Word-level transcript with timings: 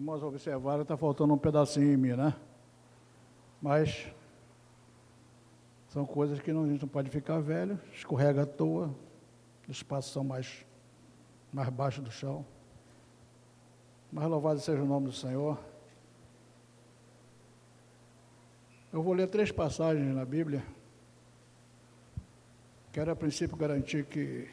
irmãos 0.00 0.22
observaram, 0.22 0.80
está 0.80 0.96
faltando 0.96 1.34
um 1.34 1.38
pedacinho 1.38 1.92
em 1.92 1.96
mim, 1.96 2.12
né? 2.14 2.34
Mas 3.60 4.10
são 5.88 6.06
coisas 6.06 6.40
que 6.40 6.54
não, 6.54 6.64
a 6.64 6.68
gente 6.68 6.80
não 6.80 6.88
pode 6.88 7.10
ficar 7.10 7.38
velho, 7.38 7.78
escorrega 7.92 8.44
à 8.44 8.46
toa, 8.46 8.94
os 9.68 9.76
espaços 9.76 10.10
são 10.10 10.24
mais, 10.24 10.64
mais 11.52 11.68
baixos 11.68 12.02
do 12.02 12.10
chão. 12.10 12.46
Mas 14.10 14.26
louvado 14.26 14.58
seja 14.58 14.82
o 14.82 14.86
nome 14.86 15.08
do 15.08 15.12
Senhor. 15.12 15.58
Eu 18.90 19.02
vou 19.02 19.12
ler 19.12 19.28
três 19.28 19.52
passagens 19.52 20.14
na 20.14 20.24
Bíblia. 20.24 20.64
Quero 22.90 23.10
a 23.10 23.16
princípio 23.16 23.54
garantir 23.54 24.06
que 24.06 24.48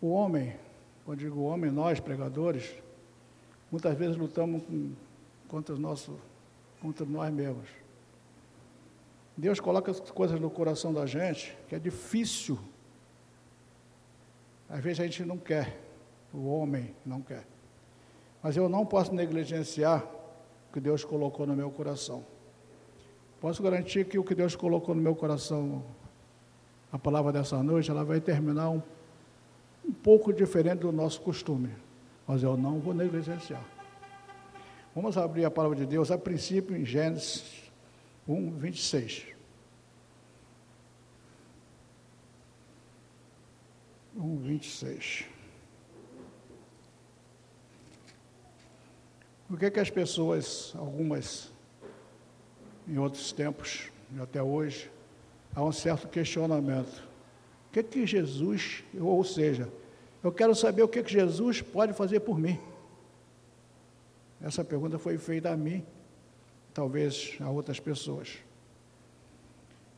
o 0.00 0.10
homem, 0.10 0.56
quando 1.04 1.18
digo 1.18 1.42
homem, 1.42 1.72
nós 1.72 1.98
pregadores, 1.98 2.72
muitas 3.70 3.96
vezes 3.96 4.16
lutamos 4.16 4.62
com, 4.62 4.92
contra, 5.48 5.76
nosso, 5.76 6.18
contra 6.80 7.06
nós 7.06 7.32
mesmos. 7.32 7.68
Deus 9.36 9.60
coloca 9.60 9.92
coisas 10.12 10.38
no 10.38 10.50
coração 10.50 10.92
da 10.92 11.06
gente 11.06 11.56
que 11.68 11.74
é 11.74 11.78
difícil. 11.78 12.58
Às 14.68 14.80
vezes 14.80 15.00
a 15.00 15.04
gente 15.04 15.24
não 15.24 15.38
quer, 15.38 15.80
o 16.32 16.46
homem 16.48 16.94
não 17.04 17.20
quer. 17.20 17.46
Mas 18.42 18.56
eu 18.56 18.68
não 18.68 18.84
posso 18.84 19.14
negligenciar 19.14 20.04
o 20.68 20.72
que 20.72 20.80
Deus 20.80 21.04
colocou 21.04 21.46
no 21.46 21.54
meu 21.54 21.70
coração. 21.70 22.24
Posso 23.40 23.62
garantir 23.62 24.04
que 24.06 24.18
o 24.18 24.24
que 24.24 24.34
Deus 24.34 24.54
colocou 24.54 24.94
no 24.94 25.00
meu 25.00 25.14
coração, 25.14 25.82
a 26.92 26.98
palavra 26.98 27.32
dessa 27.32 27.62
noite, 27.62 27.90
ela 27.90 28.04
vai 28.04 28.20
terminar 28.20 28.68
um, 28.68 28.82
um 29.84 29.92
pouco 29.92 30.32
diferente 30.32 30.80
do 30.80 30.92
nosso 30.92 31.20
costume. 31.22 31.70
Mas 32.30 32.44
eu 32.44 32.56
não 32.56 32.78
vou 32.78 32.94
negligenciar. 32.94 33.64
Vamos 34.94 35.18
abrir 35.18 35.44
a 35.44 35.50
palavra 35.50 35.76
de 35.76 35.84
Deus 35.84 36.12
a 36.12 36.16
princípio 36.16 36.76
em 36.76 36.84
Gênesis 36.84 37.72
1, 38.28 38.52
26. 38.52 39.26
1, 44.16 44.36
26. 44.36 45.24
O 49.50 49.56
que 49.56 49.64
é 49.64 49.70
que 49.72 49.80
as 49.80 49.90
pessoas, 49.90 50.72
algumas 50.76 51.50
em 52.86 52.96
outros 52.96 53.32
tempos 53.32 53.90
e 54.14 54.20
até 54.20 54.40
hoje, 54.40 54.88
há 55.52 55.64
um 55.64 55.72
certo 55.72 56.06
questionamento. 56.06 57.02
O 57.66 57.72
que 57.72 57.80
é 57.80 57.82
que 57.82 58.06
Jesus, 58.06 58.84
ou 58.96 59.24
seja, 59.24 59.68
eu 60.22 60.30
quero 60.30 60.54
saber 60.54 60.82
o 60.82 60.88
que 60.88 61.06
Jesus 61.06 61.62
pode 61.62 61.92
fazer 61.92 62.20
por 62.20 62.38
mim. 62.38 62.58
Essa 64.40 64.64
pergunta 64.64 64.98
foi 64.98 65.18
feita 65.18 65.50
a 65.50 65.56
mim, 65.56 65.84
talvez 66.72 67.36
a 67.40 67.50
outras 67.50 67.78
pessoas. 67.78 68.38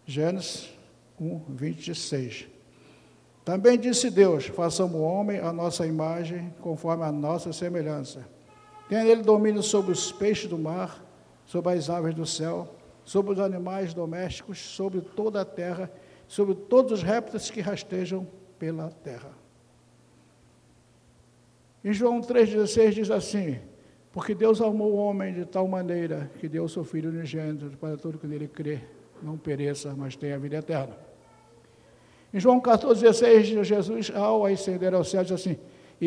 Gênesis 0.05 0.69
1, 1.21 1.41
26. 1.49 2.49
Também 3.45 3.79
disse 3.79 4.11
Deus: 4.11 4.47
façamos 4.47 4.95
o 4.95 5.03
homem 5.03 5.39
a 5.39 5.53
nossa 5.53 5.87
imagem, 5.87 6.53
conforme 6.61 7.05
a 7.05 7.13
nossa 7.13 7.53
semelhança. 7.53 8.27
Tenha 8.89 9.07
ele 9.07 9.23
domínio 9.23 9.63
sobre 9.63 9.93
os 9.93 10.13
peixes 10.13 10.49
do 10.49 10.59
mar, 10.59 11.05
sobre 11.47 11.73
as 11.73 11.89
aves 11.89 12.15
do 12.15 12.27
céu, 12.27 12.69
sobre 13.05 13.33
os 13.33 13.41
animais 13.41 13.95
domésticos, 13.95 14.59
sobre 14.59 15.01
toda 15.01 15.41
a 15.41 15.45
terra, 15.45 15.91
sobre 16.29 16.55
todos 16.55 16.93
os 16.93 17.03
répteis 17.03 17.51
que 17.51 17.61
rastejam 17.61 18.27
pela 18.59 18.91
terra. 18.91 19.42
Em 21.85 21.93
João 21.93 22.21
3,16 22.21 22.91
diz 22.91 23.11
assim: 23.11 23.59
Porque 24.13 24.35
Deus 24.35 24.61
amou 24.61 24.93
o 24.93 24.97
homem 24.97 25.35
de 25.35 25.45
tal 25.45 25.67
maneira 25.67 26.31
que 26.39 26.49
deu 26.49 26.65
o 26.65 26.69
seu 26.69 26.85
Filho 26.85 27.11
unigênito 27.11 27.77
para 27.79 27.97
todo 27.97 28.19
que 28.19 28.27
nele 28.27 28.49
crê, 28.49 28.81
não 29.23 29.37
pereça, 29.37 29.95
mas 29.97 30.17
tenha 30.17 30.37
a 30.37 30.39
vida 30.39 30.57
eterna. 30.57 30.97
Em 32.33 32.41
João 32.41 32.61
14,16, 32.61 33.65
Jesus, 33.65 34.11
ao 34.15 34.47
ascender 34.47 34.95
ao 34.95 35.05
céu, 35.05 35.23
diz 35.23 35.33
assim: 35.33 35.59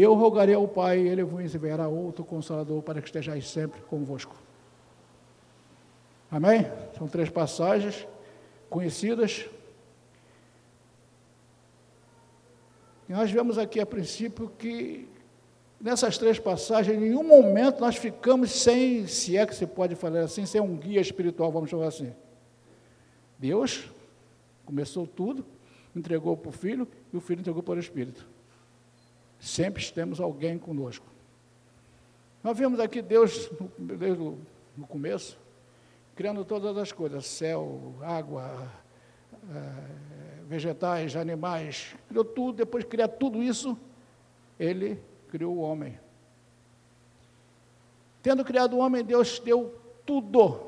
eu 0.01 0.13
rogarei 0.13 0.53
ao 0.53 0.67
Pai, 0.67 0.99
e 0.99 1.07
ele 1.07 1.23
vos 1.23 1.55
enviará 1.55 1.87
outro 1.87 2.25
consolador 2.25 2.81
para 2.81 2.99
que 3.01 3.07
estejais 3.07 3.49
sempre 3.49 3.79
convosco. 3.83 4.35
Amém? 6.29 6.69
São 6.97 7.07
três 7.07 7.29
passagens 7.29 8.05
conhecidas. 8.69 9.45
E 13.07 13.13
nós 13.13 13.31
vemos 13.31 13.57
aqui 13.57 13.79
a 13.79 13.85
princípio 13.85 14.51
que 14.57 15.07
nessas 15.79 16.17
três 16.17 16.39
passagens, 16.39 16.97
em 16.97 16.99
nenhum 16.99 17.23
momento 17.23 17.79
nós 17.79 17.95
ficamos 17.95 18.51
sem, 18.51 19.07
se 19.07 19.37
é 19.37 19.45
que 19.45 19.55
se 19.55 19.65
pode 19.65 19.95
falar 19.95 20.21
assim, 20.21 20.45
sem 20.45 20.61
um 20.61 20.75
guia 20.75 21.01
espiritual, 21.01 21.51
vamos 21.51 21.69
chamar 21.69 21.87
assim. 21.87 22.13
Deus 23.37 23.89
começou 24.65 25.05
tudo, 25.05 25.45
entregou 25.95 26.35
para 26.35 26.49
o 26.49 26.51
Filho 26.51 26.87
e 27.13 27.17
o 27.17 27.21
Filho 27.21 27.39
entregou 27.39 27.61
para 27.61 27.75
o 27.75 27.79
Espírito. 27.79 28.27
Sempre 29.39 29.85
temos 29.91 30.19
alguém 30.19 30.57
conosco. 30.57 31.05
Nós 32.43 32.57
vemos 32.57 32.79
aqui 32.79 33.01
Deus, 33.01 33.49
desde 33.77 34.21
o 34.21 34.37
começo, 34.87 35.37
criando 36.15 36.45
todas 36.45 36.77
as 36.77 36.91
coisas, 36.91 37.25
céu, 37.25 37.93
água, 38.01 38.71
é, 39.53 40.43
vegetais, 40.47 41.15
animais, 41.15 41.95
criou 42.07 42.23
tudo, 42.23 42.57
depois 42.57 42.83
de 42.83 42.89
criar 42.89 43.07
tudo 43.07 43.41
isso, 43.41 43.77
ele 44.59 44.99
criou 45.35 45.57
o 45.57 45.59
homem. 45.59 45.99
Tendo 48.23 48.45
criado 48.45 48.77
o 48.77 48.79
homem, 48.79 49.03
Deus 49.03 49.37
deu 49.37 49.77
tudo, 50.05 50.61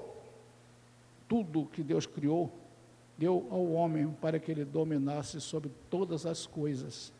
tudo 1.25 1.67
que 1.67 1.81
Deus 1.81 2.05
criou, 2.05 2.51
deu 3.17 3.47
ao 3.50 3.72
homem 3.72 4.11
para 4.19 4.38
que 4.38 4.51
ele 4.51 4.66
dominasse 4.66 5.39
sobre 5.39 5.72
todas 5.89 6.25
as 6.25 6.45
coisas. 6.45 7.13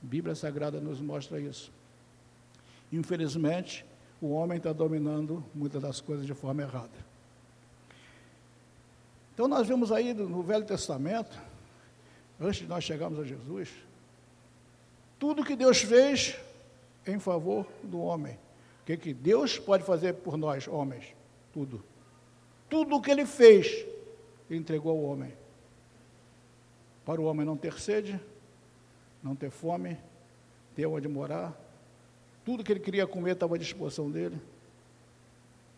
A 0.00 0.06
Bíblia 0.06 0.36
Sagrada 0.36 0.80
nos 0.80 1.00
mostra 1.00 1.40
isso. 1.40 1.72
Infelizmente, 2.92 3.84
o 4.20 4.30
homem 4.30 4.58
está 4.58 4.72
dominando 4.72 5.44
muitas 5.52 5.82
das 5.82 6.00
coisas 6.00 6.24
de 6.24 6.34
forma 6.34 6.62
errada. 6.62 7.12
Então 9.34 9.48
nós 9.48 9.66
vemos 9.66 9.90
aí 9.90 10.14
no 10.14 10.40
Velho 10.44 10.64
Testamento, 10.64 11.36
antes 12.40 12.60
de 12.60 12.68
nós 12.68 12.84
chegarmos 12.84 13.18
a 13.18 13.24
Jesus, 13.24 13.70
tudo 15.18 15.44
que 15.44 15.56
Deus 15.56 15.82
fez 15.82 16.38
em 17.06 17.18
favor 17.18 17.66
do 17.82 18.00
homem. 18.00 18.34
O 18.82 18.84
que, 18.84 18.96
que 18.96 19.14
Deus 19.14 19.58
pode 19.58 19.84
fazer 19.84 20.14
por 20.14 20.36
nós, 20.36 20.66
homens? 20.66 21.14
Tudo. 21.52 21.82
Tudo 22.68 22.96
o 22.96 23.02
que 23.02 23.10
Ele 23.10 23.26
fez, 23.26 23.86
Ele 24.48 24.58
entregou 24.58 24.92
ao 24.92 25.02
homem. 25.02 25.32
Para 27.04 27.20
o 27.20 27.24
homem 27.24 27.44
não 27.44 27.56
ter 27.56 27.78
sede, 27.80 28.20
não 29.22 29.34
ter 29.34 29.50
fome, 29.50 29.98
ter 30.74 30.86
onde 30.86 31.08
morar. 31.08 31.56
Tudo 32.44 32.64
que 32.64 32.72
ele 32.72 32.80
queria 32.80 33.06
comer 33.06 33.32
estava 33.32 33.54
à 33.54 33.58
disposição 33.58 34.10
dele. 34.10 34.40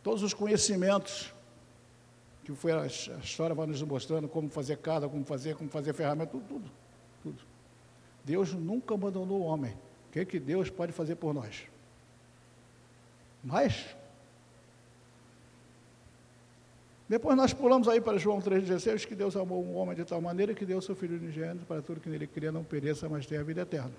Todos 0.03 0.23
os 0.23 0.35
conhecimentos 0.35 1.33
que 2.45 2.55
foi 2.55 2.73
a, 2.73 2.87
história 2.87 3.55
vai 3.55 3.67
nos 3.67 3.81
mostrando 3.83 4.29
como 4.29 4.51
fazer 4.51 4.77
casa, 4.77 5.09
como 5.09 5.25
fazer, 5.25 5.57
como 5.57 5.71
fazer 5.71 5.95
ferramenta, 5.95 6.31
tudo, 6.31 6.45
tudo, 6.47 6.71
tudo. 7.23 7.43
Deus 8.23 8.53
nunca 8.53 8.95
abandonou 8.95 9.41
o 9.41 9.45
homem. 9.45 9.75
Que, 10.15 10.25
que 10.25 10.39
Deus 10.39 10.71
pode 10.71 10.93
fazer 10.93 11.17
por 11.17 11.35
nós? 11.35 11.65
Mas, 13.43 13.85
depois 17.09 17.37
nós 17.37 17.53
pulamos 17.53 17.89
aí 17.89 18.01
para 18.01 18.17
João 18.17 18.41
3,16, 18.41 19.05
que 19.05 19.15
Deus 19.15 19.37
amou 19.37 19.63
um 19.63 19.77
homem 19.77 19.95
de 19.95 20.05
tal 20.05 20.21
maneira 20.21 20.55
que 20.55 20.65
deu 20.65 20.81
seu 20.81 20.95
Filho 20.95 21.19
unigênito 21.19 21.67
para 21.67 21.83
tudo 21.83 22.01
que 22.01 22.09
nele 22.09 22.27
cria 22.27 22.53
não 22.53 22.63
pereça, 22.63 23.09
mas 23.09 23.27
tenha 23.27 23.41
a 23.41 23.45
vida 23.45 23.63
eterna. 23.63 23.93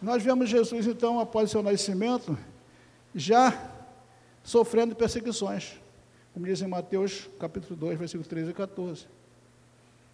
Nós 0.00 0.22
vemos 0.22 0.48
Jesus, 0.48 0.86
então, 0.86 1.20
após 1.20 1.50
seu 1.50 1.62
nascimento, 1.62 2.36
já 3.14 3.70
sofrendo 4.42 4.96
perseguições 4.96 5.80
como 6.32 6.46
diz 6.46 6.62
em 6.62 6.66
Mateus 6.66 7.28
capítulo 7.38 7.76
2, 7.76 7.98
versículos 7.98 8.26
13 8.26 8.50
e 8.50 8.54
14. 8.54 9.06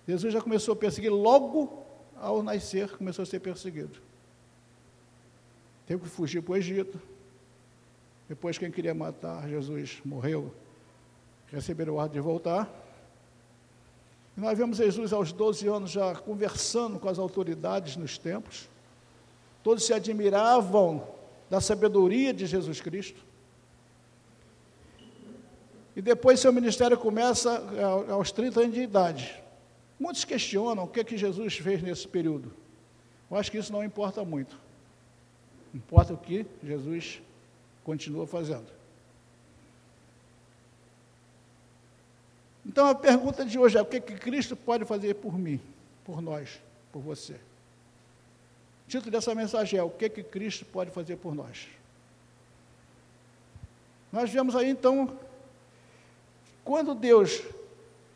Jesus 0.06 0.32
já 0.32 0.40
começou 0.40 0.72
a 0.72 0.76
perseguir 0.76 1.12
logo 1.12 1.84
ao 2.16 2.42
nascer, 2.42 2.90
começou 2.96 3.22
a 3.22 3.26
ser 3.26 3.40
perseguido. 3.40 4.00
Teve 5.88 6.02
que 6.02 6.08
fugir 6.10 6.42
para 6.42 6.52
o 6.52 6.56
Egito. 6.58 7.00
Depois, 8.28 8.58
quem 8.58 8.70
queria 8.70 8.92
matar 8.92 9.48
Jesus 9.48 10.02
morreu, 10.04 10.52
receberam 11.46 11.94
o 11.94 11.96
ordem 11.96 12.20
de 12.20 12.20
voltar. 12.20 12.70
E 14.36 14.40
nós 14.40 14.56
vemos 14.58 14.76
Jesus 14.76 15.14
aos 15.14 15.32
12 15.32 15.66
anos 15.66 15.90
já 15.90 16.14
conversando 16.14 16.98
com 16.98 17.08
as 17.08 17.18
autoridades 17.18 17.96
nos 17.96 18.18
templos. 18.18 18.68
Todos 19.62 19.86
se 19.86 19.94
admiravam 19.94 21.08
da 21.48 21.58
sabedoria 21.58 22.34
de 22.34 22.44
Jesus 22.44 22.82
Cristo. 22.82 23.24
E 25.96 26.02
depois 26.02 26.38
seu 26.38 26.52
ministério 26.52 26.98
começa 26.98 27.62
aos 28.10 28.30
30 28.30 28.60
anos 28.60 28.74
de 28.74 28.82
idade. 28.82 29.42
Muitos 29.98 30.26
questionam 30.26 30.84
o 30.84 30.86
que, 30.86 31.00
é 31.00 31.04
que 31.04 31.16
Jesus 31.16 31.56
fez 31.56 31.82
nesse 31.82 32.06
período. 32.06 32.52
Eu 33.30 33.38
acho 33.38 33.50
que 33.50 33.56
isso 33.56 33.72
não 33.72 33.82
importa 33.82 34.22
muito. 34.22 34.67
Importa 35.74 36.14
o 36.14 36.16
que 36.16 36.46
Jesus 36.62 37.20
continua 37.84 38.26
fazendo. 38.26 38.66
Então 42.64 42.86
a 42.86 42.94
pergunta 42.94 43.44
de 43.44 43.58
hoje 43.58 43.78
é: 43.78 43.82
o 43.82 43.86
que, 43.86 44.00
que 44.00 44.14
Cristo 44.14 44.54
pode 44.54 44.84
fazer 44.84 45.14
por 45.14 45.38
mim, 45.38 45.60
por 46.04 46.20
nós, 46.20 46.60
por 46.92 47.00
você? 47.00 47.34
O 47.34 48.88
título 48.88 49.10
dessa 49.10 49.34
mensagem 49.34 49.78
é: 49.78 49.82
O 49.82 49.90
que, 49.90 50.08
que 50.08 50.22
Cristo 50.22 50.64
pode 50.66 50.90
fazer 50.90 51.16
por 51.16 51.34
nós? 51.34 51.66
Nós 54.12 54.30
vemos 54.30 54.56
aí 54.56 54.68
então, 54.70 55.18
quando 56.64 56.94
Deus, 56.94 57.42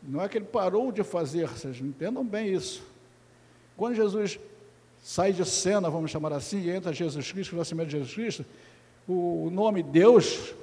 não 0.01 0.21
é 0.21 0.27
que 0.27 0.37
ele 0.37 0.45
parou 0.45 0.91
de 0.91 1.03
fazer, 1.03 1.47
vocês 1.47 1.79
entendam 1.79 2.25
bem 2.25 2.51
isso. 2.51 2.83
Quando 3.77 3.95
Jesus 3.95 4.39
sai 5.03 5.33
de 5.33 5.43
cena, 5.43 5.89
vamos 5.89 6.09
chamar 6.09 6.31
assim, 6.31 6.61
e 6.61 6.69
entra 6.69 6.93
Jesus 6.93 7.29
Cristo, 7.29 7.53
o 7.53 7.57
nascimento 7.57 7.87
de 7.87 7.97
Jesus 7.97 8.13
Cristo, 8.13 8.45
o 9.07 9.49
nome 9.51 9.83
Deus 9.83 10.55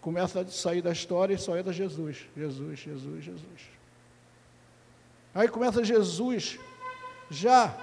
começa 0.00 0.40
a 0.40 0.46
sair 0.46 0.80
da 0.80 0.92
história 0.92 1.34
e 1.34 1.38
só 1.38 1.58
entra 1.58 1.72
Jesus. 1.72 2.24
Jesus, 2.36 2.78
Jesus, 2.78 3.24
Jesus. 3.24 3.74
Aí 5.34 5.48
começa 5.48 5.82
Jesus, 5.82 6.60
já 7.28 7.76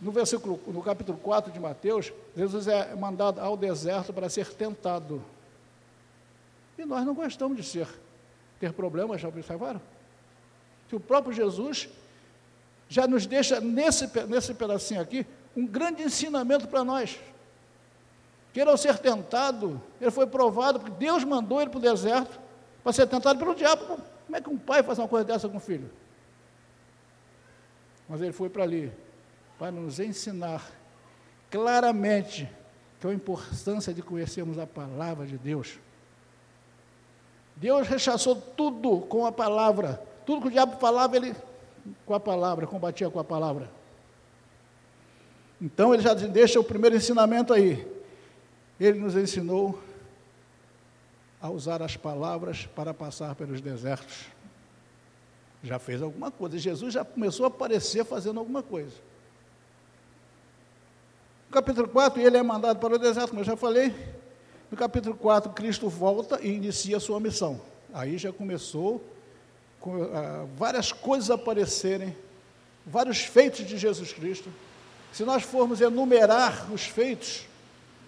no 0.00 0.12
versículo, 0.12 0.60
no 0.66 0.82
capítulo 0.82 1.16
4 1.16 1.50
de 1.50 1.58
Mateus, 1.58 2.12
Jesus 2.36 2.68
é 2.68 2.94
mandado 2.94 3.40
ao 3.40 3.56
deserto 3.56 4.12
para 4.12 4.28
ser 4.28 4.52
tentado. 4.52 5.24
E 6.76 6.84
nós 6.84 7.06
não 7.06 7.14
gostamos 7.14 7.56
de 7.56 7.62
ser, 7.62 7.88
ter 8.60 8.72
problemas, 8.74 9.20
já 9.22 9.28
observaram? 9.28 9.80
Que 10.90 10.96
o 10.96 11.00
próprio 11.00 11.32
Jesus 11.32 11.88
já 12.94 13.08
nos 13.08 13.26
deixa, 13.26 13.60
nesse, 13.60 14.08
nesse 14.28 14.54
pedacinho 14.54 15.00
aqui, 15.00 15.26
um 15.56 15.66
grande 15.66 16.04
ensinamento 16.04 16.68
para 16.68 16.84
nós. 16.84 17.18
Que 18.52 18.60
ele, 18.60 18.70
ao 18.70 18.76
ser 18.76 18.98
tentado, 19.00 19.82
ele 20.00 20.12
foi 20.12 20.28
provado, 20.28 20.78
porque 20.78 20.94
Deus 20.96 21.24
mandou 21.24 21.60
ele 21.60 21.70
para 21.70 21.78
o 21.78 21.82
deserto 21.82 22.38
para 22.84 22.92
ser 22.92 23.08
tentado 23.08 23.36
pelo 23.36 23.52
diabo. 23.52 23.84
Como 24.26 24.36
é 24.36 24.40
que 24.40 24.48
um 24.48 24.56
pai 24.56 24.84
faz 24.84 24.96
uma 25.00 25.08
coisa 25.08 25.24
dessa 25.24 25.48
com 25.48 25.58
filho? 25.58 25.90
Mas 28.08 28.22
ele 28.22 28.32
foi 28.32 28.48
para 28.48 28.62
ali, 28.62 28.92
para 29.58 29.72
nos 29.72 29.98
ensinar 29.98 30.64
claramente 31.50 32.48
que 33.00 33.08
é 33.08 33.10
a 33.10 33.12
importância 33.12 33.92
de 33.92 34.02
conhecermos 34.02 34.56
a 34.56 34.68
palavra 34.68 35.26
de 35.26 35.36
Deus. 35.36 35.80
Deus 37.56 37.88
rechaçou 37.88 38.36
tudo 38.36 39.00
com 39.00 39.26
a 39.26 39.32
palavra. 39.32 40.00
Tudo 40.24 40.42
que 40.42 40.48
o 40.48 40.52
diabo 40.52 40.76
falava, 40.78 41.16
ele 41.16 41.34
com 42.04 42.14
a 42.14 42.20
palavra, 42.20 42.66
combatia 42.66 43.10
com 43.10 43.18
a 43.18 43.24
palavra. 43.24 43.70
Então 45.60 45.94
ele 45.94 46.02
já 46.02 46.14
deixa 46.14 46.58
o 46.58 46.64
primeiro 46.64 46.96
ensinamento 46.96 47.52
aí. 47.52 47.86
Ele 48.78 48.98
nos 48.98 49.16
ensinou 49.16 49.80
a 51.40 51.48
usar 51.50 51.82
as 51.82 51.96
palavras 51.96 52.66
para 52.66 52.92
passar 52.92 53.34
pelos 53.34 53.60
desertos. 53.60 54.26
Já 55.62 55.78
fez 55.78 56.02
alguma 56.02 56.30
coisa. 56.30 56.58
Jesus 56.58 56.92
já 56.92 57.04
começou 57.04 57.44
a 57.44 57.48
aparecer 57.48 58.04
fazendo 58.04 58.40
alguma 58.40 58.62
coisa. 58.62 58.94
No 61.48 61.52
capítulo 61.52 61.88
4, 61.88 62.20
ele 62.20 62.36
é 62.36 62.42
mandado 62.42 62.78
para 62.78 62.94
o 62.94 62.98
deserto, 62.98 63.30
como 63.30 63.40
eu 63.40 63.44
já 63.44 63.56
falei. 63.56 63.94
No 64.70 64.76
capítulo 64.76 65.14
4, 65.14 65.52
Cristo 65.52 65.88
volta 65.88 66.40
e 66.42 66.48
inicia 66.48 66.96
a 66.96 67.00
sua 67.00 67.20
missão. 67.20 67.60
Aí 67.92 68.18
já 68.18 68.32
começou 68.32 68.98
com, 68.98 69.13
várias 70.56 70.92
coisas 70.92 71.30
aparecerem, 71.30 72.16
vários 72.86 73.20
feitos 73.20 73.66
de 73.66 73.76
Jesus 73.76 74.12
Cristo. 74.12 74.50
Se 75.12 75.24
nós 75.24 75.42
formos 75.42 75.80
enumerar 75.80 76.72
os 76.72 76.86
feitos, 76.86 77.46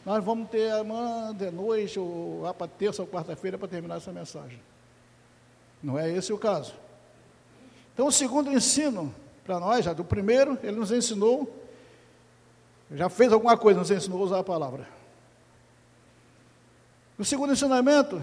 nós 0.04 0.24
vamos 0.24 0.48
ter 0.50 0.70
amanhã 0.72 1.34
de 1.34 1.50
noite, 1.50 1.98
ou 1.98 2.42
lá 2.42 2.54
para 2.54 2.68
terça 2.68 3.02
ou 3.02 3.08
quarta-feira, 3.08 3.58
para 3.58 3.68
terminar 3.68 3.96
essa 3.96 4.12
mensagem. 4.12 4.60
Não 5.82 5.98
é 5.98 6.10
esse 6.10 6.32
o 6.32 6.38
caso. 6.38 6.74
Então, 7.92 8.06
o 8.06 8.12
segundo 8.12 8.52
ensino 8.52 9.14
para 9.44 9.60
nós, 9.60 9.84
já 9.84 9.92
do 9.92 10.04
primeiro, 10.04 10.58
ele 10.62 10.76
nos 10.76 10.90
ensinou, 10.90 11.64
já 12.90 13.08
fez 13.08 13.32
alguma 13.32 13.56
coisa, 13.56 13.80
nos 13.80 13.90
ensinou 13.90 14.20
a 14.20 14.24
usar 14.24 14.38
a 14.40 14.44
palavra. 14.44 14.86
O 17.18 17.24
segundo 17.24 17.52
ensinamento, 17.52 18.22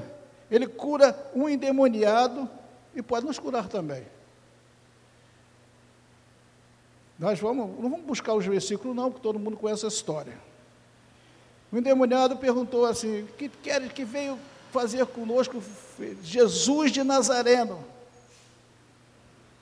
ele 0.51 0.67
cura 0.67 1.17
um 1.33 1.49
endemoniado 1.49 2.49
e 2.95 3.01
pode 3.01 3.25
nos 3.25 3.39
curar 3.39 3.67
também. 3.67 4.05
Nós 7.17 7.39
vamos, 7.39 7.79
não 7.79 7.89
vamos 7.89 8.05
buscar 8.05 8.33
os 8.33 8.45
versículos, 8.45 8.95
não, 8.95 9.11
porque 9.11 9.23
todo 9.23 9.39
mundo 9.39 9.57
conhece 9.57 9.85
a 9.85 9.87
história. 9.87 10.37
O 11.71 11.77
endemoniado 11.77 12.37
perguntou 12.37 12.85
assim: 12.85 13.27
que 13.37 13.49
queres 13.49 13.91
que 13.91 14.03
veio 14.03 14.37
fazer 14.71 15.05
conosco 15.05 15.63
Jesus 16.21 16.91
de 16.91 17.03
Nazareno? 17.03 17.83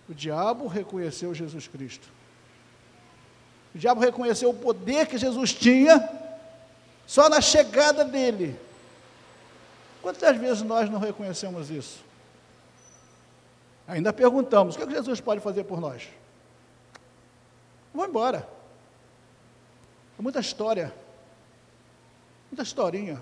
O 0.09 0.13
diabo 0.13 0.67
reconheceu 0.67 1.33
Jesus 1.33 1.67
Cristo. 1.67 2.09
O 3.73 3.77
diabo 3.77 4.01
reconheceu 4.01 4.49
o 4.49 4.53
poder 4.53 5.07
que 5.07 5.17
Jesus 5.17 5.53
tinha 5.53 6.09
só 7.07 7.29
na 7.29 7.39
chegada 7.39 8.03
dele. 8.03 8.59
Quantas 10.01 10.35
vezes 10.37 10.63
nós 10.63 10.89
não 10.89 10.99
reconhecemos 10.99 11.69
isso? 11.69 12.10
Ainda 13.91 14.13
perguntamos: 14.13 14.75
o 14.75 14.77
que, 14.77 14.85
é 14.85 14.87
que 14.87 14.93
Jesus 14.93 15.19
pode 15.19 15.41
fazer 15.41 15.65
por 15.65 15.81
nós? 15.81 16.07
Vou 17.93 18.05
embora. 18.07 18.47
É 20.17 20.21
muita 20.21 20.39
história, 20.39 20.93
muita 22.49 22.63
historinha. 22.63 23.21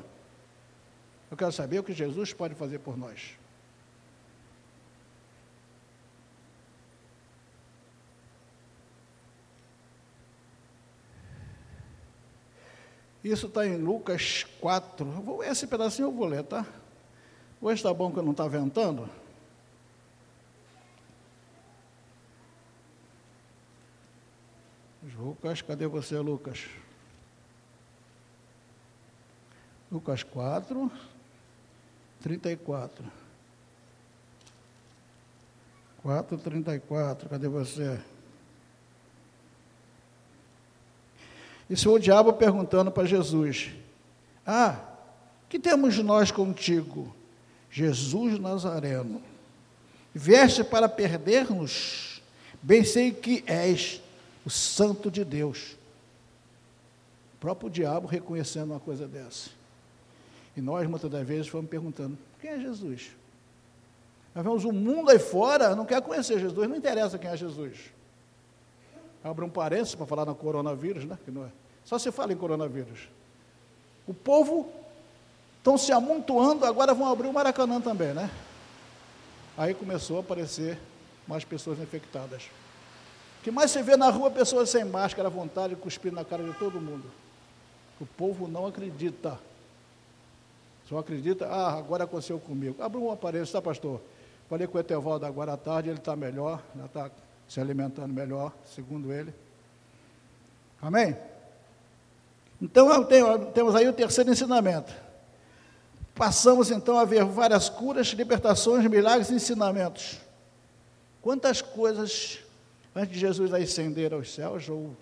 Eu 1.31 1.35
quero 1.35 1.51
saber 1.51 1.79
o 1.79 1.83
que 1.83 1.91
Jesus 1.91 2.33
pode 2.33 2.53
fazer 2.53 2.77
por 2.77 2.95
nós. 2.95 3.35
Isso 13.23 13.47
está 13.47 13.65
em 13.65 13.75
Lucas 13.75 14.45
4. 14.61 15.43
Esse 15.45 15.65
pedacinho 15.65 16.09
eu 16.09 16.11
vou 16.11 16.27
ler, 16.27 16.43
tá? 16.43 16.63
Hoje 17.59 17.79
está 17.79 17.91
bom 17.91 18.11
que 18.11 18.21
não 18.21 18.31
está 18.31 18.47
ventando. 18.47 19.09
Lucas, 25.19 25.61
cadê 25.61 25.85
você, 25.85 26.17
Lucas? 26.17 26.65
Lucas 29.91 30.23
4, 30.23 30.89
34. 32.21 33.03
4, 36.01 36.37
34, 36.37 37.27
cadê 37.27 37.49
você? 37.49 37.99
Isso 41.69 41.91
o 41.91 41.99
diabo 41.99 42.31
perguntando 42.31 42.89
para 42.89 43.05
Jesus: 43.05 43.71
Ah, 44.45 44.79
que 45.49 45.59
temos 45.59 45.97
nós 45.97 46.31
contigo, 46.31 47.13
Jesus 47.69 48.39
Nazareno? 48.39 49.21
Vieste 50.15 50.63
para 50.63 50.87
perder-nos? 50.87 52.21
Bem 52.63 52.85
sei 52.85 53.11
que 53.11 53.43
és 53.45 54.01
o 54.49 54.51
Santo 54.51 55.11
de 55.11 55.23
Deus. 55.23 55.77
O 57.35 57.37
próprio 57.39 57.69
diabo 57.69 58.07
reconhecendo 58.07 58.71
uma 58.71 58.79
coisa 58.79 59.07
dessa. 59.07 59.51
E 60.57 60.61
nós, 60.61 60.89
muitas 60.89 61.09
das 61.09 61.25
vezes, 61.25 61.47
vamos 61.47 61.69
perguntando: 61.69 62.17
quem 62.41 62.49
é 62.49 62.59
Jesus? 62.59 63.11
Nós 64.33 64.43
vemos 64.43 64.65
o 64.65 64.71
mundo 64.71 65.11
aí 65.11 65.19
fora, 65.19 65.75
não 65.75 65.85
quer 65.85 66.01
conhecer 66.01 66.39
Jesus, 66.39 66.67
não 66.67 66.75
interessa 66.75 67.19
quem 67.19 67.29
é 67.29 67.37
Jesus. 67.37 67.77
Abre 69.23 69.45
um 69.45 69.49
parênteses 69.49 69.93
para 69.93 70.07
falar 70.07 70.25
no 70.25 70.33
coronavírus, 70.33 71.05
né? 71.05 71.17
Que 71.23 71.29
não 71.29 71.45
é. 71.45 71.49
Só 71.85 71.99
se 71.99 72.11
fala 72.11 72.33
em 72.33 72.37
coronavírus. 72.37 73.07
O 74.07 74.15
povo 74.15 74.67
estão 75.59 75.77
se 75.77 75.91
amontoando, 75.91 76.65
agora 76.65 76.95
vão 76.95 77.07
abrir 77.07 77.27
o 77.27 77.33
Maracanã 77.33 77.79
também, 77.79 78.15
né? 78.15 78.31
Aí 79.55 79.75
começou 79.75 80.17
a 80.17 80.19
aparecer 80.21 80.79
mais 81.27 81.45
pessoas 81.45 81.77
infectadas. 81.77 82.49
O 83.39 83.43
que 83.43 83.51
mais 83.51 83.71
se 83.71 83.81
vê 83.81 83.95
na 83.95 84.09
rua 84.09 84.29
pessoas 84.29 84.69
sem 84.69 84.83
máscara, 84.83 85.27
à 85.27 85.31
vontade, 85.31 85.75
cuspindo 85.75 86.15
na 86.15 86.25
cara 86.25 86.43
de 86.43 86.53
todo 86.53 86.79
mundo. 86.79 87.05
O 87.99 88.05
povo 88.05 88.47
não 88.47 88.65
acredita. 88.65 89.39
Só 90.87 90.97
acredita, 90.97 91.47
ah, 91.47 91.77
agora 91.77 92.03
aconteceu 92.03 92.39
comigo. 92.39 92.81
Abre 92.81 92.97
um 92.97 93.11
aparelho, 93.11 93.47
tá, 93.47 93.61
pastor? 93.61 94.01
Falei 94.49 94.67
com 94.67 94.77
o 94.77 94.81
Etevaldo 94.81 95.25
agora 95.25 95.53
à 95.53 95.57
tarde, 95.57 95.89
ele 95.89 95.99
está 95.99 96.15
melhor, 96.15 96.61
já 96.75 96.85
está 96.85 97.11
se 97.47 97.59
alimentando 97.59 98.13
melhor, 98.13 98.51
segundo 98.65 99.13
ele. 99.13 99.33
Amém? 100.81 101.15
Então, 102.61 103.03
tenho, 103.05 103.45
temos 103.47 103.75
aí 103.75 103.87
o 103.87 103.93
terceiro 103.93 104.31
ensinamento. 104.31 104.91
Passamos 106.15 106.71
então 106.71 106.97
a 106.97 107.05
ver 107.05 107.23
várias 107.23 107.69
curas, 107.69 108.07
libertações, 108.07 108.85
milagres 108.87 109.29
e 109.29 109.35
ensinamentos. 109.35 110.19
Quantas 111.21 111.61
coisas, 111.61 112.39
antes 112.99 113.13
de 113.13 113.19
Jesus 113.19 113.53
ascender 113.53 114.13
aos 114.13 114.33
céus, 114.33 114.67
ou 114.67 114.95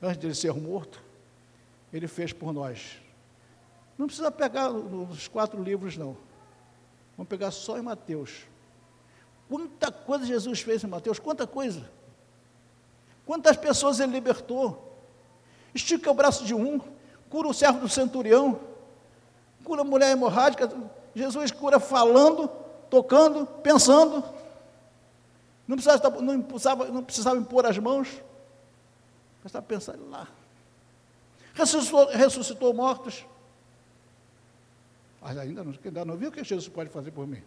antes 0.00 0.18
de 0.18 0.26
ele 0.28 0.34
ser 0.34 0.52
morto, 0.54 1.02
ele 1.92 2.06
fez 2.06 2.32
por 2.32 2.52
nós. 2.52 2.98
Não 3.98 4.06
precisa 4.06 4.30
pegar 4.30 4.70
os 4.70 5.26
quatro 5.26 5.60
livros, 5.60 5.96
não. 5.96 6.16
Vamos 7.16 7.28
pegar 7.28 7.50
só 7.50 7.76
em 7.76 7.82
Mateus. 7.82 8.46
Quanta 9.48 9.90
coisa 9.90 10.24
Jesus 10.24 10.60
fez 10.60 10.84
em 10.84 10.86
Mateus, 10.86 11.18
quanta 11.18 11.44
coisa. 11.44 11.90
Quantas 13.26 13.56
pessoas 13.56 13.98
ele 13.98 14.12
libertou. 14.12 14.96
Estica 15.74 16.08
o 16.10 16.14
braço 16.14 16.44
de 16.44 16.54
um, 16.54 16.80
cura 17.28 17.48
o 17.48 17.54
servo 17.54 17.80
do 17.80 17.88
centurião, 17.88 18.60
cura 19.64 19.82
a 19.82 19.84
mulher 19.84 20.12
hemorrágica. 20.12 20.72
Jesus 21.16 21.50
cura 21.50 21.80
falando, 21.80 22.48
tocando, 22.88 23.44
pensando. 23.44 24.24
Não 25.70 25.76
precisava, 25.76 26.20
não 26.20 26.42
precisava, 26.42 26.84
não 26.86 27.04
precisava 27.04 27.38
impor 27.38 27.64
as 27.64 27.78
mãos. 27.78 28.08
Precisava 29.40 29.64
pensar 29.64 29.96
lá. 30.10 30.26
Ressuscitou, 31.54 32.10
ressuscitou 32.10 32.74
mortos. 32.74 33.24
Mas 35.22 35.38
ainda 35.38 35.62
não, 35.62 35.72
ainda 35.84 36.04
não 36.04 36.16
viu 36.16 36.30
o 36.30 36.32
que 36.32 36.42
Jesus 36.42 36.66
pode 36.66 36.90
fazer 36.90 37.12
por 37.12 37.24
mim. 37.24 37.40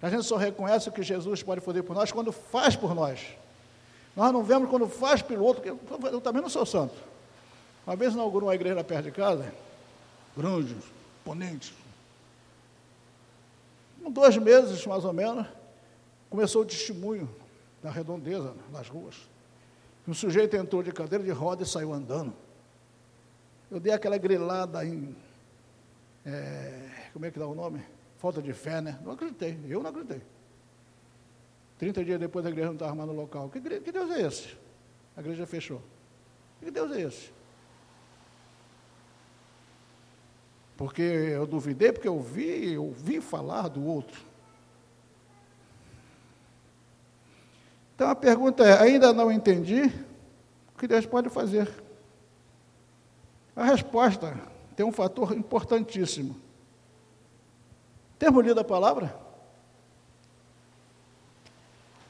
A 0.00 0.08
gente 0.08 0.22
só 0.22 0.36
reconhece 0.36 0.88
o 0.88 0.92
que 0.92 1.02
Jesus 1.02 1.42
pode 1.42 1.60
fazer 1.60 1.82
por 1.82 1.96
nós 1.96 2.12
quando 2.12 2.30
faz 2.30 2.76
por 2.76 2.94
nós. 2.94 3.20
Nós 4.14 4.32
não 4.32 4.44
vemos 4.44 4.70
quando 4.70 4.88
faz 4.88 5.20
pelo 5.20 5.44
outro, 5.44 5.64
porque 5.64 6.06
eu 6.14 6.20
também 6.20 6.42
não 6.42 6.48
sou 6.48 6.64
santo. 6.64 6.94
Uma 7.84 7.96
vez 7.96 8.14
inaugurou 8.14 8.48
uma 8.48 8.54
igreja 8.54 8.84
perto 8.84 9.06
de 9.06 9.10
casa, 9.10 9.52
grande, 10.36 10.76
ponente. 11.24 11.74
Com 14.00 14.12
dois 14.12 14.36
meses, 14.36 14.86
mais 14.86 15.04
ou 15.04 15.12
menos, 15.12 15.44
começou 16.32 16.62
o 16.62 16.64
testemunho 16.64 17.28
da 17.82 17.90
redondeza 17.90 18.54
nas 18.72 18.88
ruas. 18.88 19.28
Um 20.08 20.14
sujeito 20.14 20.56
entrou 20.56 20.82
de 20.82 20.90
cadeira 20.90 21.22
de 21.22 21.30
roda 21.30 21.62
e 21.62 21.66
saiu 21.66 21.92
andando. 21.92 22.32
Eu 23.70 23.78
dei 23.78 23.92
aquela 23.92 24.16
grilada 24.16 24.82
em. 24.82 25.14
É, 26.24 27.10
como 27.12 27.26
é 27.26 27.30
que 27.30 27.38
dá 27.38 27.46
o 27.46 27.54
nome? 27.54 27.84
Falta 28.16 28.40
de 28.40 28.54
fé, 28.54 28.80
né? 28.80 28.98
Não 29.04 29.12
acreditei, 29.12 29.60
eu 29.68 29.82
não 29.82 29.90
acreditei. 29.90 30.22
Trinta 31.78 32.02
dias 32.02 32.18
depois 32.18 32.46
a 32.46 32.48
igreja 32.48 32.68
não 32.68 32.76
estava 32.76 32.94
mais 32.94 33.10
no 33.10 33.14
local. 33.14 33.50
Que, 33.50 33.60
que 33.60 33.92
Deus 33.92 34.10
é 34.10 34.22
esse? 34.22 34.56
A 35.14 35.20
igreja 35.20 35.44
fechou. 35.44 35.82
Que 36.60 36.70
Deus 36.70 36.90
é 36.92 37.02
esse? 37.02 37.30
Porque 40.78 41.02
eu 41.02 41.46
duvidei, 41.46 41.92
porque 41.92 42.08
eu 42.08 42.18
vi, 42.20 42.72
eu 42.72 42.90
vi 42.90 43.20
falar 43.20 43.68
do 43.68 43.84
outro. 43.84 44.31
A 48.12 48.14
pergunta 48.14 48.64
é: 48.64 48.80
ainda 48.80 49.12
não 49.12 49.32
entendi? 49.32 49.84
O 50.74 50.78
que 50.78 50.86
Deus 50.86 51.04
pode 51.06 51.28
fazer? 51.28 51.68
A 53.54 53.64
resposta 53.64 54.38
tem 54.76 54.86
um 54.86 54.92
fator 54.92 55.36
importantíssimo. 55.36 56.36
Temos 58.18 58.44
lido 58.44 58.60
a 58.60 58.64
palavra? 58.64 59.14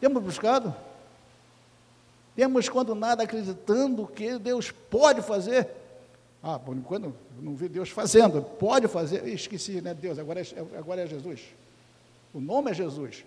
Temos 0.01 0.23
buscado? 0.23 0.75
Temos, 2.35 2.69
quando 2.69 2.95
nada, 2.95 3.23
acreditando 3.23 4.07
que 4.07 4.39
Deus 4.39 4.71
pode 4.71 5.23
fazer? 5.23 5.69
Ah, 6.43 6.59
por 6.59 6.77
enquanto 6.77 7.15
não 7.41 7.55
vi 7.55 7.69
Deus 7.69 7.91
fazendo. 7.91 8.43
Pode 8.43 8.89
fazer. 8.89 9.27
Esqueci, 9.29 9.81
né? 9.81 9.95
Deus, 9.95 10.19
agora 10.19 10.41
é, 10.41 10.79
agora 10.79 11.03
é 11.03 11.07
Jesus. 11.07 11.43
O 12.35 12.41
nome 12.41 12.71
é 12.71 12.75
Jesus. 12.75 13.25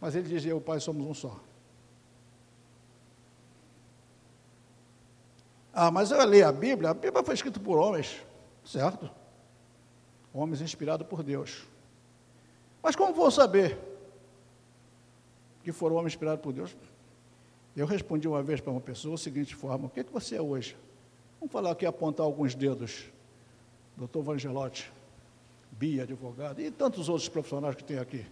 Mas 0.00 0.14
ele 0.14 0.28
dizia: 0.28 0.50
Eu 0.50 0.60
Pai 0.60 0.80
somos 0.80 1.06
um 1.06 1.14
só. 1.14 1.38
Ah, 5.72 5.90
mas 5.90 6.10
eu 6.10 6.22
li 6.24 6.42
a 6.42 6.50
Bíblia, 6.50 6.90
a 6.90 6.94
Bíblia 6.94 7.22
foi 7.22 7.34
escrita 7.34 7.60
por 7.60 7.78
homens, 7.78 8.20
certo? 8.64 9.10
Homens 10.34 10.60
inspirados 10.60 11.06
por 11.06 11.22
Deus. 11.22 11.64
Mas 12.82 12.96
como 12.96 13.12
vou 13.12 13.30
saber 13.30 13.78
que 15.62 15.72
foram 15.72 15.96
homens 15.96 16.14
inspirados 16.14 16.42
por 16.42 16.52
Deus? 16.52 16.76
Eu 17.76 17.86
respondi 17.86 18.26
uma 18.26 18.42
vez 18.42 18.60
para 18.60 18.72
uma 18.72 18.80
pessoa 18.80 19.14
da 19.14 19.22
seguinte 19.22 19.54
forma: 19.54 19.86
O 19.86 19.90
que, 19.90 20.00
é 20.00 20.04
que 20.04 20.12
você 20.12 20.36
é 20.36 20.42
hoje? 20.42 20.76
Vamos 21.38 21.52
falar 21.52 21.70
aqui, 21.70 21.86
apontar 21.86 22.26
alguns 22.26 22.54
dedos. 22.54 23.04
Doutor 23.96 24.22
Vangelotti, 24.22 24.90
Bia, 25.70 26.02
advogado, 26.02 26.60
e 26.60 26.70
tantos 26.70 27.08
outros 27.08 27.28
profissionais 27.28 27.74
que 27.74 27.84
tem 27.84 27.98
aqui. 27.98 28.26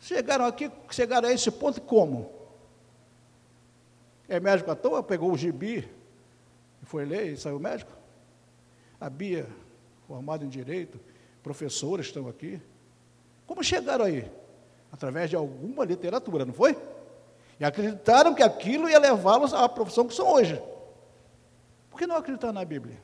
Chegaram 0.00 0.44
aqui, 0.44 0.70
chegaram 0.90 1.28
a 1.28 1.32
esse 1.32 1.50
ponto 1.50 1.80
como? 1.80 2.30
É 4.28 4.40
médico 4.40 4.70
à 4.70 4.74
toa, 4.74 5.02
pegou 5.02 5.32
o 5.32 5.36
gibi, 5.36 5.88
foi 6.84 7.04
ler 7.04 7.32
e 7.32 7.36
saiu 7.36 7.58
médico? 7.58 7.92
A 9.00 9.08
Bia, 9.10 9.46
formada 10.06 10.44
em 10.44 10.48
Direito, 10.48 11.00
professores 11.42 12.06
estão 12.06 12.28
aqui. 12.28 12.60
Como 13.46 13.62
chegaram 13.62 14.04
aí? 14.04 14.30
Através 14.90 15.30
de 15.30 15.36
alguma 15.36 15.84
literatura, 15.84 16.44
não 16.44 16.54
foi? 16.54 16.76
E 17.58 17.64
acreditaram 17.64 18.34
que 18.34 18.42
aquilo 18.42 18.88
ia 18.88 18.98
levá-los 18.98 19.52
à 19.52 19.68
profissão 19.68 20.06
que 20.06 20.14
são 20.14 20.26
hoje. 20.26 20.60
Por 21.90 21.98
que 21.98 22.06
não 22.06 22.16
acreditar 22.16 22.52
na 22.52 22.64
Bíblia? 22.64 23.00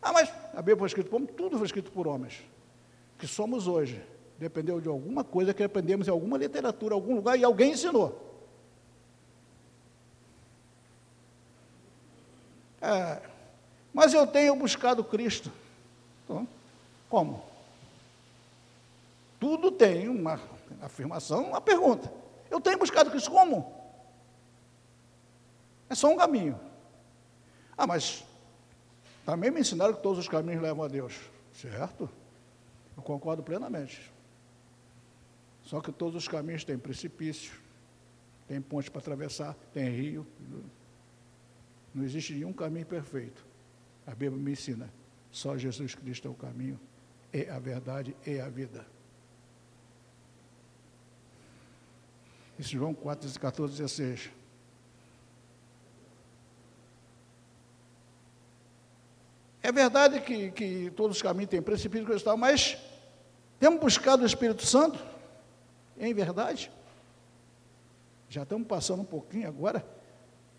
Ah, 0.00 0.12
mas 0.12 0.32
a 0.52 0.58
Bíblia 0.58 0.76
foi 0.76 0.86
escrita 0.86 1.10
por 1.10 1.16
homens, 1.16 1.34
tudo 1.36 1.56
foi 1.56 1.66
escrito 1.66 1.90
por 1.90 2.06
homens. 2.06 2.42
Que 3.18 3.26
somos 3.26 3.66
hoje 3.66 4.02
dependeu 4.38 4.80
de 4.80 4.88
alguma 4.88 5.24
coisa 5.24 5.54
que 5.54 5.62
aprendemos 5.62 6.06
em 6.06 6.10
alguma 6.10 6.36
literatura, 6.36 6.94
algum 6.94 7.14
lugar, 7.16 7.38
e 7.38 7.44
alguém 7.44 7.72
ensinou. 7.72 8.25
É, 12.86 13.20
mas 13.92 14.14
eu 14.14 14.24
tenho 14.28 14.54
buscado 14.54 15.02
Cristo. 15.02 15.50
Então, 16.24 16.46
como? 17.10 17.44
Tudo 19.40 19.72
tem 19.72 20.08
uma 20.08 20.40
afirmação, 20.80 21.48
uma 21.48 21.60
pergunta. 21.60 22.12
Eu 22.48 22.60
tenho 22.60 22.78
buscado 22.78 23.10
Cristo 23.10 23.32
como? 23.32 23.74
É 25.90 25.96
só 25.96 26.08
um 26.08 26.16
caminho. 26.16 26.58
Ah, 27.76 27.88
mas 27.88 28.24
também 29.24 29.50
me 29.50 29.60
ensinaram 29.60 29.94
que 29.94 30.02
todos 30.02 30.20
os 30.20 30.28
caminhos 30.28 30.62
levam 30.62 30.84
a 30.84 30.88
Deus. 30.88 31.18
Certo? 31.52 32.08
Eu 32.96 33.02
concordo 33.02 33.42
plenamente. 33.42 34.12
Só 35.64 35.80
que 35.80 35.90
todos 35.90 36.14
os 36.22 36.28
caminhos 36.28 36.62
têm 36.62 36.78
precipício, 36.78 37.52
tem 38.46 38.60
ponte 38.60 38.88
para 38.88 39.00
atravessar, 39.00 39.56
tem 39.74 39.88
rio. 39.90 40.24
Não 41.96 42.04
existe 42.04 42.34
nenhum 42.34 42.52
caminho 42.52 42.84
perfeito. 42.84 43.42
A 44.06 44.10
Bíblia 44.10 44.38
me 44.38 44.52
ensina. 44.52 44.92
Só 45.30 45.56
Jesus 45.56 45.94
Cristo 45.94 46.28
é 46.28 46.30
o 46.30 46.34
caminho, 46.34 46.78
é 47.32 47.48
a 47.48 47.58
verdade, 47.58 48.14
é 48.26 48.38
a 48.38 48.50
vida. 48.50 48.86
Isso 52.58 52.72
João 52.72 52.92
4, 52.92 53.40
14, 53.40 53.72
16. 53.78 54.30
É 59.62 59.72
verdade 59.72 60.20
que, 60.20 60.50
que 60.50 60.90
todos 60.90 61.16
os 61.16 61.22
caminhos 61.22 61.48
têm 61.48 61.62
precipício 61.62 62.14
e 62.14 62.20
tal, 62.20 62.36
mas 62.36 62.76
temos 63.58 63.80
buscado 63.80 64.22
o 64.22 64.26
Espírito 64.26 64.66
Santo? 64.66 65.02
Em 65.98 66.12
verdade? 66.12 66.70
Já 68.28 68.42
estamos 68.42 68.68
passando 68.68 69.00
um 69.00 69.06
pouquinho 69.06 69.48
agora 69.48 69.95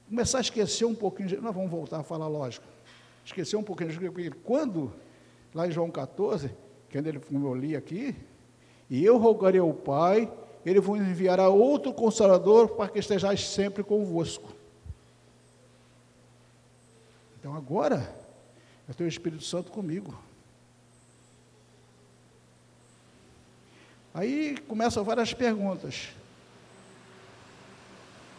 começar 0.09 0.39
a 0.39 0.41
esquecer 0.41 0.85
um 0.85 0.95
pouquinho, 0.95 1.29
de, 1.29 1.37
nós 1.37 1.53
vamos 1.53 1.69
voltar 1.69 1.99
a 1.99 2.03
falar, 2.03 2.27
lógico, 2.27 2.65
esquecer 3.25 3.55
um 3.55 3.63
pouquinho, 3.63 3.93
porque 4.11 4.31
quando, 4.43 4.93
lá 5.53 5.67
em 5.67 5.71
João 5.71 5.91
14, 5.91 6.49
quando 6.91 7.07
ele, 7.07 7.19
como 7.19 7.47
eu 7.47 7.55
li 7.55 7.75
aqui, 7.75 8.15
e 8.89 9.03
eu 9.03 9.17
rogarei 9.17 9.59
ao 9.59 9.73
Pai, 9.73 10.31
ele 10.65 10.79
vos 10.79 10.99
enviará 10.99 11.49
outro 11.49 11.93
Consolador 11.93 12.69
para 12.69 12.89
que 12.89 12.99
estejais 12.99 13.45
sempre 13.47 13.83
convosco. 13.83 14.51
Então 17.39 17.55
agora, 17.55 18.13
eu 18.87 18.93
tenho 18.93 19.07
o 19.07 19.11
Espírito 19.11 19.43
Santo 19.43 19.71
comigo. 19.71 20.17
Aí 24.13 24.57
começam 24.67 25.03
várias 25.03 25.33
perguntas. 25.33 26.09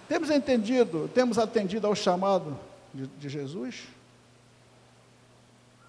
Temos 0.09 0.31
entendido, 0.31 1.07
temos 1.09 1.39
atendido 1.39 1.87
ao 1.87 1.95
chamado 1.95 2.59
de, 2.95 3.07
de 3.07 3.29
Jesus? 3.29 3.87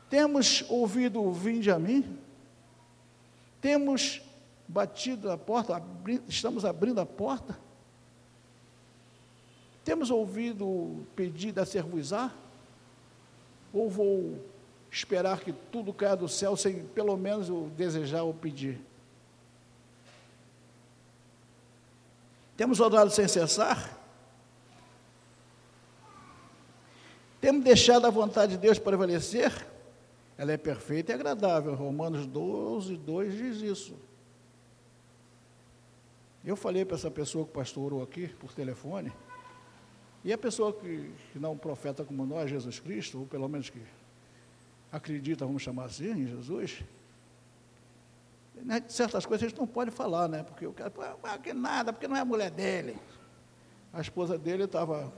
Temos 0.10 0.66
ouvido 0.68 1.24
o 1.24 1.32
vinde 1.32 1.72
a 1.72 1.80
mim? 1.80 2.18
Temos 3.62 4.22
batido 4.68 5.32
a 5.32 5.38
porta, 5.38 5.78
abri, 5.78 6.22
estamos 6.28 6.66
abrindo 6.66 7.00
a 7.00 7.06
porta? 7.06 7.58
Temos 9.86 10.12
ouvido 10.12 10.68
o 10.68 11.08
pedido 11.16 11.62
a 11.62 11.66
servuzar? 11.66 12.36
Ou 13.72 13.90
vou 13.90 14.44
esperar 14.92 15.40
que 15.40 15.54
tudo 15.54 15.94
caia 15.94 16.18
do 16.18 16.28
céu 16.28 16.58
sem 16.58 16.84
pelo 16.88 17.16
menos 17.16 17.48
eu 17.48 17.72
desejar 17.78 18.24
ou 18.24 18.34
pedir? 18.34 18.82
Temos 22.58 22.82
orado 22.82 23.10
sem 23.12 23.26
cessar? 23.26 23.99
Temos 27.40 27.64
deixado 27.64 28.06
a 28.06 28.10
vontade 28.10 28.54
de 28.54 28.58
Deus 28.58 28.78
prevalecer? 28.80 29.52
ela 30.40 30.54
é 30.54 30.58
perfeita 30.58 31.12
e 31.12 31.16
agradável. 31.16 31.76
Romanos 31.76 32.26
12, 32.26 32.96
2 32.96 33.34
diz 33.38 33.58
isso. 33.58 33.94
Eu 36.46 36.56
falei 36.56 36.86
para 36.86 36.96
essa 36.96 37.12
pessoa 37.12 37.46
que 37.46 37.52
pastorou 37.52 38.02
aqui 38.02 38.30
por 38.30 38.54
telefone, 38.54 39.12
e 40.24 40.32
a 40.32 40.38
pessoa 40.38 40.72
que, 40.72 41.12
que 41.34 41.40
não 41.40 41.50
é 41.50 41.52
um 41.52 41.58
profeta 41.58 42.06
como 42.06 42.26
nós, 42.26 42.50
Jesus 42.50 42.80
Cristo, 42.80 43.20
ou 43.20 43.26
pelo 43.26 43.50
menos 43.50 43.70
que 43.70 43.82
acredita, 44.90 45.46
vamos 45.46 45.62
chamar 45.62 45.86
assim, 45.86 46.10
em 46.10 46.26
Jesus, 46.26 46.86
né, 48.56 48.82
certas 48.88 49.26
coisas 49.26 49.46
a 49.46 49.50
gente 49.50 49.60
não 49.60 49.68
pode 49.68 49.92
falar, 49.92 50.30
né? 50.30 50.42
Porque 50.44 50.66
o 50.66 50.72
cara, 50.72 50.90
que 51.44 51.54
nada, 51.54 51.92
porque 51.92 52.08
não 52.08 52.16
é 52.16 52.22
a 52.22 52.26
mulher 52.26 52.50
dele. 52.50 52.98
A 53.92 54.00
esposa 54.00 54.38
dele 54.38 54.64
estava 54.64 55.12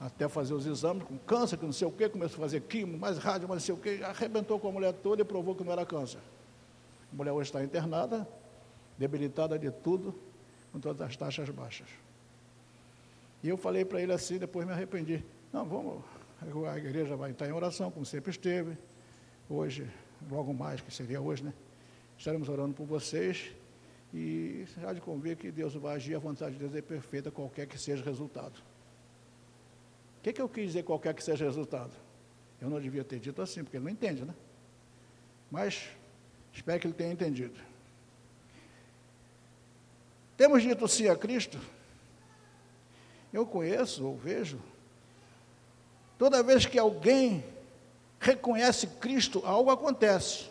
até 0.00 0.28
fazer 0.28 0.54
os 0.54 0.64
exames 0.64 1.02
com 1.02 1.18
câncer, 1.18 1.56
que 1.56 1.64
não 1.64 1.72
sei 1.72 1.88
o 1.88 1.90
quê, 1.90 2.08
começou 2.08 2.38
a 2.38 2.46
fazer 2.46 2.60
quimo, 2.62 2.96
mais 2.96 3.18
rádio, 3.18 3.48
mais 3.48 3.62
não 3.62 3.66
sei 3.66 3.74
o 3.74 3.78
quê, 3.78 4.04
arrebentou 4.04 4.58
com 4.58 4.68
a 4.68 4.72
mulher 4.72 4.92
toda 4.92 5.22
e 5.22 5.24
provou 5.24 5.54
que 5.54 5.64
não 5.64 5.72
era 5.72 5.84
câncer. 5.84 6.20
A 7.12 7.16
mulher 7.16 7.32
hoje 7.32 7.48
está 7.48 7.62
internada, 7.64 8.28
debilitada 8.96 9.58
de 9.58 9.70
tudo, 9.70 10.14
com 10.72 10.78
todas 10.78 11.00
as 11.00 11.16
taxas 11.16 11.48
baixas. 11.50 11.88
E 13.42 13.48
eu 13.48 13.56
falei 13.56 13.84
para 13.84 14.00
ele 14.00 14.12
assim, 14.12 14.38
depois 14.38 14.66
me 14.66 14.72
arrependi. 14.72 15.24
Não, 15.52 15.64
vamos, 15.64 16.02
a 16.70 16.78
igreja 16.78 17.16
vai 17.16 17.32
estar 17.32 17.48
em 17.48 17.52
oração, 17.52 17.90
como 17.90 18.04
sempre 18.04 18.30
esteve. 18.30 18.76
Hoje, 19.48 19.88
logo 20.30 20.52
mais, 20.52 20.80
que 20.80 20.92
seria 20.92 21.20
hoje, 21.20 21.42
né? 21.42 21.52
Estaremos 22.16 22.48
orando 22.48 22.74
por 22.74 22.84
vocês 22.84 23.52
e 24.12 24.64
já 24.80 24.92
de 24.92 25.00
convir 25.00 25.36
que 25.36 25.50
Deus 25.50 25.74
vai 25.74 25.96
agir, 25.96 26.14
a 26.14 26.18
vontade 26.18 26.52
de 26.52 26.58
Deus 26.58 26.74
é 26.74 26.82
perfeita, 26.82 27.30
qualquer 27.30 27.66
que 27.66 27.78
seja 27.78 28.02
o 28.02 28.04
resultado. 28.04 28.60
Que, 30.28 30.32
que 30.34 30.42
eu 30.42 30.48
quis 30.48 30.66
dizer 30.66 30.82
qualquer 30.82 31.14
que 31.14 31.24
seja 31.24 31.46
o 31.46 31.48
resultado? 31.48 31.90
Eu 32.60 32.68
não 32.68 32.78
devia 32.78 33.02
ter 33.02 33.18
dito 33.18 33.40
assim, 33.40 33.64
porque 33.64 33.78
ele 33.78 33.84
não 33.84 33.90
entende, 33.90 34.26
né? 34.26 34.34
Mas 35.50 35.88
espero 36.52 36.78
que 36.78 36.86
ele 36.86 36.92
tenha 36.92 37.10
entendido. 37.10 37.58
Temos 40.36 40.62
dito 40.62 40.86
sim 40.86 41.08
a 41.08 41.16
Cristo? 41.16 41.58
Eu 43.32 43.46
conheço 43.46 44.04
ou 44.04 44.18
vejo. 44.18 44.60
Toda 46.18 46.42
vez 46.42 46.66
que 46.66 46.78
alguém 46.78 47.42
reconhece 48.20 48.86
Cristo, 48.86 49.40
algo 49.46 49.70
acontece. 49.70 50.50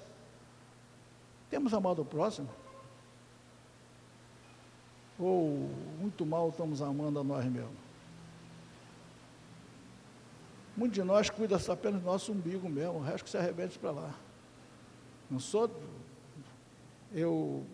Temos 1.52 1.72
amado 1.72 2.02
o 2.02 2.06
próximo? 2.06 2.50
Ou 5.20 5.70
muito 6.00 6.26
mal 6.26 6.50
estamos 6.50 6.82
amando 6.82 7.20
a 7.20 7.24
nós 7.24 7.46
mesmos? 7.46 7.87
Muitos 10.78 10.94
de 10.94 11.04
nós 11.04 11.28
cuida 11.28 11.58
apenas 11.72 12.00
do 12.00 12.06
nosso 12.06 12.32
umbigo 12.32 12.70
mesmo, 12.70 13.00
o 13.00 13.02
resto 13.02 13.24
que 13.24 13.32
se 13.32 13.38
arrebente 13.38 13.80
para 13.80 13.90
lá. 13.90 14.16
Não 15.28 15.40
sou, 15.40 15.72
eu, 17.12 17.66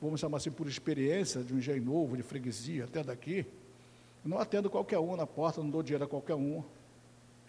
vamos 0.00 0.20
chamar 0.20 0.36
assim, 0.36 0.50
por 0.50 0.68
experiência, 0.68 1.42
de 1.42 1.54
um 1.54 1.58
engenho 1.58 1.82
novo, 1.82 2.18
de 2.18 2.22
freguesia, 2.22 2.84
até 2.84 3.02
daqui, 3.02 3.46
não 4.22 4.38
atendo 4.38 4.68
qualquer 4.68 4.98
um 4.98 5.16
na 5.16 5.26
porta, 5.26 5.62
não 5.62 5.70
dou 5.70 5.82
dinheiro 5.82 6.04
a 6.04 6.06
qualquer 6.06 6.34
um. 6.34 6.62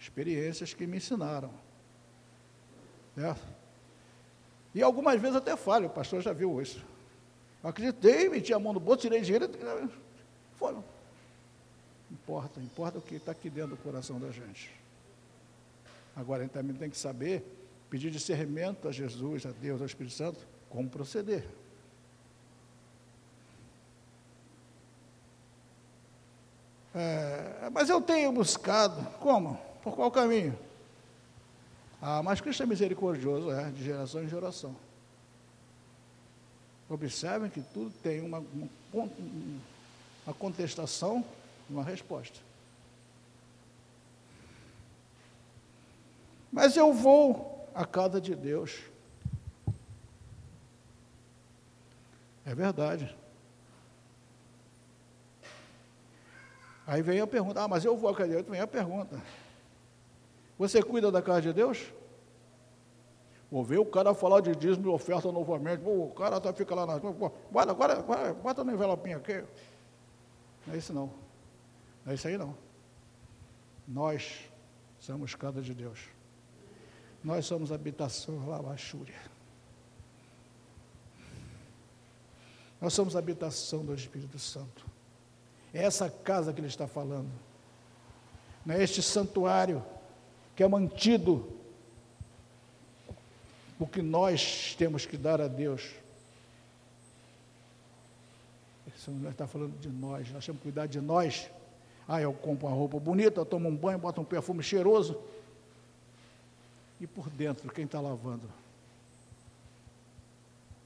Experiências 0.00 0.72
que 0.72 0.86
me 0.86 0.96
ensinaram. 0.96 1.50
E 4.74 4.82
algumas 4.82 5.20
vezes 5.20 5.36
até 5.36 5.54
falho, 5.58 5.88
o 5.88 5.90
pastor 5.90 6.22
já 6.22 6.32
viu 6.32 6.60
isso. 6.60 6.82
Eu 7.62 7.68
acreditei, 7.68 8.30
meti 8.30 8.54
a 8.54 8.58
mão 8.58 8.72
no 8.72 8.80
bolso, 8.80 9.02
tirei 9.02 9.20
dinheiro. 9.20 9.46
Foi. 10.54 10.74
Importa, 12.10 12.60
importa 12.60 12.98
o 12.98 13.02
que 13.02 13.16
está 13.16 13.32
aqui 13.32 13.50
dentro 13.50 13.76
do 13.76 13.76
coração 13.76 14.18
da 14.18 14.30
gente. 14.30 14.81
Agora, 16.14 16.40
a 16.40 16.42
gente 16.44 16.52
também 16.52 16.76
tem 16.76 16.90
que 16.90 16.96
saber, 16.96 17.44
pedir 17.88 18.10
discernimento 18.10 18.88
a 18.88 18.92
Jesus, 18.92 19.46
a 19.46 19.50
Deus, 19.50 19.80
ao 19.80 19.86
Espírito 19.86 20.14
Santo, 20.14 20.46
como 20.68 20.88
proceder. 20.88 21.44
É, 26.94 27.70
mas 27.72 27.88
eu 27.88 28.00
tenho 28.00 28.30
buscado, 28.32 29.02
como? 29.18 29.58
Por 29.82 29.94
qual 29.94 30.10
caminho? 30.10 30.58
Ah, 32.00 32.22
mas 32.22 32.40
Cristo 32.40 32.62
é 32.62 32.66
misericordioso, 32.66 33.50
é, 33.50 33.70
de 33.70 33.82
geração 33.82 34.22
em 34.22 34.28
geração. 34.28 34.76
Observem 36.88 37.48
que 37.48 37.62
tudo 37.62 37.90
tem 38.02 38.20
uma, 38.20 38.44
uma, 38.92 40.34
contestação 40.34 41.24
uma 41.70 41.82
resposta. 41.82 42.38
Mas 46.52 46.76
eu 46.76 46.92
vou 46.92 47.66
à 47.74 47.86
casa 47.86 48.20
de 48.20 48.34
Deus. 48.34 48.82
É 52.44 52.54
verdade. 52.54 53.16
Aí 56.86 57.00
vem 57.00 57.20
a 57.20 57.26
pergunta, 57.26 57.62
ah, 57.62 57.68
mas 57.68 57.84
eu 57.84 57.96
vou 57.96 58.10
à 58.10 58.14
casa 58.14 58.28
de 58.28 58.34
Deus, 58.34 58.48
vem 58.48 58.60
a 58.60 58.66
pergunta. 58.66 59.18
Você 60.58 60.82
cuida 60.82 61.10
da 61.10 61.22
casa 61.22 61.40
de 61.40 61.52
Deus? 61.54 61.90
Vou 63.50 63.64
ver 63.64 63.78
o 63.78 63.86
cara 63.86 64.14
falar 64.14 64.40
de 64.40 64.54
dízimo 64.54 64.86
e 64.86 64.88
oferta 64.88 65.32
novamente. 65.32 65.82
o 65.84 66.10
cara 66.10 66.40
tá, 66.40 66.52
fica 66.52 66.74
lá 66.74 66.86
na. 66.86 66.98
Bota, 66.98 67.70
agora, 67.70 67.98
agora, 67.98 68.34
bota 68.34 68.64
no 68.64 68.72
envelopinho 68.72 69.16
aqui. 69.16 69.44
Não 70.66 70.74
é 70.74 70.76
isso 70.76 70.92
não. 70.92 71.06
Não 72.04 72.12
é 72.12 72.14
isso 72.14 72.28
aí 72.28 72.36
não. 72.36 72.56
Nós 73.86 74.50
somos 74.98 75.34
casa 75.34 75.60
de 75.60 75.74
Deus. 75.74 76.08
Nós 77.22 77.46
somos 77.46 77.70
habitação 77.70 78.48
lavachúria. 78.48 79.20
Nós 82.80 82.92
somos 82.92 83.14
habitação 83.14 83.84
do 83.84 83.94
Espírito 83.94 84.38
Santo. 84.38 84.84
É 85.72 85.84
essa 85.84 86.10
casa 86.10 86.52
que 86.52 86.60
ele 86.60 86.66
está 86.66 86.86
falando. 86.88 87.30
Não 88.66 88.74
é 88.74 88.82
este 88.82 89.00
santuário 89.02 89.84
que 90.56 90.62
é 90.62 90.68
mantido, 90.68 91.48
o 93.78 93.86
que 93.86 94.02
nós 94.02 94.74
temos 94.76 95.06
que 95.06 95.16
dar 95.16 95.40
a 95.40 95.48
Deus. 95.48 95.90
Isso 98.94 99.10
não 99.10 99.30
está 99.30 99.46
falando 99.46 99.78
de 99.78 99.88
nós, 99.88 100.30
nós 100.30 100.44
temos 100.44 100.60
que 100.60 100.64
cuidar 100.64 100.86
de 100.86 101.00
nós. 101.00 101.48
Ah, 102.06 102.20
eu 102.20 102.32
compro 102.32 102.66
uma 102.66 102.76
roupa 102.76 102.98
bonita, 102.98 103.40
eu 103.40 103.46
tomo 103.46 103.68
um 103.68 103.76
banho, 103.76 103.98
boto 103.98 104.20
um 104.20 104.24
perfume 104.24 104.62
cheiroso. 104.62 105.18
E 107.02 107.06
por 107.08 107.28
dentro, 107.28 107.68
quem 107.72 107.84
está 107.84 108.00
lavando? 108.00 108.48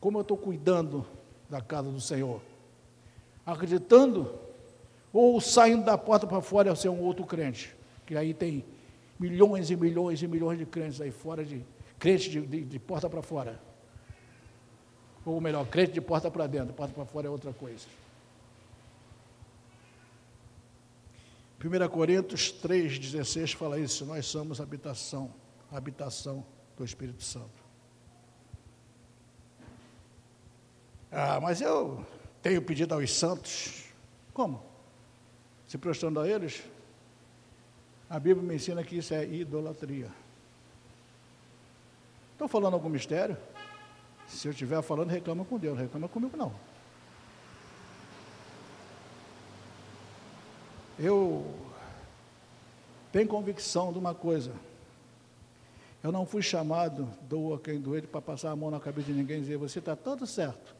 Como 0.00 0.16
eu 0.16 0.22
estou 0.22 0.38
cuidando 0.38 1.06
da 1.46 1.60
casa 1.60 1.90
do 1.90 2.00
Senhor? 2.00 2.40
Acreditando? 3.44 4.34
Ou 5.12 5.38
saindo 5.42 5.84
da 5.84 5.98
porta 5.98 6.26
para 6.26 6.40
fora 6.40 6.72
e 6.72 6.76
ser 6.76 6.88
um 6.88 7.00
outro 7.02 7.26
crente? 7.26 7.76
Que 8.06 8.16
aí 8.16 8.32
tem 8.32 8.64
milhões 9.20 9.70
e 9.70 9.76
milhões 9.76 10.22
e 10.22 10.26
milhões 10.26 10.58
de 10.58 10.64
crentes 10.64 11.02
aí 11.02 11.10
fora, 11.10 11.44
de 11.44 11.62
crentes 11.98 12.32
de, 12.32 12.40
de, 12.40 12.64
de 12.64 12.78
porta 12.78 13.10
para 13.10 13.20
fora. 13.20 13.60
Ou 15.22 15.38
melhor, 15.38 15.66
crente 15.66 15.92
de 15.92 16.00
porta 16.00 16.30
para 16.30 16.46
dentro, 16.46 16.72
porta 16.72 16.94
para 16.94 17.04
fora 17.04 17.26
é 17.26 17.30
outra 17.30 17.52
coisa. 17.52 17.86
1 21.62 21.88
Coríntios 21.90 22.54
3,16 22.62 23.54
fala 23.54 23.78
isso, 23.78 24.06
nós 24.06 24.24
somos 24.24 24.62
habitação, 24.62 25.30
habitação 25.70 26.44
do 26.76 26.84
Espírito 26.84 27.22
Santo. 27.22 27.64
Ah, 31.10 31.40
mas 31.40 31.60
eu 31.60 32.04
tenho 32.42 32.60
pedido 32.60 32.94
aos 32.94 33.12
santos. 33.12 33.84
Como? 34.34 34.62
Se 35.66 35.78
prostrando 35.78 36.20
a 36.20 36.28
eles? 36.28 36.62
A 38.08 38.20
Bíblia 38.20 38.46
me 38.46 38.54
ensina 38.54 38.84
que 38.84 38.98
isso 38.98 39.14
é 39.14 39.24
idolatria. 39.24 40.10
Estou 42.32 42.46
falando 42.46 42.74
algum 42.74 42.88
mistério? 42.88 43.36
Se 44.28 44.46
eu 44.46 44.52
estiver 44.52 44.82
falando, 44.82 45.08
reclama 45.08 45.44
com 45.44 45.58
Deus, 45.58 45.78
reclama 45.78 46.08
comigo 46.08 46.36
não. 46.36 46.52
Eu 50.98 51.44
tenho 53.10 53.26
convicção 53.26 53.92
de 53.92 53.98
uma 53.98 54.14
coisa. 54.14 54.52
Eu 56.02 56.12
não 56.12 56.24
fui 56.24 56.42
chamado, 56.42 57.08
doa 57.22 57.58
quem 57.58 57.80
doer, 57.80 58.06
para 58.06 58.20
passar 58.20 58.50
a 58.50 58.56
mão 58.56 58.70
na 58.70 58.78
cabeça 58.78 59.06
de 59.08 59.12
ninguém 59.12 59.38
e 59.38 59.40
dizer, 59.40 59.56
você 59.56 59.78
está 59.78 59.96
tudo 59.96 60.26
certo. 60.26 60.74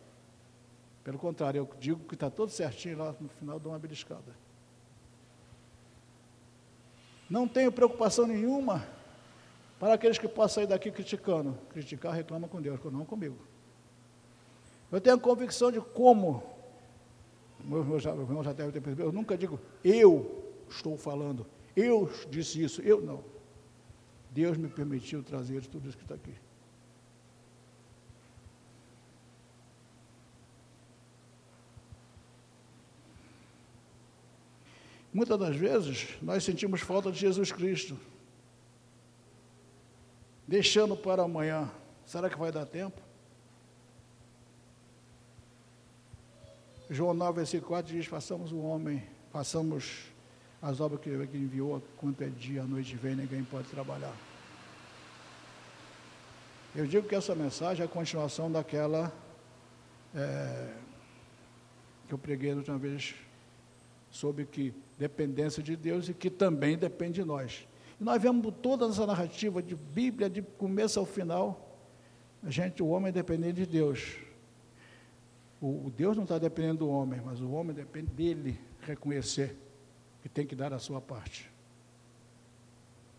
Pelo 1.02 1.18
contrário, 1.18 1.58
eu 1.58 1.68
digo 1.78 2.04
que 2.04 2.14
está 2.14 2.30
tudo 2.30 2.50
certinho 2.50 2.98
lá 2.98 3.14
no 3.20 3.28
final 3.28 3.58
de 3.58 3.68
uma 3.68 3.78
beliscada. 3.78 4.34
Não 7.28 7.48
tenho 7.48 7.72
preocupação 7.72 8.26
nenhuma 8.26 8.86
para 9.78 9.94
aqueles 9.94 10.18
que 10.18 10.28
possam 10.28 10.62
sair 10.62 10.66
daqui 10.66 10.90
criticando. 10.90 11.58
Criticar 11.70 12.12
reclama 12.12 12.48
com 12.48 12.60
Deus, 12.60 12.80
não 12.84 13.04
comigo. 13.04 13.36
Eu 14.90 15.00
tenho 15.00 15.16
a 15.16 15.18
convicção 15.18 15.72
de 15.72 15.80
como, 15.80 16.42
meu 17.64 17.80
irmão 17.80 18.44
já 18.44 18.52
deve 18.52 18.72
ter 18.72 18.80
percebido, 18.80 19.08
eu 19.08 19.12
nunca 19.12 19.36
digo 19.36 19.58
eu 19.84 20.44
estou 20.68 20.96
falando, 20.96 21.44
eu 21.74 22.10
disse 22.30 22.62
isso, 22.62 22.80
eu 22.82 23.00
não. 23.00 23.35
Deus 24.36 24.58
me 24.58 24.68
permitiu 24.68 25.22
trazer 25.22 25.64
tudo 25.64 25.88
isso 25.88 25.96
que 25.96 26.04
está 26.04 26.14
aqui. 26.14 26.34
Muitas 35.10 35.38
das 35.38 35.56
vezes 35.56 36.08
nós 36.20 36.44
sentimos 36.44 36.82
falta 36.82 37.10
de 37.10 37.18
Jesus 37.18 37.50
Cristo, 37.50 37.98
deixando 40.46 40.94
para 40.94 41.22
amanhã. 41.22 41.72
Será 42.04 42.28
que 42.28 42.38
vai 42.38 42.52
dar 42.52 42.66
tempo? 42.66 43.00
João 46.90 47.14
9, 47.14 47.36
versículo 47.38 47.68
4 47.68 47.90
diz: 47.90 48.04
Façamos 48.04 48.52
o 48.52 48.58
homem, 48.58 49.02
façamos 49.32 50.12
as 50.60 50.78
obras 50.78 51.00
que 51.00 51.08
ele 51.08 51.24
enviou, 51.38 51.82
quanto 51.96 52.22
é 52.22 52.28
dia, 52.28 52.64
a 52.64 52.66
noite 52.66 52.96
vem, 52.96 53.16
ninguém 53.16 53.42
pode 53.42 53.68
trabalhar. 53.68 54.25
Eu 56.76 56.86
digo 56.86 57.08
que 57.08 57.14
essa 57.14 57.34
mensagem 57.34 57.82
é 57.82 57.86
a 57.86 57.88
continuação 57.88 58.52
daquela 58.52 59.10
é, 60.14 60.74
que 62.06 62.12
eu 62.12 62.18
preguei 62.18 62.52
última 62.52 62.76
vez, 62.76 63.14
sobre 64.10 64.44
que 64.44 64.74
dependência 64.98 65.62
de 65.62 65.74
Deus 65.74 66.06
e 66.10 66.12
que 66.12 66.28
também 66.28 66.76
depende 66.76 67.22
de 67.22 67.24
nós. 67.24 67.66
E 67.98 68.04
nós 68.04 68.20
vemos 68.20 68.52
toda 68.60 68.84
essa 68.84 69.06
narrativa 69.06 69.62
de 69.62 69.74
Bíblia, 69.74 70.28
de 70.28 70.42
começo 70.42 71.00
ao 71.00 71.06
final, 71.06 71.78
a 72.44 72.50
gente, 72.50 72.82
o 72.82 72.88
homem 72.88 73.08
é 73.08 73.12
dependente 73.12 73.54
de 73.54 73.66
Deus. 73.66 74.18
O, 75.62 75.86
o 75.86 75.92
Deus 75.96 76.14
não 76.14 76.24
está 76.24 76.38
dependendo 76.38 76.80
do 76.80 76.90
homem, 76.90 77.22
mas 77.24 77.40
o 77.40 77.50
homem 77.52 77.74
depende 77.74 78.10
dele 78.10 78.60
reconhecer 78.82 79.56
que 80.20 80.28
tem 80.28 80.46
que 80.46 80.54
dar 80.54 80.74
a 80.74 80.78
sua 80.78 81.00
parte. 81.00 81.50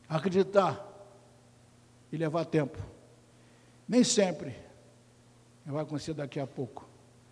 Acreditar 0.07 0.87
e 2.11 2.17
levar 2.17 2.45
tempo. 2.45 2.96
Nem 3.87 4.03
sempre 4.03 4.55
vai 5.65 5.83
acontecer 5.83 6.13
daqui 6.13 6.39
a 6.39 6.47
pouco, 6.47 6.87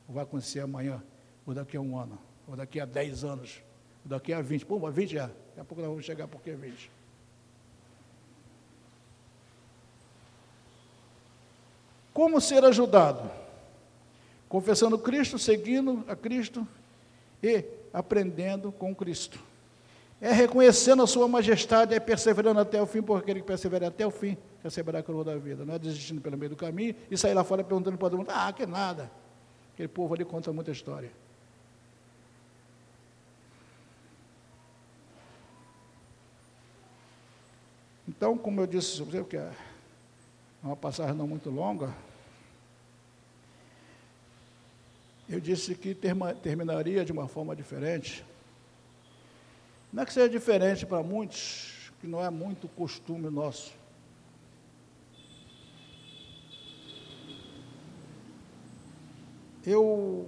ou 0.07 0.15
vai 0.15 0.23
acontecer 0.23 0.59
amanhã, 0.59 1.01
ou 1.45 1.53
daqui 1.53 1.77
a 1.77 1.81
um 1.81 1.97
ano, 1.97 2.17
ou 2.47 2.55
daqui 2.55 2.79
a 2.79 2.85
dez 2.85 3.23
anos 3.23 3.61
daqui 4.05 4.31
a 4.31 4.41
20. 4.41 4.65
Pô, 4.65 4.79
20 4.91 5.17
é. 5.17 5.21
Daqui 5.21 5.59
a 5.59 5.63
pouco 5.63 5.81
nós 5.81 5.89
vamos 5.89 6.05
chegar 6.05 6.27
porque 6.27 6.51
é 6.51 6.55
20. 6.55 6.91
Como 12.13 12.39
ser 12.39 12.63
ajudado? 12.63 13.29
Confessando 14.47 14.97
Cristo, 14.97 15.37
seguindo 15.37 16.05
a 16.07 16.15
Cristo 16.15 16.65
e 17.43 17.65
aprendendo 17.91 18.71
com 18.71 18.95
Cristo. 18.95 19.39
É 20.21 20.32
reconhecendo 20.32 21.04
a 21.04 21.08
sua 21.08 21.28
majestade, 21.28 21.93
é 21.93 21.99
perseverando 21.99 22.60
até 22.60 22.82
o 22.82 22.86
fim, 22.86 23.01
porque 23.01 23.23
aquele 23.23 23.41
que 23.41 23.47
persevera 23.47 23.88
até 23.88 24.08
o 24.08 24.12
fim 24.12 24.38
receberá 24.63 24.99
a 24.99 25.04
coroa 25.04 25.23
da 25.23 25.36
vida. 25.36 25.65
Não 25.65 25.73
é 25.73 25.80
desistindo 25.80 26.21
pelo 26.21 26.38
meio 26.38 26.51
do 26.51 26.56
caminho 26.56 26.95
e 27.12 27.17
sair 27.17 27.34
lá 27.34 27.43
fora 27.43 27.63
perguntando 27.63 27.97
para 27.97 28.10
todo 28.10 28.19
mundo, 28.19 28.32
ah, 28.32 28.51
que 28.54 28.65
nada. 28.65 29.12
Aquele 29.73 29.89
povo 29.89 30.13
ali 30.13 30.23
conta 30.23 30.54
muita 30.54 30.71
história. 30.71 31.12
Então, 38.08 38.38
como 38.38 38.62
eu 38.62 38.67
disse, 38.67 39.01
você 39.01 39.23
que 39.23 39.36
é 39.36 39.51
uma 40.63 40.75
passagem 40.75 41.13
não 41.15 41.28
muito 41.28 41.49
longa, 41.49 41.93
eu 45.28 45.39
disse 45.39 45.75
que 45.75 45.95
terminaria 46.41 47.04
de 47.04 47.12
uma 47.12 47.28
forma 47.28 47.56
diferente. 47.56 48.23
Não 49.95 50.03
é 50.03 50.05
que 50.05 50.12
seja 50.12 50.27
diferente 50.27 50.86
para 50.86 51.01
muitos, 51.01 51.89
que 52.01 52.05
não 52.05 52.21
é 52.21 52.29
muito 52.29 52.67
costume 52.67 53.29
nosso. 53.29 53.73
Eu 59.65 60.27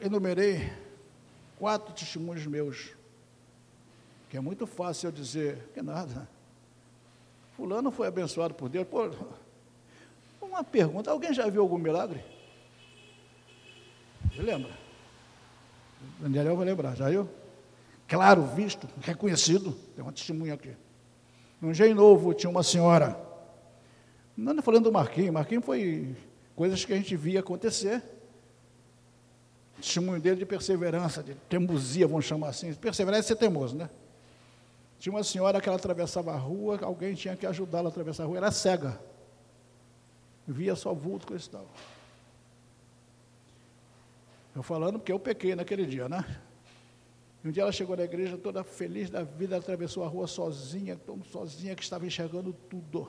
enumerei 0.00 0.72
quatro 1.56 1.94
testemunhos 1.94 2.44
meus, 2.48 2.96
que 4.28 4.36
é 4.36 4.40
muito 4.40 4.66
fácil 4.66 5.06
eu 5.06 5.12
dizer 5.12 5.70
que 5.72 5.80
nada. 5.80 6.28
Fulano 7.56 7.92
foi 7.92 8.08
abençoado 8.08 8.54
por 8.54 8.68
Deus. 8.68 8.88
Pô, 8.88 9.08
uma 10.42 10.64
pergunta: 10.64 11.12
alguém 11.12 11.32
já 11.32 11.48
viu 11.48 11.62
algum 11.62 11.78
milagre? 11.78 12.24
Você 14.34 14.42
lembra? 14.42 14.76
Daniel 16.18 16.56
vai 16.56 16.66
lembrar, 16.66 16.96
já 16.96 17.08
viu? 17.08 17.35
Claro, 18.08 18.42
visto, 18.42 18.88
reconhecido. 19.00 19.72
Tem 19.94 20.02
uma 20.02 20.12
testemunha 20.12 20.54
aqui. 20.54 20.76
Um 21.62 21.72
dia 21.72 21.92
novo 21.94 22.32
tinha 22.34 22.50
uma 22.50 22.62
senhora. 22.62 23.18
Não 24.36 24.52
estou 24.52 24.64
falando 24.64 24.84
do 24.84 24.92
Marquinhos, 24.92 25.32
Marquinhos 25.32 25.64
foi 25.64 26.14
coisas 26.54 26.84
que 26.84 26.92
a 26.92 26.96
gente 26.96 27.16
via 27.16 27.40
acontecer. 27.40 28.02
Testemunho 29.76 30.20
dele 30.20 30.36
de 30.36 30.46
perseverança, 30.46 31.22
de 31.22 31.34
teimosia, 31.34 32.06
vamos 32.06 32.24
chamar 32.24 32.48
assim. 32.48 32.72
Perseverança 32.74 33.20
é 33.20 33.28
ser 33.28 33.36
teimoso, 33.36 33.76
né? 33.76 33.90
Tinha 34.98 35.14
uma 35.14 35.24
senhora 35.24 35.60
que 35.60 35.68
ela 35.68 35.76
atravessava 35.76 36.32
a 36.32 36.36
rua, 36.36 36.78
alguém 36.82 37.14
tinha 37.14 37.36
que 37.36 37.46
ajudá-la 37.46 37.88
a 37.88 37.90
atravessar 37.90 38.22
a 38.22 38.26
rua, 38.26 38.38
era 38.38 38.50
cega. 38.50 38.98
Via 40.46 40.74
só 40.76 40.94
vulto 40.94 41.26
com 41.26 41.34
esse 41.34 41.50
tal. 41.50 41.66
Eu 44.54 44.62
falando 44.62 44.98
porque 44.98 45.12
eu 45.12 45.18
pequei 45.18 45.54
naquele 45.54 45.84
dia, 45.84 46.08
né? 46.08 46.24
Um 47.46 47.52
dia 47.52 47.62
ela 47.62 47.70
chegou 47.70 47.96
na 47.96 48.02
igreja 48.02 48.36
toda 48.36 48.64
feliz 48.64 49.08
da 49.08 49.22
vida, 49.22 49.56
atravessou 49.56 50.02
a 50.02 50.08
rua 50.08 50.26
sozinha, 50.26 50.96
tão 50.96 51.22
sozinha 51.22 51.76
que 51.76 51.82
estava 51.84 52.04
enxergando 52.04 52.52
tudo. 52.52 53.08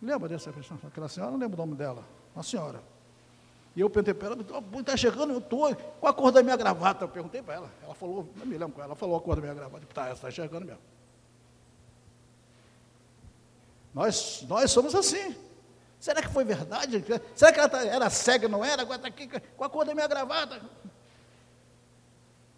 Lembra 0.00 0.28
dessa 0.28 0.52
pessoa? 0.52 0.78
Aquela 0.86 1.08
senhora, 1.08 1.32
não 1.32 1.40
lembro 1.40 1.60
o 1.60 1.66
nome 1.66 1.76
dela. 1.76 2.04
Uma 2.36 2.44
senhora. 2.44 2.80
E 3.74 3.80
eu 3.80 3.90
perguntei 3.90 4.14
para 4.14 4.28
ela, 4.28 4.60
está 4.78 4.96
chegando, 4.96 5.32
eu 5.32 5.38
estou, 5.38 5.74
qual 5.74 6.12
a 6.12 6.14
cor 6.14 6.30
da 6.30 6.40
minha 6.40 6.56
gravata? 6.56 7.04
Eu 7.04 7.08
perguntei 7.08 7.42
para 7.42 7.54
ela. 7.54 7.70
Ela 7.82 7.94
falou, 7.96 8.28
não 8.36 8.46
me 8.46 8.56
lembro 8.56 8.76
qual, 8.76 8.84
ela 8.84 8.94
falou 8.94 9.16
a 9.16 9.20
cor 9.20 9.34
da 9.34 9.42
minha 9.42 9.54
gravata. 9.54 9.84
Tá, 9.92 10.12
está 10.12 10.30
chegando 10.30 10.66
mesmo. 10.66 10.82
Nós, 13.92 14.44
nós 14.48 14.70
somos 14.70 14.94
assim. 14.94 15.34
Será 15.98 16.22
que 16.22 16.28
foi 16.28 16.44
verdade? 16.44 17.04
Será 17.34 17.52
que 17.52 17.58
ela 17.58 17.68
tá, 17.68 17.84
era 17.84 18.08
cega, 18.08 18.46
não 18.46 18.64
era? 18.64 18.82
Agora 18.82 18.98
está 18.98 19.08
aqui 19.08 19.28
com 19.56 19.64
a 19.64 19.68
cor 19.68 19.84
da 19.84 19.96
minha 19.96 20.06
gravata. 20.06 20.62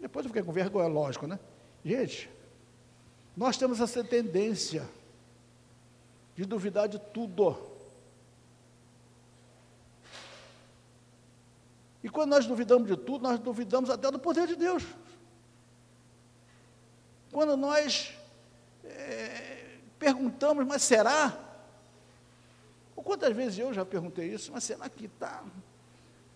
Depois 0.00 0.24
eu 0.24 0.30
fiquei 0.30 0.42
com 0.42 0.52
vergonha, 0.52 0.88
lógico, 0.88 1.26
né? 1.26 1.38
Gente, 1.84 2.30
nós 3.36 3.56
temos 3.56 3.80
essa 3.80 4.02
tendência 4.02 4.88
de 6.34 6.44
duvidar 6.44 6.88
de 6.88 6.98
tudo. 6.98 7.56
E 12.02 12.08
quando 12.08 12.30
nós 12.30 12.46
duvidamos 12.46 12.88
de 12.88 12.96
tudo, 12.96 13.22
nós 13.22 13.38
duvidamos 13.38 13.90
até 13.90 14.10
do 14.10 14.18
poder 14.18 14.46
de 14.46 14.56
Deus. 14.56 14.82
Quando 17.30 17.56
nós 17.56 18.14
é, 18.82 19.76
perguntamos, 19.98 20.66
mas 20.66 20.82
será? 20.82 21.38
Ou 22.96 23.04
quantas 23.04 23.36
vezes 23.36 23.58
eu 23.58 23.72
já 23.72 23.84
perguntei 23.84 24.32
isso, 24.32 24.50
mas 24.50 24.64
será 24.64 24.88
que 24.88 25.04
está? 25.04 25.44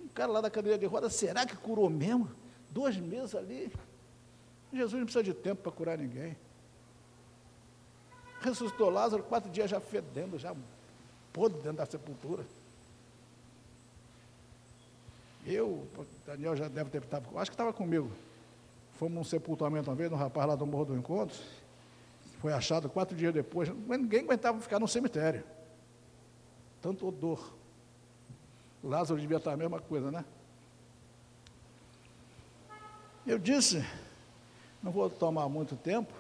Um 0.01 0.09
cara 0.09 0.31
lá 0.31 0.41
da 0.43 0.51
cadeira 0.51 0.79
de 0.79 0.87
roda, 0.87 1.09
será 1.09 1.47
que 1.47 1.57
curou 1.57 1.89
mesmo? 1.89 2.31
Dois 2.75 2.97
meses 2.97 3.37
ali. 3.37 3.73
Jesus 4.73 4.99
não 4.99 5.05
precisa 5.05 5.23
de 5.23 5.33
tempo 5.33 5.63
para 5.63 5.71
curar 5.71 5.97
ninguém. 5.97 6.37
Ressuscitou 8.41 8.91
Lázaro, 8.91 9.23
quatro 9.23 9.49
dias 9.49 9.71
já 9.71 9.79
fedendo, 9.79 10.37
já 10.37 10.55
podre 11.33 11.59
dentro 11.59 11.79
da 11.79 11.87
sepultura. 11.87 12.45
Eu, 15.47 15.87
Daniel 16.27 16.57
já 16.57 16.67
deve 16.67 16.91
ter 16.91 17.03
estado, 17.03 17.27
acho 17.39 17.51
que 17.51 17.55
estava 17.55 17.73
comigo. 17.73 18.11
Fomos 18.95 19.15
num 19.15 19.25
sepultamento 19.25 19.89
uma 19.89 19.97
vez, 19.97 20.11
um 20.11 20.17
rapaz 20.17 20.49
lá 20.49 20.57
do 20.57 20.67
Morro 20.67 20.87
do 20.87 20.97
Encontro. 20.97 21.39
Foi 22.41 22.53
achado 22.53 22.89
quatro 22.89 23.17
dias 23.17 23.33
depois. 23.33 23.69
Ninguém 23.69 24.21
aguentava 24.21 24.61
ficar 24.61 24.81
no 24.81 24.89
cemitério. 24.89 25.45
Tanto 26.83 27.07
odor. 27.07 27.55
Lázaro 28.83 29.21
devia 29.21 29.37
estar 29.37 29.53
a 29.53 29.57
mesma 29.57 29.81
coisa, 29.81 30.11
né? 30.11 30.25
Eu 33.27 33.39
disse, 33.39 33.83
não 34.83 34.93
vou 34.93 35.09
tomar 35.09 35.49
muito 35.49 35.77
tempo, 35.77 36.13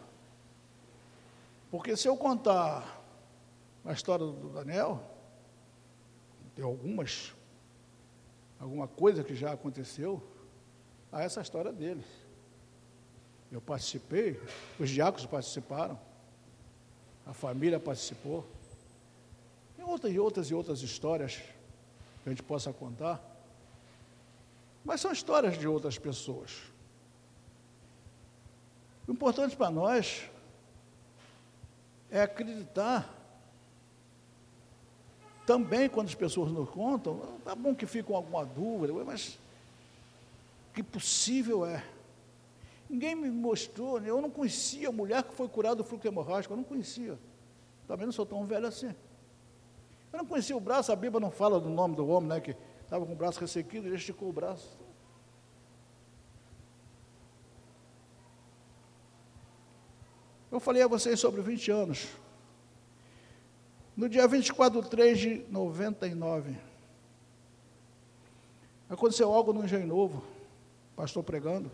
porque 1.70 1.98
se 1.98 2.08
eu 2.08 2.16
contar 2.16 3.02
a 3.84 3.92
história 3.92 4.24
do 4.24 4.48
Daniel, 4.48 5.02
tem 6.56 6.64
algumas, 6.64 7.34
alguma 8.58 8.88
coisa 8.88 9.22
que 9.22 9.34
já 9.34 9.52
aconteceu, 9.52 10.22
a 11.12 11.22
essa 11.22 11.42
história 11.42 11.70
deles. 11.70 12.06
Eu 13.52 13.60
participei, 13.60 14.40
os 14.80 14.88
diáconos 14.88 15.26
participaram, 15.26 16.00
a 17.26 17.34
família 17.34 17.78
participou. 17.78 18.46
Tem 19.76 19.84
outras 19.84 20.12
e 20.12 20.18
outras 20.18 20.46
e 20.50 20.54
outras 20.54 20.80
histórias 20.80 21.36
que 22.22 22.28
a 22.28 22.30
gente 22.30 22.42
possa 22.42 22.72
contar. 22.72 23.22
Mas 24.82 25.02
são 25.02 25.12
histórias 25.12 25.58
de 25.58 25.68
outras 25.68 25.98
pessoas. 25.98 26.73
O 29.06 29.12
importante 29.12 29.56
para 29.56 29.70
nós 29.70 30.24
é 32.10 32.22
acreditar. 32.22 33.12
Também 35.46 35.88
quando 35.88 36.08
as 36.08 36.14
pessoas 36.14 36.50
nos 36.50 36.70
contam, 36.70 37.20
tá 37.44 37.54
bom 37.54 37.74
que 37.74 37.84
ficam 37.84 38.16
alguma 38.16 38.46
dúvida, 38.46 38.92
mas 39.04 39.38
que 40.72 40.82
possível 40.82 41.66
é. 41.66 41.84
Ninguém 42.88 43.14
me 43.14 43.30
mostrou, 43.30 44.00
eu 44.00 44.20
não 44.20 44.30
conhecia 44.30 44.88
a 44.88 44.92
mulher 44.92 45.22
que 45.22 45.34
foi 45.34 45.48
curada 45.48 45.76
do 45.76 45.84
fluxo 45.84 46.06
hemorrágico, 46.06 46.52
eu 46.52 46.56
não 46.56 46.64
conhecia. 46.64 47.18
Também 47.86 48.06
não 48.06 48.12
sou 48.12 48.24
tão 48.24 48.44
velho 48.46 48.66
assim. 48.66 48.94
Eu 50.12 50.18
não 50.18 50.26
conhecia 50.26 50.56
o 50.56 50.60
braço, 50.60 50.92
a 50.92 50.96
Bíblia 50.96 51.20
não 51.20 51.30
fala 51.30 51.60
do 51.60 51.68
nome 51.68 51.96
do 51.96 52.06
homem, 52.06 52.28
né, 52.28 52.40
que 52.40 52.56
estava 52.82 53.04
com 53.04 53.12
o 53.12 53.16
braço 53.16 53.40
ressequido, 53.40 53.86
ele 53.86 53.96
esticou 53.96 54.28
o 54.28 54.32
braço. 54.32 54.78
Eu 60.54 60.60
falei 60.60 60.84
a 60.84 60.86
vocês 60.86 61.18
sobre 61.18 61.42
20 61.42 61.72
anos. 61.72 62.06
No 63.96 64.08
dia 64.08 64.28
24 64.28 64.82
de 64.82 64.88
3 64.88 65.18
de 65.18 65.44
99, 65.50 66.56
aconteceu 68.88 69.34
algo 69.34 69.52
no 69.52 69.64
Engenho 69.64 69.88
Novo, 69.88 70.24
pastor 70.94 71.24
pregando. 71.24 71.72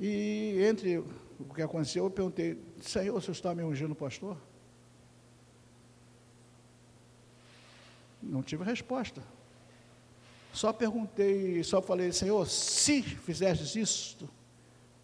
E 0.00 0.60
entre 0.68 0.98
o 0.98 1.54
que 1.54 1.62
aconteceu, 1.62 2.02
eu 2.02 2.10
perguntei, 2.10 2.60
Senhor, 2.80 3.14
você 3.22 3.30
está 3.30 3.54
me 3.54 3.62
ungindo, 3.62 3.94
pastor? 3.94 4.36
Não 8.20 8.42
tive 8.42 8.64
resposta. 8.64 9.22
Só 10.52 10.72
perguntei, 10.72 11.62
só 11.62 11.80
falei, 11.80 12.10
Senhor, 12.10 12.44
se 12.48 13.00
fizestes 13.00 13.76
isto, 13.76 14.28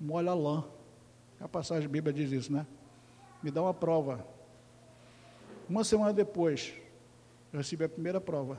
molha 0.01 0.33
a 0.33 0.35
lã. 0.35 0.74
A 1.45 1.49
passagem 1.49 1.87
da 1.87 1.93
Bíblia 1.93 2.11
diz 2.11 2.33
isso, 2.33 2.51
né? 2.51 2.67
Me 3.43 3.51
dá 3.51 3.61
uma 3.61 3.75
prova. 3.75 4.27
Uma 5.69 5.85
semana 5.85 6.11
depois, 6.11 6.73
eu 7.53 7.59
recebi 7.59 7.85
a 7.85 7.89
primeira 7.89 8.19
prova. 8.19 8.59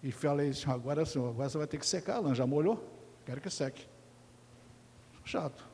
E 0.00 0.12
falei, 0.12 0.52
agora 0.68 1.04
senhor, 1.04 1.30
agora 1.30 1.48
você 1.48 1.58
vai 1.58 1.66
ter 1.66 1.76
que 1.76 1.84
secar 1.84 2.24
a. 2.24 2.34
Já 2.34 2.46
molhou? 2.46 2.88
Quero 3.26 3.40
que 3.40 3.50
seque. 3.50 3.84
Chato. 5.24 5.66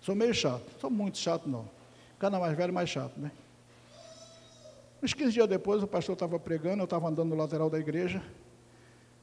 Sou 0.00 0.14
meio 0.14 0.32
chato. 0.32 0.64
Sou 0.78 0.88
muito 0.88 1.18
chato, 1.18 1.48
não. 1.48 1.68
Cada 2.20 2.38
mais 2.38 2.56
velho, 2.56 2.72
mais 2.72 2.88
chato, 2.88 3.18
né? 3.18 3.32
Uns 5.02 5.12
15 5.12 5.32
dias 5.32 5.48
depois, 5.48 5.82
o 5.82 5.88
pastor 5.88 6.12
estava 6.12 6.38
pregando, 6.38 6.82
eu 6.82 6.84
estava 6.84 7.08
andando 7.08 7.30
no 7.30 7.36
lateral 7.36 7.68
da 7.68 7.80
igreja, 7.80 8.22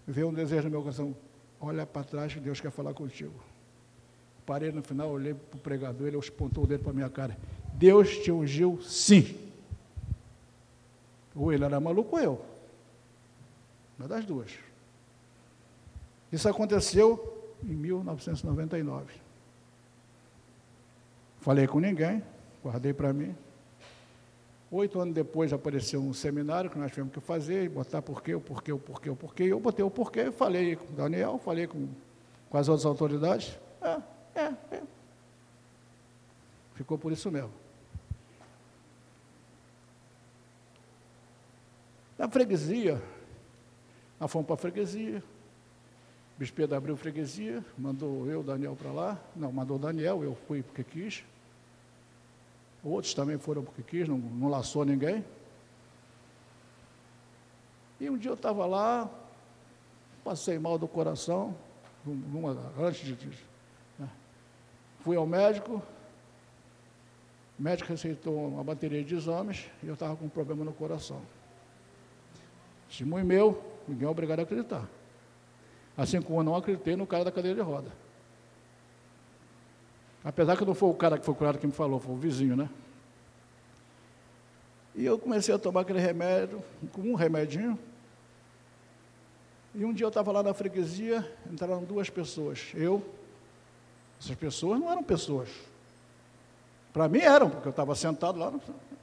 veio 0.06 0.28
um 0.28 0.34
desejo 0.34 0.66
no 0.66 0.72
meu 0.72 0.82
coração, 0.82 1.16
olha 1.62 1.86
para 1.86 2.04
trás 2.04 2.34
que 2.34 2.42
Deus 2.42 2.60
quer 2.60 2.72
falar 2.72 2.94
contigo. 2.94 3.42
Parei 4.50 4.72
no 4.72 4.82
final, 4.82 5.12
olhei 5.12 5.36
para 5.36 5.58
o 5.58 5.60
pregador, 5.60 6.08
ele 6.08 6.18
apontou 6.18 6.64
o 6.64 6.68
dedo 6.68 6.82
para 6.82 6.90
a 6.90 6.96
minha 6.96 7.08
cara. 7.08 7.38
Deus 7.76 8.18
te 8.18 8.32
ungiu 8.32 8.82
sim. 8.82 9.38
Ou 11.36 11.54
ele 11.54 11.64
era 11.64 11.80
maluco 11.80 12.16
ou 12.16 12.20
eu. 12.24 12.46
Uma 14.00 14.08
das 14.08 14.26
duas. 14.26 14.50
Isso 16.32 16.50
aconteceu 16.50 17.54
em 17.64 17.76
1999. 17.76 19.14
Falei 21.42 21.68
com 21.68 21.80
ninguém, 21.80 22.24
guardei 22.64 22.92
para 22.92 23.14
mim. 23.14 23.36
Oito 24.72 25.00
anos 25.00 25.14
depois 25.14 25.54
apareceu 25.54 26.02
um 26.02 26.12
seminário 26.12 26.72
que 26.72 26.80
nós 26.80 26.90
tivemos 26.90 27.14
que 27.14 27.20
fazer, 27.20 27.70
botar 27.70 28.02
porquê, 28.02 28.34
o 28.34 28.42
porquê, 28.42 28.72
o 28.72 28.80
porquê, 28.80 29.12
o 29.12 29.16
porquê. 29.16 29.44
Eu 29.44 29.60
botei 29.60 29.86
o 29.86 29.92
porquê, 29.92 30.32
falei 30.32 30.76
com 30.76 30.92
o 30.92 30.96
Daniel, 30.98 31.38
falei 31.38 31.68
com, 31.68 31.88
com 32.50 32.58
as 32.58 32.68
outras 32.68 32.88
autoridades. 32.88 33.56
É, 33.80 34.02
é, 34.40 34.76
é. 34.76 34.84
Ficou 36.76 36.98
por 36.98 37.12
isso 37.12 37.30
mesmo. 37.30 37.52
Na 42.18 42.28
freguesia, 42.28 43.02
nós 44.20 44.32
fomos 44.32 44.46
para 44.46 44.56
a 44.56 44.58
freguesia, 44.58 45.20
o 45.20 46.40
Bispo 46.40 46.58
Pedro 46.58 46.76
abriu 46.76 46.98
freguesia, 46.98 47.64
mandou 47.78 48.28
eu, 48.28 48.44
Daniel, 48.44 48.76
para 48.76 48.92
lá. 48.92 49.18
Não, 49.36 49.52
mandou 49.52 49.78
Daniel, 49.78 50.24
eu 50.24 50.36
fui 50.48 50.64
porque 50.64 50.84
quis. 50.84 51.24
Outros 52.84 53.14
também 53.14 53.38
foram 53.38 53.64
porque 53.64 53.84
quis, 53.84 54.08
não, 54.08 54.18
não 54.18 54.48
laçou 54.48 54.86
ninguém. 54.86 55.24
E 58.00 58.10
um 58.10 58.18
dia 58.18 58.32
eu 58.32 58.36
estava 58.36 58.66
lá, 58.66 59.10
passei 60.24 60.58
mal 60.58 60.78
do 60.78 60.88
coração, 60.88 61.56
numa, 62.06 62.58
antes 62.80 63.18
de, 63.18 63.30
Fui 65.00 65.16
ao 65.16 65.26
médico, 65.26 65.82
o 67.58 67.62
médico 67.62 67.90
receitou 67.90 68.48
uma 68.48 68.64
bateria 68.64 69.04
de 69.04 69.16
exames 69.16 69.70
e 69.84 69.88
eu 69.88 69.94
estava 69.94 70.16
com 70.16 70.26
um 70.26 70.30
problema 70.30 70.64
no 70.64 70.74
coração. 70.74 71.22
Testemunho 72.88 73.26
meu, 73.26 73.64
ninguém 73.88 74.08
é 74.08 74.10
obrigado 74.10 74.40
a 74.40 74.44
acreditar. 74.44 74.88
Assim 75.98 76.22
como 76.22 76.40
eu 76.40 76.44
não 76.44 76.56
acreditei 76.56 76.96
no 76.96 77.06
cara 77.06 77.26
da 77.26 77.32
cadeira 77.32 77.56
de 77.56 77.62
roda. 77.62 77.92
Apesar 80.24 80.58
que 80.58 80.66
não 80.66 80.74
foi 80.74 80.90
o 80.90 80.94
cara 80.94 81.18
que 81.18 81.26
foi 81.26 81.36
curado 81.36 81.60
que 81.60 81.68
me 81.68 81.74
falou, 81.74 82.00
foi 82.00 82.14
o 82.14 82.18
vizinho, 82.18 82.56
né? 82.56 82.70
E 84.96 85.06
eu 85.06 85.18
comecei 85.18 85.54
a 85.54 85.60
tomar 85.60 85.82
aquele 85.82 86.00
remédio, 86.00 86.64
com 86.92 87.02
um 87.02 87.16
remedinho. 87.16 87.78
E 89.74 89.86
um 89.86 89.94
dia 89.94 90.06
eu 90.06 90.10
estava 90.10 90.32
lá 90.32 90.42
na 90.42 90.54
freguesia, 90.54 91.30
entraram 91.50 91.84
duas 91.84 92.10
pessoas. 92.10 92.72
Eu, 92.74 93.06
essas 94.20 94.36
pessoas 94.36 94.80
não 94.80 94.92
eram 94.92 95.04
pessoas. 95.04 95.50
Para 96.92 97.08
mim 97.08 97.20
eram, 97.20 97.50
porque 97.50 97.68
eu 97.68 97.72
estava 97.72 97.96
sentado 97.96 98.38
lá, 98.38 98.52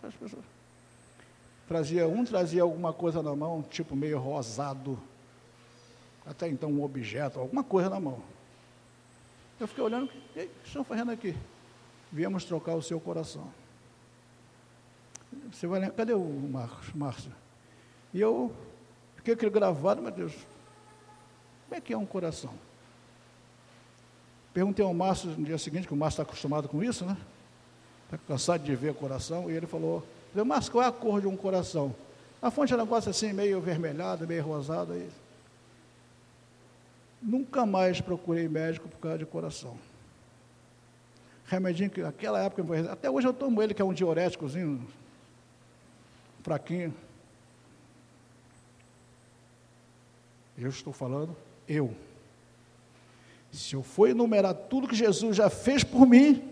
as 0.03 0.15
pessoas. 0.15 0.45
Trazia, 1.67 2.07
um 2.07 2.25
trazia 2.25 2.63
alguma 2.63 2.93
coisa 2.93 3.23
na 3.23 3.35
mão, 3.35 3.63
tipo 3.63 3.97
meio 3.97 4.19
rosado, 4.19 4.99
até 6.25 6.49
então 6.49 6.71
um 6.71 6.85
objeto, 6.85 7.41
alguma 7.41 7.65
coisa 7.65 7.89
na 7.89 7.99
mão. 7.99 8.23
Eu 9.59 9.67
fiquei 9.67 9.83
olhando, 9.83 10.07
o 10.07 10.09
que 10.09 10.49
estão 10.65 10.85
fazendo 10.85 11.11
aqui? 11.11 11.35
Viemos 12.13 12.45
trocar 12.45 12.75
o 12.75 12.83
seu 12.83 13.01
coração. 13.01 13.51
Você 15.51 15.67
vai 15.67 15.81
lembrar, 15.81 15.97
cadê 15.97 16.13
o 16.13 16.21
Marcos, 16.25 16.93
Márcio? 16.95 17.33
E 18.13 18.21
eu 18.21 18.55
fiquei 19.17 19.35
aquele 19.35 19.51
gravado, 19.51 20.03
meu 20.03 20.11
Deus, 20.11 20.35
como 21.65 21.75
é 21.75 21.81
que 21.81 21.93
é 21.93 21.99
um 21.99 22.07
coração? 22.07 22.55
Perguntei 24.57 24.83
ao 24.83 24.95
Márcio 24.95 25.29
no 25.29 25.45
dia 25.45 25.59
seguinte, 25.59 25.87
que 25.87 25.93
o 25.93 25.97
Márcio 25.97 26.15
está 26.15 26.23
acostumado 26.23 26.67
com 26.67 26.83
isso, 26.83 27.05
né? 27.05 27.15
Está 28.07 28.17
cansado 28.17 28.65
de 28.65 28.75
ver 28.75 28.93
o 28.93 28.95
coração, 28.95 29.51
e 29.51 29.53
ele 29.53 29.67
falou, 29.67 30.03
Márcio, 30.47 30.73
qual 30.73 30.83
é 30.83 30.87
a 30.89 30.93
cor 30.93 31.21
de 31.21 31.27
um 31.27 31.37
coração? 31.37 31.95
A 32.41 32.51
fonte 32.51 32.73
é 32.73 32.77
um 32.77 32.79
negócio 32.79 33.11
assim, 33.11 33.35
meio 33.35 33.61
vermelhado, 33.61 34.27
meio 34.27 34.43
rosado. 34.43 34.95
Aí. 34.95 35.11
Nunca 37.21 37.67
mais 37.67 38.01
procurei 38.01 38.49
médico 38.49 38.89
por 38.89 38.99
causa 38.99 39.19
de 39.19 39.27
coração. 39.27 39.77
Remedinho 41.45 41.91
que 41.91 42.01
naquela 42.01 42.43
época, 42.43 42.65
até 42.91 43.11
hoje 43.11 43.29
eu 43.29 43.35
tomo 43.35 43.63
ele, 43.63 43.75
que 43.75 43.83
é 43.83 43.85
um 43.85 43.93
diuréticozinho, 43.93 44.89
fraquinho. 46.43 46.95
Eu 50.57 50.71
estou 50.71 50.95
falando, 50.95 51.37
eu. 51.69 51.95
Se 53.57 53.75
eu 53.75 53.83
for 53.83 54.11
enumerar 54.11 54.55
tudo 54.55 54.87
que 54.87 54.95
Jesus 54.95 55.35
já 55.35 55.49
fez 55.49 55.83
por 55.83 56.07
mim, 56.07 56.47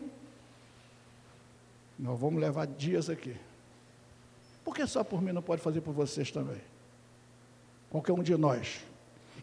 nós 1.99 2.19
vamos 2.19 2.41
levar 2.41 2.67
dias 2.67 3.11
aqui. 3.11 3.37
Por 4.65 4.75
que 4.75 4.87
só 4.87 5.05
por 5.05 5.21
mim 5.21 5.31
não 5.31 5.43
pode 5.43 5.61
fazer 5.61 5.83
por 5.83 5.93
vocês 5.93 6.31
também? 6.31 6.61
Qualquer 7.91 8.13
um 8.15 8.23
de 8.23 8.35
nós. 8.39 8.83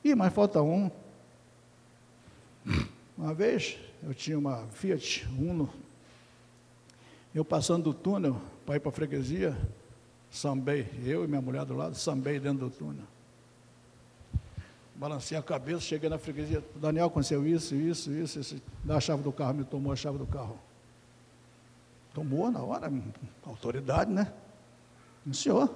Ih, 0.03 0.15
mas 0.15 0.33
falta 0.33 0.59
um. 0.59 0.89
Uma 3.15 3.31
vez 3.35 3.77
eu 4.01 4.15
tinha 4.15 4.39
uma 4.39 4.65
Fiat 4.71 5.27
Uno, 5.37 5.71
eu 7.35 7.45
passando 7.45 7.83
do 7.83 7.93
túnel 7.93 8.41
para 8.65 8.77
ir 8.77 8.79
para 8.79 8.89
a 8.89 8.93
freguesia, 8.93 9.55
sambei, 10.31 10.89
eu 11.05 11.23
e 11.23 11.27
minha 11.27 11.41
mulher 11.41 11.63
do 11.63 11.75
lado, 11.75 11.93
sambei 11.93 12.39
dentro 12.39 12.67
do 12.67 12.75
túnel 12.75 13.05
balancei 15.01 15.35
a 15.35 15.41
cabeça, 15.41 15.79
cheguei 15.79 16.07
na 16.07 16.19
freguesia, 16.19 16.63
Daniel 16.75 17.07
aconteceu 17.07 17.43
isso, 17.43 17.73
isso, 17.73 18.11
isso, 18.11 18.39
isso, 18.39 18.61
dá 18.83 18.97
a 18.97 18.99
chave 18.99 19.23
do 19.23 19.31
carro, 19.31 19.55
me 19.55 19.63
tomou 19.63 19.91
a 19.91 19.95
chave 19.95 20.19
do 20.19 20.27
carro. 20.27 20.59
Tomou 22.13 22.51
na 22.51 22.61
hora, 22.61 22.91
autoridade, 23.43 24.11
né? 24.11 24.31
O 25.25 25.33
senhor. 25.33 25.73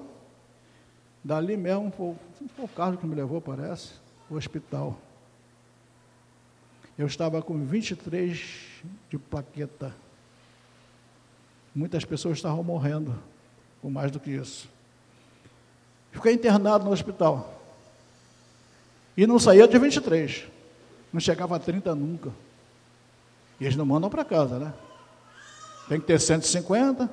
Dali 1.23 1.57
mesmo, 1.57 1.91
foi, 1.91 2.15
foi 2.55 2.65
o 2.65 2.67
carro 2.67 2.97
que 2.97 3.07
me 3.07 3.15
levou, 3.15 3.41
parece, 3.41 3.93
o 4.29 4.35
hospital. 4.35 4.95
Eu 6.95 7.07
estava 7.07 7.41
com 7.41 7.65
23 7.65 8.83
de 9.09 9.17
plaqueta. 9.17 9.91
Muitas 11.73 12.05
pessoas 12.05 12.37
estavam 12.37 12.63
morrendo 12.63 13.17
com 13.81 13.89
mais 13.89 14.11
do 14.11 14.19
que 14.19 14.29
isso. 14.29 14.69
Fiquei 16.11 16.33
internado 16.33 16.85
no 16.85 16.91
hospital. 16.91 17.54
E 19.17 19.25
não 19.25 19.39
saía 19.39 19.67
de 19.67 19.77
23. 19.77 20.45
Não 21.11 21.19
chegava 21.19 21.55
a 21.55 21.59
30 21.59 21.95
nunca. 21.95 22.31
E 23.59 23.65
eles 23.65 23.75
não 23.75 23.85
mandam 23.85 24.09
para 24.09 24.25
casa, 24.25 24.59
né? 24.59 24.73
Tem 25.87 25.99
que 25.99 26.05
ter 26.05 26.19
150, 26.19 27.09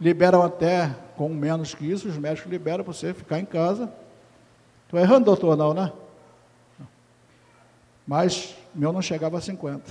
liberam 0.00 0.42
até 0.42 0.94
com 1.16 1.28
menos 1.28 1.74
que 1.74 1.84
isso, 1.84 2.08
os 2.08 2.16
médicos 2.16 2.50
liberam 2.50 2.84
para 2.84 2.92
você 2.92 3.12
ficar 3.12 3.38
em 3.38 3.44
casa. 3.44 3.92
Estou 4.84 4.98
errando, 4.98 5.26
doutor, 5.26 5.56
não, 5.56 5.74
né? 5.74 5.92
Mas 8.06 8.56
meu 8.74 8.92
não 8.92 9.02
chegava 9.02 9.36
a 9.36 9.40
50. 9.40 9.82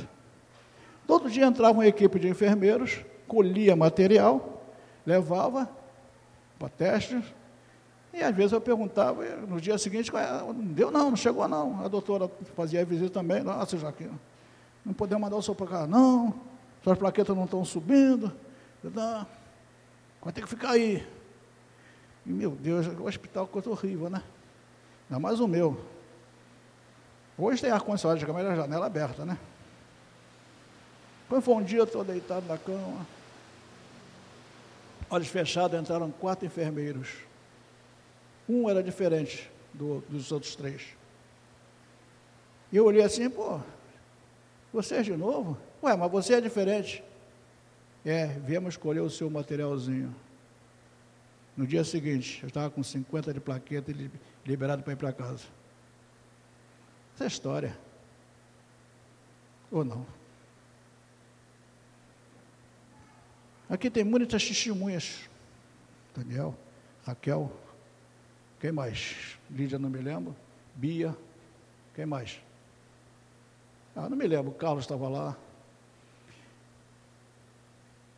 Todo 1.05 1.29
dia 1.29 1.45
entrava 1.45 1.73
uma 1.73 1.88
equipe 1.88 2.19
de 2.19 2.27
enfermeiros, 2.27 2.99
colhia 3.27 3.75
material, 3.75 4.63
levava 5.05 5.69
para 6.57 6.69
testes, 6.69 7.23
e 8.17 8.23
às 8.23 8.36
vezes 8.36 8.51
eu 8.51 8.60
perguntava, 8.60 9.23
no 9.23 9.62
dia 9.62 9.77
seguinte, 9.77 10.12
não 10.12 10.53
deu 10.53 10.89
não, 10.89 11.12
não 11.12 11.15
chegou 11.15 11.47
não. 11.47 11.86
A 11.86 11.88
doutora 11.88 12.27
fazia 12.56 12.82
a 12.82 12.84
visita 12.84 13.12
também, 13.12 13.43
nossa, 13.43 13.77
Joaquim, 13.77 14.10
não 14.84 14.91
podemos 14.91 15.21
mandar 15.21 15.36
o 15.36 15.41
senhor 15.41 15.53
para 15.53 15.67
cá, 15.67 15.88
não, 15.88 16.34
suas 16.84 16.97
plaquetas 16.97 17.36
não 17.36 17.45
estão 17.45 17.63
subindo, 17.63 18.34
não, 18.84 19.27
vai 20.19 20.34
ter 20.34 20.41
que 20.41 20.49
ficar 20.49 20.71
aí. 20.71 21.08
E, 22.25 22.32
meu 22.32 22.51
Deus, 22.51 22.88
o 22.88 23.06
hospital 23.06 23.45
coisa 23.45 23.69
horrível, 23.69 24.10
né? 24.10 24.23
Ainda 25.08 25.19
mais 25.19 25.39
o 25.39 25.47
meu. 25.47 25.80
Hoje 27.38 27.62
tem 27.62 27.69
ar-condicionado, 27.69 28.19
de 28.19 28.25
a 28.25 28.56
janela 28.56 28.88
aberta, 28.88 29.23
né? 29.25 29.38
Quando 31.30 31.43
foi 31.43 31.53
um 31.53 31.63
dia, 31.63 31.84
estou 31.84 32.03
deitado 32.03 32.47
na 32.47 32.58
cama, 32.58 33.06
olhos 35.08 35.27
fechados, 35.27 35.80
entraram 35.80 36.10
quatro 36.10 36.47
enfermeiros. 36.47 37.26
Um 38.47 38.69
era 38.69 38.81
diferente 38.81 39.49
do, 39.73 40.01
dos 40.10 40.31
outros 40.31 40.55
três. 40.55 40.81
E 42.71 42.77
eu 42.77 42.86
olhei 42.86 43.03
assim, 43.03 43.29
pô, 43.29 43.60
você 44.71 44.95
é 44.95 45.01
de 45.01 45.15
novo? 45.15 45.57
Ué, 45.81 45.95
mas 45.95 46.12
você 46.12 46.36
é 46.36 46.41
diferente. 46.41 47.03
É, 48.05 48.25
viemos 48.25 48.73
escolher 48.73 49.01
o 49.01 49.10
seu 49.10 49.29
materialzinho. 49.29 50.15
No 51.55 51.65
dia 51.65 51.83
seguinte, 51.83 52.39
eu 52.43 52.47
estava 52.47 52.69
com 52.69 52.83
50 52.83 53.33
de 53.33 53.39
plaqueta 53.39 53.91
e 53.91 54.12
liberado 54.45 54.83
para 54.83 54.93
ir 54.93 54.95
para 54.95 55.12
casa. 55.12 55.45
Essa 57.15 57.23
é 57.23 57.27
história. 57.27 57.77
Ou 59.71 59.83
não? 59.83 60.05
Aqui 63.69 63.89
tem 63.89 64.03
muitas 64.03 64.47
testemunhas. 64.47 65.27
Daniel, 66.15 66.55
Raquel, 67.05 67.51
quem 68.60 68.72
mais? 68.72 69.38
Lídia, 69.50 69.78
não 69.78 69.89
me 69.89 70.00
lembro. 70.00 70.36
Bia, 70.76 71.15
quem 71.96 72.06
mais? 72.06 72.41
Ah, 73.96 74.10
não 74.10 74.17
me 74.17 74.28
lembro, 74.28 74.52
Carlos 74.52 74.84
estava 74.84 75.08
lá. 75.10 75.36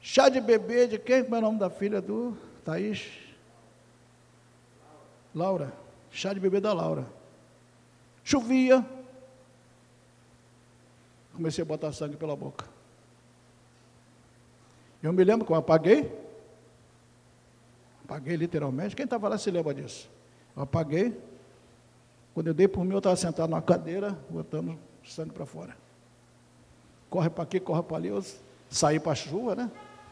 Chá 0.01 0.29
de 0.29 0.41
bebê 0.41 0.87
de 0.87 0.97
quem? 0.97 1.23
Como 1.23 1.35
é 1.35 1.39
o 1.39 1.41
nome 1.41 1.59
da 1.59 1.69
filha 1.69 2.01
do 2.01 2.37
Thaís? 2.65 3.09
Laura. 5.33 5.73
Chá 6.11 6.33
de 6.33 6.39
bebê 6.39 6.59
da 6.59 6.73
Laura. 6.73 7.05
Chovia. 8.23 8.85
Comecei 11.33 11.61
a 11.61 11.65
botar 11.65 11.91
sangue 11.93 12.17
pela 12.17 12.35
boca. 12.35 12.65
Eu 15.01 15.13
me 15.13 15.23
lembro 15.23 15.45
que 15.45 15.51
eu 15.51 15.55
apaguei. 15.55 16.11
Apaguei 18.03 18.35
literalmente. 18.35 18.95
Quem 18.95 19.05
estava 19.05 19.29
lá 19.29 19.37
se 19.37 19.49
lembra 19.51 19.73
disso? 19.73 20.09
Apaguei. 20.59 21.17
Quando 22.33 22.47
eu 22.47 22.53
dei 22.53 22.67
por 22.67 22.83
mim, 22.83 22.91
eu 22.91 22.97
estava 22.97 23.15
sentado 23.15 23.49
numa 23.49 23.61
cadeira, 23.61 24.17
botando 24.29 24.77
sangue 25.05 25.31
para 25.31 25.45
fora. 25.45 25.75
Corre 27.09 27.29
para 27.29 27.43
aqui, 27.43 27.59
corre 27.59 27.81
para 27.81 27.97
ali. 27.97 28.09
Eu 28.09 28.23
saí 28.69 28.99
para 28.99 29.13
a 29.13 29.15
chuva, 29.15 29.55
né? 29.55 29.71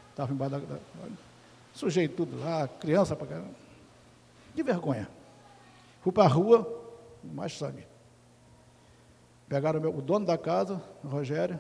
Estava 0.10 0.34
embaixo 0.34 0.56
da, 0.56 0.76
da. 0.76 0.80
Sujei 1.74 2.08
tudo 2.08 2.40
lá, 2.40 2.68
criança 2.68 3.16
para 3.16 3.28
caramba. 3.28 3.50
De 4.56 4.64
vergonha. 4.64 5.08
Fui 6.02 6.12
para 6.12 6.24
a 6.24 6.28
rua, 6.28 6.66
mais 7.24 7.56
sangue. 7.56 7.86
Pegaram 9.48 9.80
o, 9.80 9.82
meu, 9.82 9.96
o 9.96 10.02
dono 10.02 10.26
da 10.26 10.38
casa, 10.38 10.82
o 11.04 11.08
Rogério, 11.08 11.60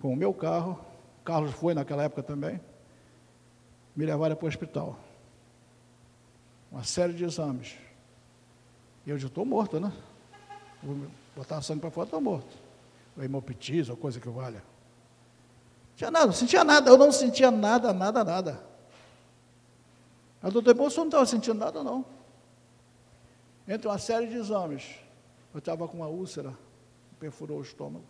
com 0.00 0.12
o 0.12 0.16
meu 0.16 0.32
carro. 0.32 0.78
Carlos 1.24 1.52
foi 1.52 1.74
naquela 1.74 2.04
época 2.04 2.22
também. 2.22 2.60
Me 3.94 4.06
levaram 4.06 4.36
para 4.36 4.44
o 4.44 4.48
hospital. 4.48 4.98
Uma 6.70 6.84
série 6.84 7.12
de 7.12 7.24
exames. 7.24 7.76
Eu 9.06 9.18
já 9.18 9.26
estou 9.26 9.44
morto, 9.44 9.80
né? 9.80 9.92
Vou 10.82 10.96
botar 11.36 11.60
sangue 11.62 11.80
para 11.80 11.90
fora, 11.90 12.06
estou 12.06 12.20
morto. 12.20 12.56
Ou 13.16 13.24
hemoptise, 13.24 13.90
ou 13.90 13.96
coisa 13.96 14.20
que 14.20 14.28
valha. 14.28 14.62
Não 15.90 15.96
tinha 15.96 16.10
nada, 16.10 16.26
não 16.26 16.32
sentia 16.32 16.64
nada, 16.64 16.90
eu 16.90 16.96
não 16.96 17.12
sentia 17.12 17.50
nada, 17.50 17.92
nada, 17.92 18.24
nada. 18.24 18.64
A 20.42 20.50
doutora 20.50 20.74
Bolso 20.74 20.98
não 20.98 21.06
estava 21.06 21.26
sentindo 21.26 21.58
nada, 21.58 21.84
não. 21.84 22.04
Entre 23.66 23.86
uma 23.86 23.98
série 23.98 24.26
de 24.26 24.36
exames, 24.36 24.84
eu 25.52 25.58
estava 25.58 25.86
com 25.86 25.98
uma 25.98 26.08
úlcera, 26.08 26.56
perfurou 27.20 27.58
o 27.58 27.62
estômago. 27.62 28.04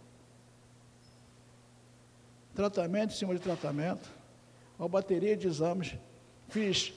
Tratamento 2.54 3.12
em 3.12 3.16
cima 3.16 3.34
de 3.34 3.40
tratamento, 3.40 4.08
uma 4.78 4.88
bateria 4.88 5.36
de 5.36 5.46
exames. 5.46 5.94
Fiz, 6.48 6.92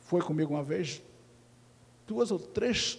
foi 0.00 0.22
comigo 0.22 0.54
uma 0.54 0.62
vez, 0.62 1.02
duas 2.08 2.30
ou 2.30 2.38
três 2.38 2.98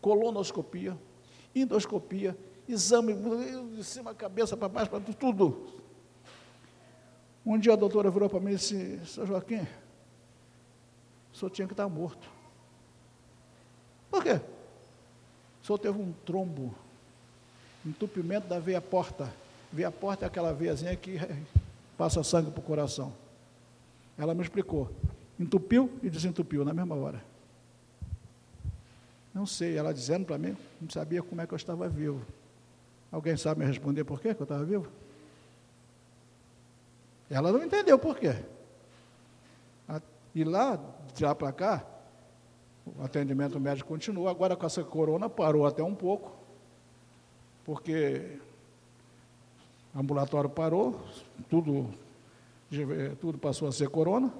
colonoscopia, 0.00 0.96
endoscopia, 1.54 2.36
exame 2.68 3.14
de 3.74 3.82
cima 3.82 4.14
cabeça 4.14 4.54
para 4.54 4.68
baixo, 4.68 4.90
para 4.90 5.00
tudo. 5.00 5.66
Um 7.44 7.58
dia 7.58 7.72
a 7.72 7.76
doutora 7.76 8.10
virou 8.10 8.28
para 8.28 8.38
mim 8.38 8.52
e 8.52 8.56
disse, 8.56 9.00
Sr. 9.06 9.26
Joaquim, 9.26 9.66
o 11.32 11.36
senhor 11.36 11.50
tinha 11.50 11.66
que 11.66 11.72
estar 11.72 11.88
morto. 11.88 12.28
Por 14.10 14.22
quê? 14.22 14.40
O 15.62 15.66
senhor 15.66 15.78
teve 15.78 15.98
um 15.98 16.12
trombo, 16.24 16.74
entupimento 17.84 18.46
da 18.46 18.58
veia 18.58 18.80
porta. 18.80 19.32
Veia 19.72 19.90
porta 19.90 20.26
é 20.26 20.28
aquela 20.28 20.52
veiazinha 20.52 20.94
que 20.94 21.18
passa 21.96 22.22
sangue 22.22 22.50
para 22.50 22.60
o 22.60 22.62
coração. 22.62 23.12
Ela 24.18 24.34
me 24.34 24.42
explicou. 24.42 24.90
Entupiu 25.40 25.90
e 26.02 26.10
desentupiu 26.10 26.64
na 26.64 26.72
mesma 26.72 26.94
hora. 26.94 27.33
Não 29.34 29.44
sei, 29.44 29.76
ela 29.76 29.92
dizendo 29.92 30.24
para 30.24 30.38
mim, 30.38 30.56
não 30.80 30.88
sabia 30.88 31.20
como 31.20 31.40
é 31.40 31.46
que 31.46 31.52
eu 31.52 31.56
estava 31.56 31.88
vivo. 31.88 32.24
Alguém 33.10 33.36
sabe 33.36 33.60
me 33.60 33.66
responder 33.66 34.04
por 34.04 34.20
quê 34.20 34.32
que 34.32 34.40
eu 34.40 34.44
estava 34.44 34.64
vivo? 34.64 34.86
Ela 37.28 37.50
não 37.50 37.64
entendeu 37.64 37.98
por 37.98 38.16
quê. 38.16 38.36
E 40.34 40.44
lá, 40.44 40.78
de 41.14 41.24
lá 41.24 41.34
para 41.34 41.52
cá, 41.52 41.86
o 42.86 43.02
atendimento 43.02 43.58
médico 43.58 43.88
continua. 43.88 44.30
Agora 44.30 44.56
com 44.56 44.66
essa 44.66 44.82
corona 44.84 45.28
parou 45.28 45.66
até 45.66 45.82
um 45.82 45.94
pouco, 45.94 46.32
porque 47.64 48.38
ambulatório 49.94 50.50
parou, 50.50 51.00
tudo, 51.48 51.88
tudo 53.20 53.38
passou 53.38 53.68
a 53.68 53.72
ser 53.72 53.88
corona. 53.88 54.32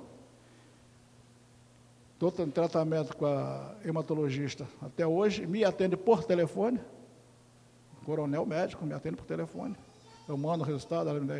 Estou 2.28 2.46
em 2.46 2.50
tratamento 2.50 3.16
com 3.16 3.26
a 3.26 3.74
hematologista 3.84 4.66
até 4.80 5.06
hoje, 5.06 5.46
me 5.46 5.64
atende 5.64 5.96
por 5.96 6.24
telefone. 6.24 6.80
Coronel 8.04 8.44
médico 8.44 8.84
me 8.84 8.94
atende 8.94 9.16
por 9.16 9.26
telefone. 9.26 9.76
Eu 10.28 10.36
mando 10.36 10.62
o 10.62 10.66
resultado, 10.66 11.08
ela 11.08 11.20
me 11.20 11.26
dá. 11.26 11.34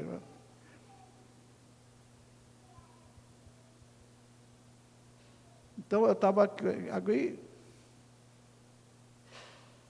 Então 5.79 6.05
eu 6.05 6.13
estava 6.13 6.45
aqui. 6.45 7.39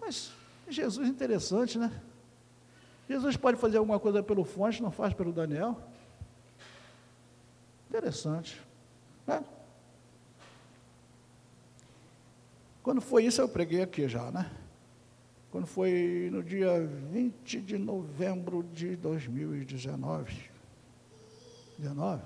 Mas 0.01 0.33
Jesus 0.69 1.09
é 1.09 1.11
interessante, 1.11 1.79
né? 1.79 2.03
Jesus 3.09 3.37
pode 3.37 3.59
fazer 3.59 3.79
alguma 3.79 4.01
coisa 4.01 4.23
pelo 4.23 4.45
Fonte, 4.45 4.83
não 4.83 4.91
faz 4.91 5.13
pelo 5.15 5.33
Daniel. 5.33 5.77
Interessante. 7.89 8.61
Né? 9.27 9.45
Quando 12.85 13.01
foi 13.01 13.25
isso, 13.25 13.41
eu 13.41 13.49
preguei 13.49 13.81
aqui 13.81 14.07
já, 14.07 14.31
né? 14.31 14.51
Quando 15.51 15.67
foi 15.67 16.29
no 16.31 16.43
dia 16.43 16.87
20 17.11 17.63
de 17.63 17.79
novembro 17.79 18.63
de 18.63 18.95
2019. 18.95 20.51
19? 21.79 22.23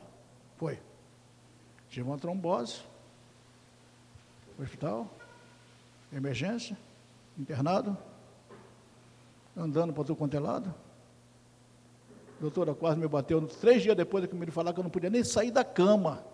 Foi. 0.57 0.81
Tive 1.89 2.09
uma 2.09 2.19
trombose, 2.19 2.81
hospital, 4.61 5.09
emergência, 6.13 6.77
internado, 7.39 7.97
andando 9.57 9.93
para 9.93 10.03
tudo 10.03 10.17
quanto 10.17 10.37
é 10.37 10.41
lado. 10.41 10.75
Doutora 12.41 12.75
quase 12.75 12.99
me 12.99 13.07
bateu 13.07 13.47
três 13.47 13.81
dias 13.81 13.97
depois 13.97 14.23
de 14.23 14.29
que 14.29 14.35
me 14.35 14.51
falar 14.51 14.73
que 14.73 14.81
eu 14.81 14.85
não 14.85 14.91
podia 14.91 15.09
nem 15.09 15.23
sair 15.23 15.53
da 15.53 15.63
cama. 15.63 16.25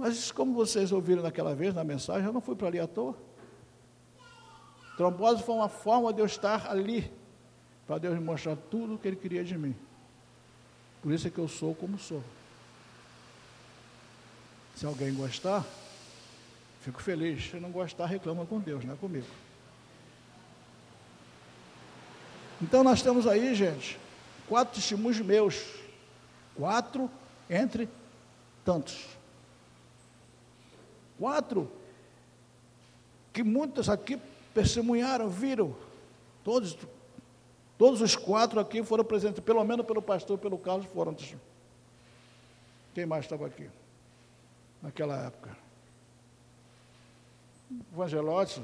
Mas 0.00 0.32
como 0.32 0.54
vocês 0.54 0.92
ouviram 0.92 1.22
naquela 1.22 1.54
vez 1.54 1.74
na 1.74 1.84
mensagem, 1.84 2.24
eu 2.24 2.32
não 2.32 2.40
fui 2.40 2.56
para 2.56 2.68
ali 2.68 2.80
à 2.80 2.86
toa. 2.86 3.14
Trombose 4.96 5.42
foi 5.42 5.54
uma 5.54 5.68
forma 5.68 6.10
de 6.10 6.20
eu 6.20 6.24
estar 6.24 6.70
ali, 6.70 7.12
para 7.86 7.98
Deus 7.98 8.14
me 8.14 8.24
mostrar 8.24 8.56
tudo 8.56 8.94
o 8.94 8.98
que 8.98 9.06
Ele 9.06 9.16
queria 9.16 9.44
de 9.44 9.58
mim. 9.58 9.76
Por 11.02 11.12
isso 11.12 11.28
é 11.28 11.30
que 11.30 11.38
eu 11.38 11.46
sou 11.46 11.74
como 11.74 11.98
sou. 11.98 12.24
Se 14.74 14.86
alguém 14.86 15.12
gostar, 15.12 15.66
fico 16.80 17.02
feliz. 17.02 17.50
Se 17.50 17.60
não 17.60 17.70
gostar, 17.70 18.06
reclama 18.06 18.46
com 18.46 18.58
Deus, 18.58 18.82
não 18.82 18.94
é 18.94 18.96
comigo. 18.96 19.26
Então 22.62 22.82
nós 22.82 23.02
temos 23.02 23.26
aí, 23.26 23.54
gente, 23.54 23.98
quatro 24.48 24.76
testemunhos 24.76 25.20
meus. 25.20 25.62
Quatro 26.56 27.10
entre 27.50 27.86
tantos. 28.64 29.19
Quatro 31.20 31.70
que 33.30 33.42
muitos 33.42 33.90
aqui 33.90 34.18
testemunharam, 34.54 35.28
viram. 35.28 35.76
Todos, 36.42 36.78
todos 37.76 38.00
os 38.00 38.16
quatro 38.16 38.58
aqui 38.58 38.82
foram 38.82 39.04
presentes, 39.04 39.44
pelo 39.44 39.62
menos 39.62 39.84
pelo 39.84 40.00
pastor, 40.00 40.38
pelo 40.38 40.56
Carlos, 40.56 40.86
foram. 40.86 41.14
Quem 42.94 43.04
mais 43.04 43.26
estava 43.26 43.46
aqui? 43.46 43.68
Naquela 44.80 45.26
época. 45.26 45.54
Evangelote, 47.92 48.62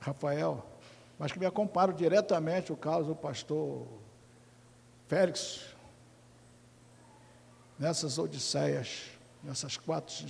Rafael, 0.00 0.64
mas 1.18 1.32
que 1.32 1.40
me 1.40 1.44
acompanharam 1.44 1.92
diretamente, 1.92 2.72
o 2.72 2.76
Carlos, 2.76 3.08
o 3.08 3.16
pastor 3.16 3.84
Félix, 5.08 5.74
nessas 7.78 8.16
odisseias, 8.16 9.11
nessas 9.42 9.76
quatro. 9.76 10.26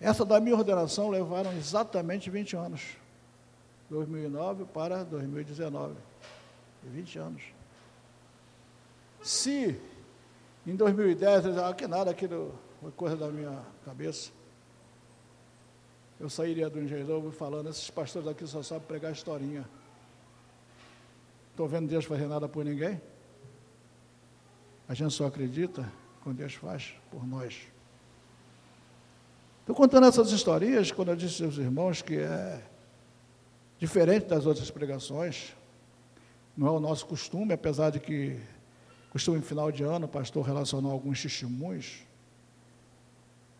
Essa 0.00 0.24
da 0.24 0.40
minha 0.40 0.56
ordenação 0.56 1.08
levaram 1.08 1.52
exatamente 1.52 2.28
20 2.28 2.56
anos. 2.56 2.82
2009 3.88 4.64
para 4.66 5.04
2019. 5.04 5.94
20 6.82 7.18
anos. 7.18 7.42
Se 9.22 9.80
em 10.66 10.76
2010, 10.76 11.58
ah, 11.58 11.72
que 11.74 11.86
nada, 11.86 12.10
aquilo 12.10 12.54
foi 12.80 12.90
coisa 12.92 13.16
da 13.16 13.28
minha 13.28 13.62
cabeça. 13.84 14.30
Eu 16.18 16.28
sairia 16.28 16.70
do 16.70 16.80
engenheiro 16.80 17.30
falando, 17.32 17.68
esses 17.68 17.90
pastores 17.90 18.28
aqui 18.28 18.46
só 18.46 18.62
sabem 18.62 18.86
pregar 18.86 19.12
historinha. 19.12 19.68
Estou 21.50 21.68
vendo 21.68 21.88
Deus 21.88 22.04
fazer 22.04 22.26
nada 22.26 22.48
por 22.48 22.64
ninguém? 22.64 23.00
A 24.88 24.94
gente 24.94 25.14
só 25.14 25.26
acredita 25.26 25.90
quando 26.24 26.38
Deus 26.38 26.54
faz 26.54 26.94
por 27.10 27.26
nós. 27.26 27.54
Estou 29.60 29.76
contando 29.76 30.06
essas 30.06 30.30
historinhas 30.30 30.90
quando 30.90 31.10
eu 31.10 31.16
disse 31.16 31.44
aos 31.44 31.58
irmãos 31.58 32.00
que 32.00 32.16
é 32.16 32.62
diferente 33.78 34.26
das 34.26 34.46
outras 34.46 34.70
pregações. 34.70 35.54
Não 36.56 36.66
é 36.66 36.70
o 36.70 36.80
nosso 36.80 37.06
costume, 37.06 37.52
apesar 37.52 37.90
de 37.90 38.00
que 38.00 38.40
costume 39.10 39.38
em 39.38 39.42
final 39.42 39.70
de 39.70 39.82
ano 39.82 40.06
o 40.06 40.08
pastor 40.08 40.44
relacionar 40.44 40.90
alguns 40.90 41.22
testemunhos. 41.22 42.02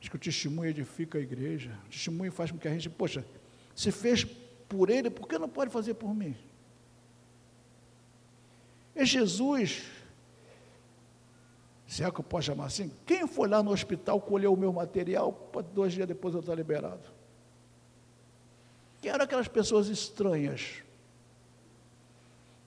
Diz 0.01 0.09
que 0.09 0.17
o 0.17 0.19
testemunho 0.19 0.71
edifica 0.71 1.19
a 1.19 1.21
igreja. 1.21 1.79
O 1.87 1.91
testemunho 1.91 2.33
faz 2.33 2.51
com 2.51 2.57
que 2.59 2.67
a 2.67 2.73
gente, 2.73 2.89
poxa, 2.89 3.25
se 3.75 3.93
fez 3.93 4.25
por 4.69 4.89
ele, 4.89 5.11
por 5.11 5.29
que 5.29 5.39
não 5.39 5.49
pode 5.49 5.71
fazer 5.71 5.95
por 5.95 6.15
mim? 6.15 6.35
E 8.97 9.05
Jesus 9.05 9.83
se 11.87 12.03
é 12.03 12.11
que 12.11 12.21
eu 12.21 12.25
posso 12.25 12.47
chamar 12.47 12.67
assim, 12.67 12.91
quem 13.07 13.27
foi 13.27 13.49
lá 13.49 13.63
no 13.63 13.71
hospital 13.71 14.21
colher 14.21 14.49
o 14.49 14.57
meu 14.57 14.73
material 14.73 15.51
dois 15.75 15.93
dias 15.93 16.09
depois 16.09 16.35
eu 16.35 16.41
estar 16.41 16.55
liberado? 16.55 17.03
Quem 19.01 19.11
eram 19.11 19.25
aquelas 19.25 19.49
pessoas 19.49 19.89
estranhas? 19.89 20.83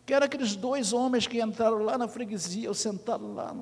Quem 0.06 0.16
eram 0.16 0.26
aqueles 0.26 0.56
dois 0.56 0.94
homens 0.94 1.26
que 1.26 1.42
entraram 1.42 1.84
lá 1.84 1.98
na 1.98 2.08
freguesia, 2.08 2.68
eu 2.68 2.74
sentado 2.74 3.34
lá, 3.34 3.56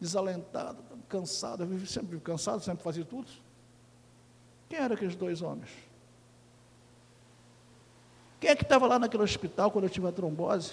desalentado, 0.00 0.78
cansado, 1.08 1.64
eu 1.64 1.86
sempre 1.86 2.18
cansado, 2.20 2.62
sempre 2.62 2.84
fazia 2.84 3.04
tudo. 3.04 3.28
Quem 4.68 4.78
eram 4.78 4.94
aqueles 4.94 5.16
dois 5.16 5.42
homens? 5.42 5.70
Quem 8.38 8.48
é 8.48 8.56
que 8.56 8.62
estava 8.62 8.86
lá 8.86 8.98
naquele 8.98 9.24
hospital 9.24 9.70
quando 9.72 9.84
eu 9.84 9.90
tive 9.90 10.06
a 10.06 10.12
trombose? 10.12 10.72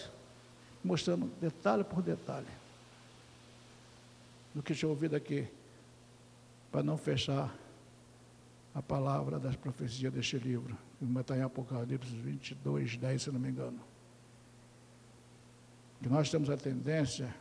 Mostrando 0.83 1.25
detalhe 1.41 1.83
por 1.83 2.01
detalhe 2.01 2.47
do 4.57 4.63
que 4.63 4.73
tinha 4.73 4.89
ouvido 4.89 5.15
aqui, 5.15 5.47
para 6.71 6.81
não 6.81 6.97
fechar 6.97 7.55
a 8.73 8.81
palavra 8.81 9.37
das 9.37 9.55
profecias 9.55 10.11
deste 10.11 10.39
livro, 10.39 10.75
que 10.97 11.19
está 11.19 11.37
em 11.37 11.43
Apocalipse 11.43 12.09
22, 12.15 12.97
10, 12.97 13.21
se 13.21 13.31
não 13.31 13.39
me 13.39 13.49
engano. 13.49 13.79
Que 16.01 16.09
nós 16.09 16.31
temos 16.31 16.49
a 16.49 16.57
tendência 16.57 17.31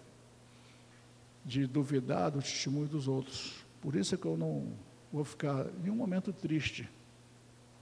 de 1.42 1.66
duvidar 1.66 2.32
do 2.32 2.42
testemunho 2.42 2.86
dos 2.86 3.08
outros. 3.08 3.64
Por 3.80 3.96
isso 3.96 4.14
é 4.14 4.18
que 4.18 4.26
eu 4.26 4.36
não 4.36 4.74
vou 5.10 5.24
ficar 5.24 5.64
em 5.82 5.88
um 5.88 5.96
momento 5.96 6.34
triste 6.34 6.86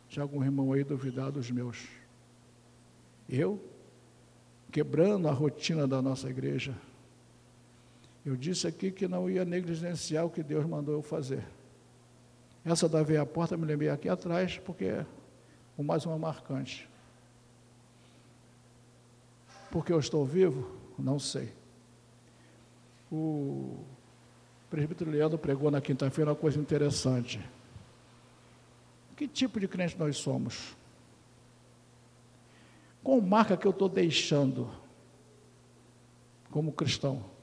se 0.09 0.20
algum 0.20 0.45
irmão 0.45 0.72
aí 0.72 0.85
duvidar 0.85 1.32
dos 1.32 1.51
meus. 1.51 1.89
Eu, 3.28 3.61
quebrando 4.70 5.26
a 5.26 5.32
rotina 5.32 5.89
da 5.89 6.01
nossa 6.01 6.30
igreja, 6.30 6.72
eu 8.25 8.37
disse 8.37 8.66
aqui 8.66 8.91
que 8.91 9.07
não 9.07 9.29
ia 9.29 9.45
negligenciar 9.45 10.25
o 10.25 10.31
que 10.31 10.43
Deus 10.43 10.64
mandou 10.64 10.95
eu 10.95 11.03
fazer. 11.03 11.45
Essa 12.64 12.89
da 12.89 13.03
veia 13.03 13.27
porta 13.27 13.57
me 13.57 13.66
lembrei 13.66 13.91
aqui 13.91 14.09
atrás, 14.09 14.59
porque 14.59 14.87
é 14.87 15.07
mais 15.77 16.07
uma 16.07 16.16
marcante. 16.16 16.89
Porque 19.70 19.93
eu 19.93 19.99
estou 19.99 20.25
vivo? 20.25 20.75
Não 20.99 21.18
sei. 21.18 21.53
O 23.12 23.85
presbítero 24.70 25.11
Leandro 25.11 25.37
pregou 25.37 25.70
na 25.70 25.81
quinta-feira 25.81 26.31
uma 26.31 26.37
coisa 26.37 26.59
interessante. 26.59 27.39
Que 29.14 29.29
tipo 29.29 29.61
de 29.61 29.68
crente 29.68 29.99
nós 29.99 30.16
somos? 30.16 30.75
Qual 33.03 33.20
marca 33.20 33.57
que 33.57 33.66
eu 33.66 33.70
estou 33.70 33.89
deixando 33.89 34.70
como 36.51 36.72
cristão? 36.72 37.34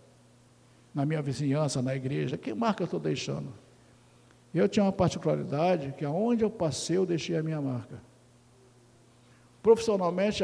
Na 0.93 1.05
minha 1.05 1.21
vizinhança, 1.21 1.81
na 1.81 1.95
igreja, 1.95 2.37
que 2.37 2.53
marca 2.53 2.83
eu 2.83 2.85
estou 2.85 2.99
deixando? 2.99 3.53
Eu 4.53 4.67
tinha 4.67 4.83
uma 4.83 4.91
particularidade 4.91 5.93
que 5.97 6.03
aonde 6.03 6.43
eu 6.43 6.49
passei, 6.49 6.97
eu 6.97 7.05
deixei 7.05 7.37
a 7.37 7.43
minha 7.43 7.61
marca. 7.61 8.01
Profissionalmente, 9.63 10.43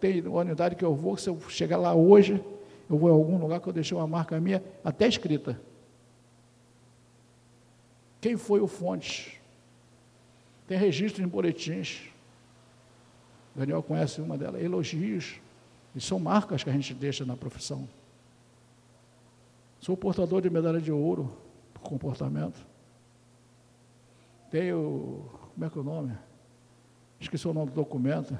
tem 0.00 0.20
uma 0.22 0.40
unidade 0.40 0.76
que 0.76 0.84
eu 0.84 0.94
vou, 0.94 1.16
se 1.16 1.28
eu 1.28 1.38
chegar 1.48 1.76
lá 1.76 1.94
hoje, 1.94 2.42
eu 2.88 2.96
vou 2.96 3.10
em 3.10 3.12
algum 3.12 3.36
lugar 3.38 3.60
que 3.60 3.68
eu 3.68 3.72
deixei 3.72 3.96
uma 3.96 4.06
marca 4.06 4.40
minha, 4.40 4.62
até 4.84 5.06
escrita. 5.06 5.60
Quem 8.20 8.36
foi 8.36 8.60
o 8.60 8.68
fonte? 8.68 9.40
Tem 10.66 10.78
registro 10.78 11.22
em 11.22 11.26
boletins. 11.26 12.08
Daniel 13.54 13.82
conhece 13.82 14.20
uma 14.20 14.38
delas, 14.38 14.62
elogios. 14.62 15.40
E 15.94 16.00
são 16.00 16.18
marcas 16.18 16.62
que 16.62 16.70
a 16.70 16.72
gente 16.72 16.94
deixa 16.94 17.24
na 17.26 17.36
profissão. 17.36 17.86
Sou 19.82 19.96
portador 19.96 20.40
de 20.40 20.48
medalha 20.48 20.80
de 20.80 20.92
ouro 20.92 21.36
por 21.74 21.82
comportamento. 21.82 22.64
Tenho, 24.48 25.28
como 25.52 25.64
é 25.66 25.68
que 25.68 25.76
é 25.76 25.80
o 25.80 25.84
nome? 25.84 26.16
Esqueci 27.18 27.48
o 27.48 27.52
nome 27.52 27.72
do 27.72 27.74
documento. 27.74 28.38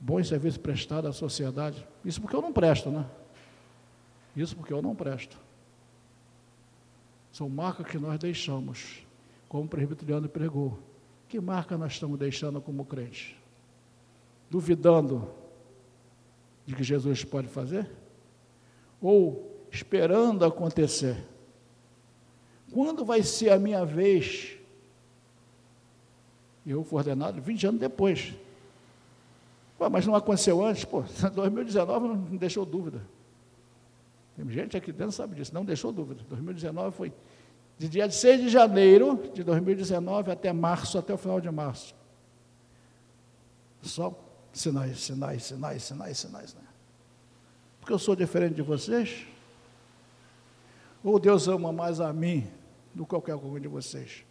Bom 0.00 0.22
serviço 0.24 0.58
prestado 0.58 1.06
à 1.06 1.12
sociedade. 1.12 1.86
Isso 2.04 2.20
porque 2.20 2.34
eu 2.34 2.42
não 2.42 2.52
presto, 2.52 2.90
né? 2.90 3.06
Isso 4.34 4.56
porque 4.56 4.72
eu 4.72 4.82
não 4.82 4.92
presto. 4.92 5.38
São 7.30 7.48
marcas 7.48 7.86
que 7.86 7.96
nós 7.96 8.18
deixamos, 8.18 9.06
como 9.48 9.66
o 9.66 9.68
presbiteriano 9.68 10.28
pregou. 10.28 10.80
Que 11.28 11.38
marca 11.38 11.78
nós 11.78 11.92
estamos 11.92 12.18
deixando 12.18 12.60
como 12.60 12.84
crente? 12.84 13.40
Duvidando 14.50 15.30
de 16.66 16.74
que 16.74 16.82
Jesus 16.82 17.22
pode 17.22 17.46
fazer? 17.46 17.88
Ou 19.00 19.51
esperando 19.72 20.44
acontecer. 20.44 21.16
Quando 22.72 23.04
vai 23.04 23.22
ser 23.22 23.50
a 23.50 23.58
minha 23.58 23.84
vez? 23.84 24.56
Eu 26.64 26.84
fui 26.84 26.98
ordenado 26.98 27.40
20 27.40 27.66
anos 27.66 27.80
depois. 27.80 28.34
Pô, 29.78 29.90
mas 29.90 30.06
não 30.06 30.14
aconteceu 30.14 30.64
antes? 30.64 30.84
Pô, 30.84 31.02
2019 31.34 32.08
não 32.08 32.36
deixou 32.36 32.64
dúvida. 32.64 33.02
Tem 34.36 34.48
gente 34.50 34.76
aqui 34.76 34.92
dentro 34.92 35.12
sabe 35.12 35.34
disso, 35.34 35.52
não 35.52 35.64
deixou 35.64 35.90
dúvida. 35.90 36.22
2019 36.28 36.96
foi 36.96 37.12
de 37.78 37.88
dia 37.88 38.08
6 38.08 38.42
de 38.42 38.48
janeiro 38.48 39.20
de 39.34 39.42
2019 39.42 40.30
até 40.30 40.52
março, 40.52 40.98
até 40.98 41.12
o 41.12 41.18
final 41.18 41.40
de 41.40 41.50
março. 41.50 41.94
Só 43.82 44.16
sinais, 44.52 45.00
sinais, 45.00 45.42
sinais, 45.42 45.82
sinais, 45.82 46.18
sinais. 46.18 46.54
Né? 46.54 46.62
Porque 47.80 47.92
eu 47.92 47.98
sou 47.98 48.14
diferente 48.14 48.54
de 48.54 48.62
vocês. 48.62 49.26
Ou 51.02 51.18
Deus 51.18 51.48
ama 51.48 51.72
mais 51.72 52.00
a 52.00 52.12
mim 52.12 52.46
do 52.94 53.04
que 53.04 53.10
qualquer 53.10 53.34
um 53.34 53.58
de 53.58 53.68
vocês? 53.68 54.24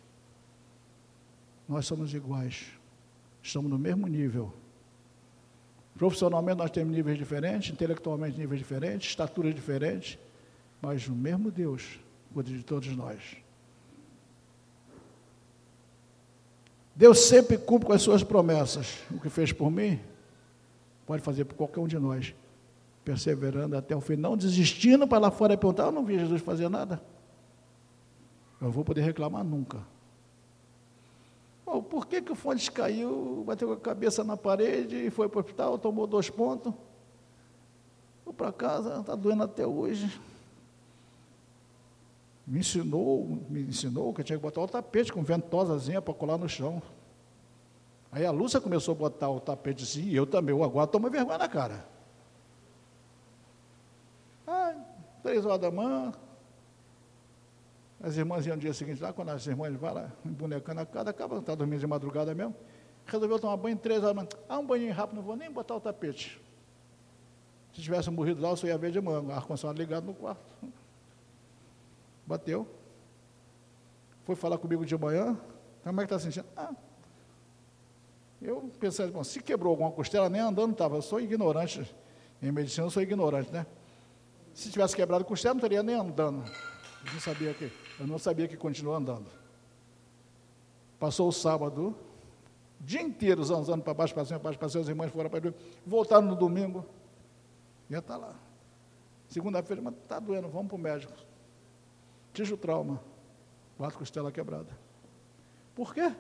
Nós 1.67 1.85
somos 1.85 2.13
iguais, 2.13 2.67
estamos 3.41 3.69
no 3.69 3.77
mesmo 3.77 4.07
nível, 4.07 4.53
Profissionalmente 6.01 6.57
nós 6.57 6.71
temos 6.71 6.95
níveis 6.95 7.17
diferentes, 7.17 7.71
intelectualmente 7.71 8.35
níveis 8.35 8.59
diferentes, 8.59 9.09
estaturas 9.09 9.53
diferentes, 9.53 10.17
mas 10.81 11.07
o 11.07 11.13
mesmo 11.13 11.51
Deus 11.51 11.99
cuida 12.33 12.49
de 12.49 12.63
todos 12.63 12.95
nós. 12.95 13.19
Deus 16.95 17.19
sempre 17.19 17.57
cumpre 17.57 17.87
com 17.87 17.93
as 17.93 18.01
suas 18.01 18.23
promessas. 18.23 18.97
O 19.11 19.19
que 19.19 19.29
fez 19.29 19.51
por 19.51 19.69
mim, 19.69 19.99
pode 21.05 21.21
fazer 21.21 21.45
por 21.45 21.55
qualquer 21.55 21.79
um 21.81 21.87
de 21.87 21.99
nós, 21.99 22.33
perseverando 23.03 23.75
até 23.75 23.95
o 23.95 24.01
fim, 24.01 24.15
não 24.15 24.37
desistindo 24.37 25.07
para 25.07 25.19
lá 25.19 25.31
fora 25.31 25.53
e 25.53 25.57
perguntar: 25.57 25.85
Eu 25.85 25.91
não 25.91 26.05
vi 26.05 26.19
Jesus 26.19 26.41
fazer 26.41 26.69
nada. 26.69 27.01
Eu 28.59 28.65
não 28.65 28.71
vou 28.71 28.83
poder 28.83 29.01
reclamar 29.01 29.43
nunca. 29.43 29.79
Oh, 31.65 31.81
por 31.81 32.05
que, 32.05 32.21
que 32.21 32.31
o 32.31 32.35
Fontes 32.35 32.67
caiu, 32.67 33.43
bateu 33.45 33.71
a 33.71 33.77
cabeça 33.77 34.23
na 34.23 34.35
parede 34.35 34.95
e 34.95 35.09
foi 35.09 35.29
para 35.29 35.37
o 35.37 35.39
hospital, 35.39 35.77
tomou 35.77 36.05
dois 36.05 36.29
pontos? 36.29 36.73
Vou 38.25 38.33
para 38.33 38.51
casa, 38.51 38.99
está 38.99 39.15
doendo 39.15 39.43
até 39.43 39.65
hoje. 39.65 40.19
Me 42.45 42.59
ensinou, 42.59 43.39
me 43.49 43.61
ensinou 43.61 44.13
que 44.13 44.21
eu 44.21 44.25
tinha 44.25 44.37
que 44.37 44.43
botar 44.43 44.61
o 44.61 44.67
tapete 44.67 45.13
com 45.13 45.23
ventosazinha 45.23 46.01
para 46.01 46.13
colar 46.13 46.37
no 46.37 46.49
chão. 46.49 46.81
Aí 48.11 48.25
a 48.25 48.31
Lúcia 48.31 48.59
começou 48.59 48.93
a 48.93 48.97
botar 48.97 49.29
o 49.29 49.39
tapete 49.39 49.83
assim, 49.83 50.03
e 50.03 50.15
eu 50.15 50.27
também, 50.27 50.53
agora 50.61 50.85
tomo 50.85 51.09
vergonha 51.09 51.37
na 51.37 51.47
cara. 51.47 51.85
Ah, 54.45 54.75
três 55.21 55.45
horas 55.45 55.59
da 55.59 55.71
manhã, 55.71 56.11
as 58.03 58.17
irmãs 58.17 58.45
iam 58.45 58.55
no 58.55 58.61
dia 58.61 58.73
seguinte 58.73 59.01
lá, 59.01 59.13
quando 59.13 59.29
as 59.29 59.45
irmãs 59.45 59.75
vão 59.75 59.93
lá, 59.93 60.11
embonecando 60.25 60.81
a 60.81 60.85
casa, 60.85 61.11
acaba, 61.11 61.37
está 61.37 61.53
dormindo 61.53 61.79
de 61.79 61.87
madrugada 61.87 62.33
mesmo, 62.33 62.55
resolveu 63.05 63.39
tomar 63.39 63.57
banho 63.57 63.77
três 63.77 64.03
horas 64.03 64.15
da 64.15 64.21
manhã. 64.21 64.29
Ah, 64.49 64.57
um 64.57 64.65
banho 64.65 64.91
rápido, 64.93 65.17
não 65.17 65.23
vou 65.23 65.35
nem 65.35 65.51
botar 65.51 65.75
o 65.75 65.79
tapete. 65.79 66.41
Se 67.73 67.81
tivesse 67.81 68.09
morrido 68.09 68.41
lá, 68.41 68.49
eu 68.49 68.57
só 68.57 68.67
ia 68.67 68.77
ver 68.77 68.91
de 68.91 68.99
manhã, 68.99 69.23
ar-condicionado 69.33 69.79
ligado 69.79 70.05
no 70.05 70.13
quarto. 70.13 70.43
Bateu. 72.25 72.67
Foi 74.25 74.35
falar 74.35 74.57
comigo 74.57 74.85
de 74.85 74.97
manhã. 74.97 75.37
Como 75.83 76.01
é 76.01 76.05
que 76.05 76.13
está 76.13 76.19
sentindo? 76.19 76.47
Ah, 76.55 76.73
eu 78.41 78.71
pensei, 78.79 79.09
bom, 79.11 79.23
se 79.23 79.41
quebrou 79.41 79.71
alguma 79.71 79.91
costela, 79.91 80.27
nem 80.27 80.41
andando 80.41 80.71
estava. 80.71 80.95
Eu 80.95 81.01
sou 81.01 81.19
ignorante. 81.19 81.95
Em 82.41 82.51
medicina 82.51 82.87
eu 82.87 82.89
sou 82.89 83.03
ignorante, 83.03 83.51
né? 83.51 83.65
Se 84.53 84.69
tivesse 84.69 84.95
quebrado 84.95 85.25
costela, 85.25 85.53
não 85.53 85.61
teria 85.61 85.81
nem 85.81 85.95
andando. 85.95 86.43
Eu 87.05 87.13
não 87.13 87.19
sabia 87.19 87.53
que, 87.53 87.71
eu 87.99 88.07
não 88.07 88.19
sabia 88.19 88.47
que 88.47 88.57
continuou 88.57 88.95
andando. 88.95 89.27
Passou 90.99 91.27
o 91.27 91.31
sábado, 91.31 91.95
dia 92.79 93.01
inteiro 93.01 93.43
zanzando 93.43 93.83
para 93.83 93.93
baixo, 93.93 94.13
para 94.13 94.25
cima, 94.25 94.39
para 94.39 94.49
baixo, 94.49 94.59
para 94.59 94.69
cima, 94.69 94.83
as 94.83 94.89
irmãs 94.89 95.11
foram 95.11 95.29
para 95.29 95.53
voltaram 95.85 96.27
no 96.27 96.35
domingo, 96.35 96.85
ia 97.89 97.99
estar 97.99 98.13
tá 98.13 98.19
lá. 98.19 98.35
Segunda-feira, 99.27 99.81
mas 99.81 99.95
está 99.95 100.19
doendo, 100.19 100.49
vamos 100.49 100.67
para 100.67 100.75
o 100.75 100.79
médico. 100.79 101.13
Tive 102.33 102.55
trauma, 102.57 103.01
quatro 103.77 103.97
costelas 103.97 104.31
quebradas. 104.31 104.73
Por 105.73 105.93
quê? 105.93 106.13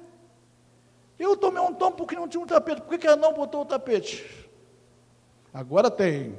Eu 1.19 1.37
tomei 1.37 1.61
um 1.61 1.73
tom 1.73 1.91
porque 1.91 2.15
não 2.15 2.27
tinha 2.27 2.41
um 2.41 2.47
tapete. 2.47 2.81
Por 2.81 2.89
que, 2.89 2.97
que 2.97 3.07
ela 3.07 3.15
não 3.15 3.33
botou 3.33 3.61
o 3.61 3.65
tapete? 3.65 4.49
Agora 5.53 5.91
tem 5.91 6.37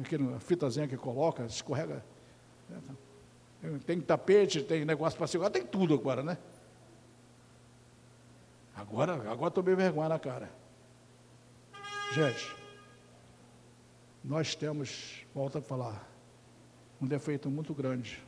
aquela 0.00 0.40
fitazinha 0.40 0.88
que 0.88 0.96
coloca, 0.96 1.44
escorrega. 1.44 2.04
Tem 3.86 4.00
tapete, 4.00 4.62
tem 4.62 4.84
negócio 4.84 5.16
para 5.16 5.26
segurar, 5.26 5.50
tem 5.50 5.64
tudo 5.64 5.94
agora, 5.94 6.22
né? 6.22 6.38
Agora, 8.76 9.14
agora 9.30 9.50
tomei 9.50 9.74
vergonha 9.74 10.08
na 10.08 10.18
cara. 10.18 10.50
Gente, 12.12 12.56
nós 14.24 14.54
temos, 14.54 15.26
volta 15.34 15.58
a 15.58 15.62
falar, 15.62 16.08
um 17.00 17.06
defeito 17.06 17.50
muito 17.50 17.74
grande. 17.74 18.22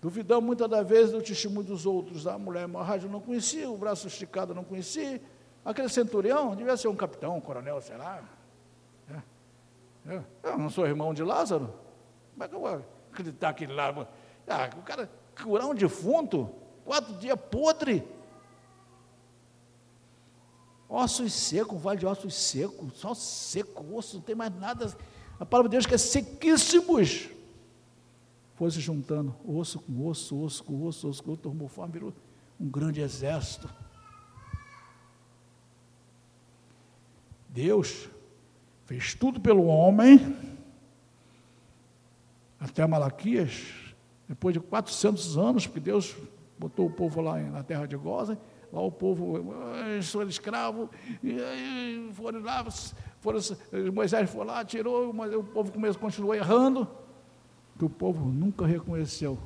Duvidamos 0.00 0.44
muitas 0.44 0.70
das 0.70 0.86
vezes 0.86 1.10
do 1.10 1.20
testemunho 1.20 1.66
dos 1.66 1.84
outros. 1.84 2.26
A 2.26 2.38
mulher 2.38 2.70
rádio 2.70 3.08
não 3.08 3.20
conhecia, 3.20 3.68
o 3.68 3.76
braço 3.76 4.06
esticado 4.06 4.54
não 4.54 4.62
conhecia. 4.62 5.20
Aquele 5.64 5.88
centurião 5.88 6.54
devia 6.54 6.76
ser 6.76 6.88
um 6.88 6.94
capitão, 6.94 7.36
um 7.36 7.40
coronel, 7.40 7.80
sei 7.80 7.96
lá. 7.96 8.22
É. 10.08 10.14
É. 10.16 10.52
Eu 10.52 10.58
não 10.58 10.70
sou 10.70 10.86
irmão 10.86 11.12
de 11.12 11.22
Lázaro. 11.22 11.72
Como 12.32 12.44
é 12.44 12.48
que 12.48 12.54
eu 12.54 12.60
vou 12.60 12.84
acreditar 13.12 13.52
que 13.52 13.66
lá. 13.66 14.08
Ah, 14.46 14.70
o 14.78 14.82
cara 14.82 15.10
curar 15.42 15.66
um 15.66 15.74
defunto, 15.74 16.50
quatro 16.84 17.14
dias 17.14 17.38
podre. 17.50 18.06
Ossos 20.88 21.32
secos, 21.34 21.80
vale 21.80 21.98
de 21.98 22.06
ossos 22.06 22.34
secos, 22.34 22.94
só 22.94 23.12
seco, 23.12 23.94
osso, 23.94 24.16
não 24.16 24.22
tem 24.22 24.34
mais 24.34 24.54
nada. 24.58 24.96
A 25.38 25.44
palavra 25.44 25.68
de 25.68 25.74
Deus 25.74 25.84
que 25.84 25.94
é 25.94 25.98
sequíssimos 25.98 27.28
foi 28.54 28.70
se 28.70 28.80
juntando, 28.80 29.36
osso 29.46 29.78
com 29.80 30.06
osso, 30.06 30.42
osso 30.42 30.64
com 30.64 30.84
osso, 30.84 31.08
osso 31.08 31.22
com 31.22 31.32
osso, 31.32 31.42
tomou 31.42 31.68
forma, 31.68 31.92
virou 31.92 32.12
um 32.58 32.68
grande 32.68 33.00
exército. 33.00 33.68
Deus 37.50 38.08
fez 38.88 39.14
tudo 39.14 39.38
pelo 39.38 39.66
homem, 39.66 40.34
até 42.58 42.86
Malaquias, 42.86 43.66
depois 44.26 44.54
de 44.54 44.60
400 44.60 45.36
anos, 45.36 45.66
porque 45.66 45.78
Deus 45.78 46.16
botou 46.58 46.86
o 46.86 46.90
povo 46.90 47.20
lá 47.20 47.38
na 47.38 47.62
terra 47.62 47.84
de 47.84 47.94
Goza, 47.98 48.40
lá 48.72 48.80
o 48.80 48.90
povo, 48.90 49.44
sou 50.02 50.22
escravo, 50.22 50.88
e 51.22 52.08
foram 52.14 52.40
lá, 52.40 52.66
foram, 53.20 53.40
Moisés 53.92 54.30
foi 54.30 54.46
lá, 54.46 54.64
tirou, 54.64 55.12
mas 55.12 55.34
o 55.34 55.44
povo 55.44 55.70
começou, 55.70 56.00
continuou 56.00 56.34
errando 56.34 56.88
que 57.78 57.84
o 57.84 57.90
povo 57.90 58.24
nunca 58.24 58.64
reconheceu. 58.64 59.38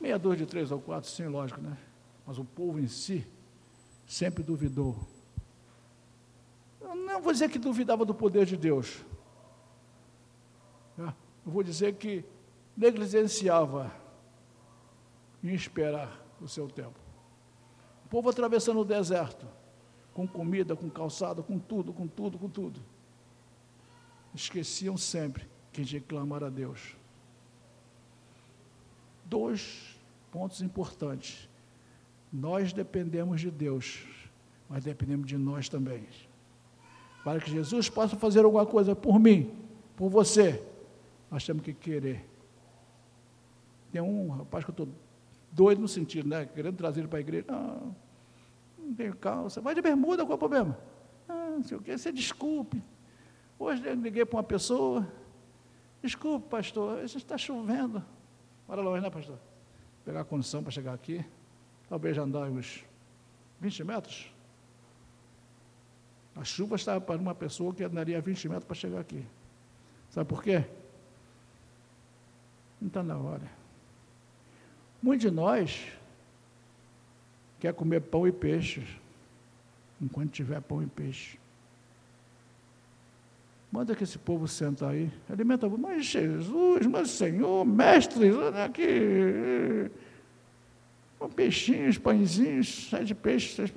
Meia 0.00 0.18
dúzia 0.18 0.38
de 0.38 0.46
três 0.46 0.72
ou 0.72 0.80
quatro, 0.80 1.10
sim, 1.10 1.26
lógico, 1.26 1.60
né? 1.60 1.76
Mas 2.26 2.38
o 2.38 2.46
povo 2.46 2.80
em 2.80 2.88
si 2.88 3.26
sempre 4.06 4.42
duvidou. 4.42 5.11
Não 6.94 7.20
vou 7.20 7.32
dizer 7.32 7.48
que 7.48 7.58
duvidava 7.58 8.04
do 8.04 8.14
poder 8.14 8.46
de 8.46 8.56
Deus. 8.56 9.04
Eu 11.44 11.50
vou 11.50 11.62
dizer 11.62 11.94
que 11.96 12.24
negligenciava 12.76 13.92
em 15.42 15.52
esperar 15.54 16.24
o 16.40 16.46
seu 16.46 16.68
tempo. 16.68 16.98
O 18.04 18.08
povo 18.08 18.30
atravessando 18.30 18.80
o 18.80 18.84
deserto, 18.84 19.46
com 20.14 20.26
comida, 20.26 20.76
com 20.76 20.88
calçada, 20.88 21.42
com 21.42 21.58
tudo, 21.58 21.92
com 21.92 22.06
tudo, 22.06 22.38
com 22.38 22.48
tudo. 22.48 22.80
Esqueciam 24.34 24.96
sempre 24.96 25.48
que 25.72 25.84
que 25.84 26.00
clamar 26.00 26.44
a 26.44 26.48
Deus. 26.48 26.96
Dois 29.24 29.98
pontos 30.30 30.62
importantes. 30.62 31.48
Nós 32.32 32.72
dependemos 32.72 33.40
de 33.40 33.50
Deus, 33.50 34.06
mas 34.68 34.84
dependemos 34.84 35.26
de 35.26 35.36
nós 35.36 35.68
também. 35.68 36.06
Para 37.24 37.40
que 37.40 37.50
Jesus 37.50 37.88
possa 37.88 38.16
fazer 38.16 38.44
alguma 38.44 38.66
coisa 38.66 38.96
por 38.96 39.18
mim, 39.18 39.54
por 39.96 40.08
você, 40.08 40.62
nós 41.30 41.44
temos 41.46 41.62
que 41.62 41.72
querer. 41.72 42.28
Tem 43.90 44.00
um 44.00 44.28
rapaz 44.30 44.64
que 44.64 44.70
eu 44.70 44.72
estou 44.72 44.88
doido 45.50 45.80
no 45.80 45.88
sentido, 45.88 46.28
né? 46.28 46.46
Querendo 46.46 46.76
trazer 46.76 47.00
ele 47.00 47.08
para 47.08 47.18
a 47.18 47.20
igreja. 47.20 47.44
Não, 47.48 47.96
não 48.78 48.94
tenho 48.94 49.14
calça. 49.14 49.60
Vai 49.60 49.74
de 49.74 49.82
bermuda, 49.82 50.24
qual 50.24 50.32
é 50.32 50.34
o 50.34 50.38
problema? 50.38 50.78
Ah, 51.28 51.50
não 51.56 51.62
sei 51.62 51.76
o 51.76 51.80
que, 51.80 51.96
você 51.96 52.10
desculpe. 52.10 52.82
Hoje 53.58 53.86
eu 53.86 53.94
liguei 53.94 54.24
para 54.24 54.38
uma 54.38 54.42
pessoa, 54.42 55.06
Desculpe, 56.02 56.48
pastor, 56.48 57.04
está 57.04 57.38
chovendo. 57.38 58.04
Bora 58.66 58.82
longe, 58.82 59.00
né, 59.00 59.08
pastor? 59.08 59.38
Pegar 60.04 60.22
a 60.22 60.24
condição 60.24 60.60
para 60.60 60.72
chegar 60.72 60.92
aqui. 60.92 61.24
Talvez 61.88 62.18
andar 62.18 62.50
uns 62.50 62.84
20 63.60 63.84
metros. 63.84 64.31
A 66.34 66.44
chuva 66.44 66.76
estava 66.76 67.00
para 67.00 67.20
uma 67.20 67.34
pessoa 67.34 67.74
que 67.74 67.84
andaria 67.84 68.20
20 68.20 68.48
metros 68.48 68.64
para 68.64 68.74
chegar 68.74 69.00
aqui. 69.00 69.24
Sabe 70.10 70.28
por 70.28 70.42
quê? 70.42 70.64
Não 72.80 72.88
está 72.88 73.02
na 73.02 73.16
hora. 73.16 73.48
Muitos 75.02 75.28
de 75.28 75.30
nós 75.30 75.92
quer 77.60 77.74
comer 77.74 78.00
pão 78.00 78.26
e 78.26 78.32
peixe, 78.32 78.86
enquanto 80.00 80.30
tiver 80.30 80.60
pão 80.60 80.82
e 80.82 80.86
peixe. 80.86 81.38
Manda 83.70 83.94
que 83.94 84.04
esse 84.04 84.18
povo 84.18 84.46
senta 84.46 84.88
aí. 84.88 85.10
Alimenta, 85.30 85.68
mas 85.68 86.04
Jesus, 86.04 86.86
mas 86.86 87.10
Senhor, 87.10 87.64
mestre, 87.64 88.30
olha 88.30 88.64
aqui. 88.64 89.90
Peixinhos, 91.34 91.96
pãezinhos, 91.96 92.90
sete 92.90 93.14
peixes. 93.14 93.54
Sete... 93.54 93.72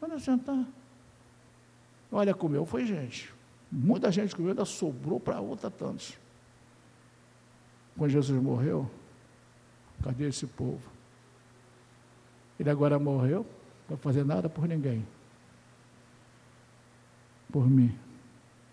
Manda 0.00 0.18
sentar. 0.18 0.64
Olha, 2.10 2.34
comeu, 2.34 2.66
foi 2.66 2.84
gente. 2.84 3.32
Muita 3.70 4.10
gente 4.10 4.34
comeu, 4.34 4.50
ainda 4.50 4.64
sobrou 4.64 5.20
para 5.20 5.40
outra 5.40 5.70
tantos. 5.70 6.18
Quando 7.96 8.10
Jesus 8.10 8.42
morreu, 8.42 8.90
cadê 10.02 10.28
esse 10.28 10.46
povo? 10.46 10.80
Ele 12.58 12.68
agora 12.68 12.98
morreu, 12.98 13.46
vai 13.88 13.96
fazer 13.98 14.24
nada 14.24 14.48
por 14.48 14.66
ninguém. 14.66 15.06
por 17.50 17.68
mim, 17.68 17.92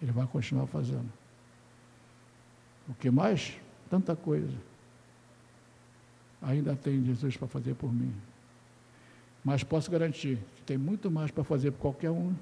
Ele 0.02 0.12
vai 0.12 0.28
continuar 0.28 0.68
fazendo. 0.68 1.12
O 2.88 2.94
que 2.94 3.10
mais? 3.10 3.60
Tanta 3.90 4.16
coisa. 4.16 4.56
Ainda 6.42 6.76
tem 6.76 7.04
Jesus 7.04 7.36
para 7.36 7.48
fazer 7.48 7.74
por 7.74 7.92
mim. 7.92 8.14
Mas 9.44 9.64
posso 9.64 9.90
garantir 9.90 10.38
que 10.56 10.62
tem 10.62 10.78
muito 10.78 11.10
mais 11.10 11.32
para 11.32 11.44
fazer 11.44 11.72
por 11.72 11.80
qualquer 11.80 12.12
um 12.12 12.36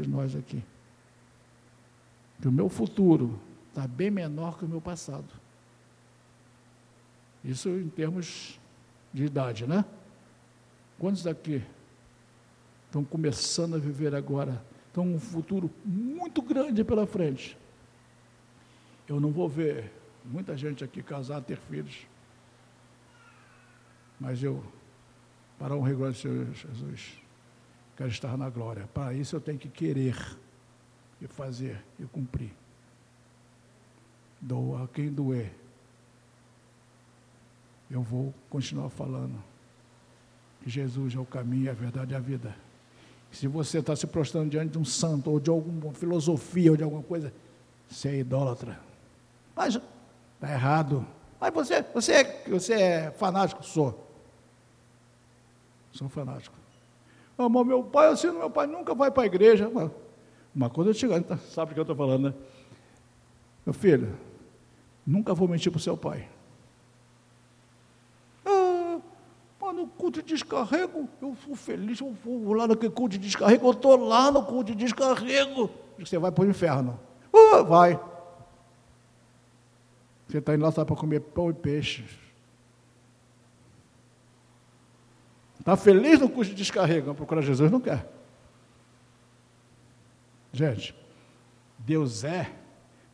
de 0.00 0.08
nós 0.08 0.34
aqui. 0.34 0.62
Que 2.40 2.48
o 2.48 2.52
meu 2.52 2.68
futuro 2.68 3.38
está 3.68 3.86
bem 3.86 4.10
menor 4.10 4.58
que 4.58 4.64
o 4.64 4.68
meu 4.68 4.80
passado. 4.80 5.28
Isso 7.44 7.68
em 7.68 7.88
termos 7.88 8.58
de 9.12 9.24
idade, 9.24 9.66
né? 9.66 9.84
Quantos 10.98 11.22
daqui 11.22 11.62
estão 12.86 13.04
começando 13.04 13.74
a 13.74 13.78
viver 13.78 14.14
agora? 14.14 14.64
Estão 14.86 15.14
um 15.14 15.18
futuro 15.18 15.70
muito 15.84 16.40
grande 16.42 16.84
pela 16.84 17.06
frente. 17.06 17.56
Eu 19.08 19.18
não 19.20 19.30
vou 19.32 19.48
ver 19.48 19.92
muita 20.24 20.56
gente 20.56 20.84
aqui 20.84 21.02
casar, 21.02 21.40
ter 21.42 21.56
filhos. 21.56 22.06
Mas 24.20 24.42
eu, 24.42 24.62
para 25.58 25.74
honrar 25.74 26.10
o 26.10 26.14
Senhor 26.14 26.46
Jesus, 26.52 27.21
quero 27.96 28.10
estar 28.10 28.36
na 28.36 28.48
glória. 28.48 28.88
Para 28.92 29.14
isso 29.14 29.36
eu 29.36 29.40
tenho 29.40 29.58
que 29.58 29.68
querer 29.68 30.16
e 31.20 31.26
fazer 31.26 31.82
e 31.98 32.04
cumprir. 32.04 32.52
Doa 34.40 34.84
a 34.84 34.88
quem 34.88 35.12
doer. 35.12 35.52
Eu 37.90 38.02
vou 38.02 38.32
continuar 38.48 38.88
falando 38.88 39.42
Jesus 40.66 41.14
é 41.14 41.18
o 41.18 41.24
caminho, 41.24 41.70
a 41.70 41.74
verdade 41.74 42.12
e 42.12 42.16
a 42.16 42.20
vida. 42.20 42.54
Se 43.30 43.48
você 43.48 43.78
está 43.78 43.96
se 43.96 44.06
prostrando 44.06 44.50
diante 44.50 44.72
de 44.72 44.78
um 44.78 44.84
santo 44.84 45.30
ou 45.30 45.40
de 45.40 45.50
alguma 45.50 45.92
filosofia 45.92 46.70
ou 46.70 46.76
de 46.76 46.84
alguma 46.84 47.02
coisa, 47.02 47.32
você 47.88 48.08
é 48.08 48.16
idólatra. 48.18 48.78
Mas 49.56 49.74
está 50.34 50.52
errado. 50.52 51.06
Mas 51.40 51.52
você, 51.52 51.82
você, 51.82 52.12
é, 52.12 52.44
você 52.48 52.74
é 52.74 53.10
fanático? 53.10 53.64
Sou. 53.64 54.08
Sou 55.92 56.08
fanático. 56.08 56.61
Mas 57.36 57.66
meu 57.66 57.82
pai, 57.82 58.08
assim, 58.08 58.30
meu 58.30 58.50
pai 58.50 58.66
nunca 58.66 58.94
vai 58.94 59.10
para 59.10 59.22
a 59.24 59.26
igreja. 59.26 59.70
Uma 60.54 60.70
coisa 60.70 60.90
eu 60.90 60.94
te 60.94 61.06
então, 61.06 61.38
sabe 61.38 61.70
o 61.70 61.74
que 61.74 61.80
eu 61.80 61.82
estou 61.82 61.96
falando, 61.96 62.28
né? 62.28 62.34
Meu 63.64 63.72
filho, 63.72 64.14
nunca 65.06 65.34
vou 65.34 65.48
mentir 65.48 65.72
para 65.72 65.78
o 65.78 65.82
seu 65.82 65.96
pai. 65.96 66.28
Ah, 68.44 68.98
no 69.72 69.86
culto 69.86 70.22
de 70.22 70.28
descarrego, 70.28 71.08
eu 71.20 71.34
sou 71.46 71.56
feliz, 71.56 72.00
eu 72.00 72.12
vou 72.24 72.52
lá 72.52 72.68
naquele 72.68 72.92
culto 72.92 73.16
de 73.16 73.18
descarrego, 73.18 73.66
eu 73.66 73.72
estou 73.72 73.96
lá 73.96 74.30
no 74.30 74.44
culto 74.44 74.72
de 74.72 74.74
descarrego. 74.74 75.70
Você 75.98 76.18
vai 76.18 76.30
para 76.30 76.44
o 76.44 76.50
inferno. 76.50 77.00
Ah, 77.32 77.62
vai. 77.62 77.98
Você 80.28 80.38
está 80.38 80.54
indo 80.54 80.62
lá 80.62 80.70
só 80.70 80.84
para 80.84 80.96
comer 80.96 81.20
pão 81.20 81.48
e 81.48 81.54
peixe. 81.54 82.04
Está 85.62 85.76
feliz 85.76 86.18
no 86.18 86.28
curso 86.28 86.50
de 86.50 86.56
descarrego, 86.56 87.06
mas 87.06 87.16
procurar 87.16 87.40
Jesus 87.40 87.70
não 87.70 87.80
quer. 87.80 88.04
Gente, 90.52 90.92
Deus 91.78 92.24
é 92.24 92.52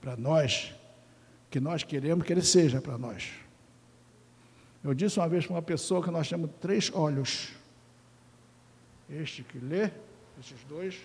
para 0.01 0.17
nós 0.17 0.75
que 1.51 1.61
nós 1.61 1.83
queremos 1.83 2.25
que 2.25 2.33
Ele 2.33 2.41
seja 2.41 2.81
para 2.81 2.97
nós. 2.97 3.31
Eu 4.83 4.95
disse 4.95 5.19
uma 5.19 5.29
vez 5.29 5.45
para 5.45 5.57
uma 5.57 5.63
pessoa 5.63 6.03
que 6.03 6.11
nós 6.11 6.27
temos 6.27 6.51
três 6.59 6.91
olhos. 6.95 7.51
Este 9.11 9.43
que 9.43 9.59
lê, 9.59 9.91
esses 10.41 10.65
dois 10.67 10.97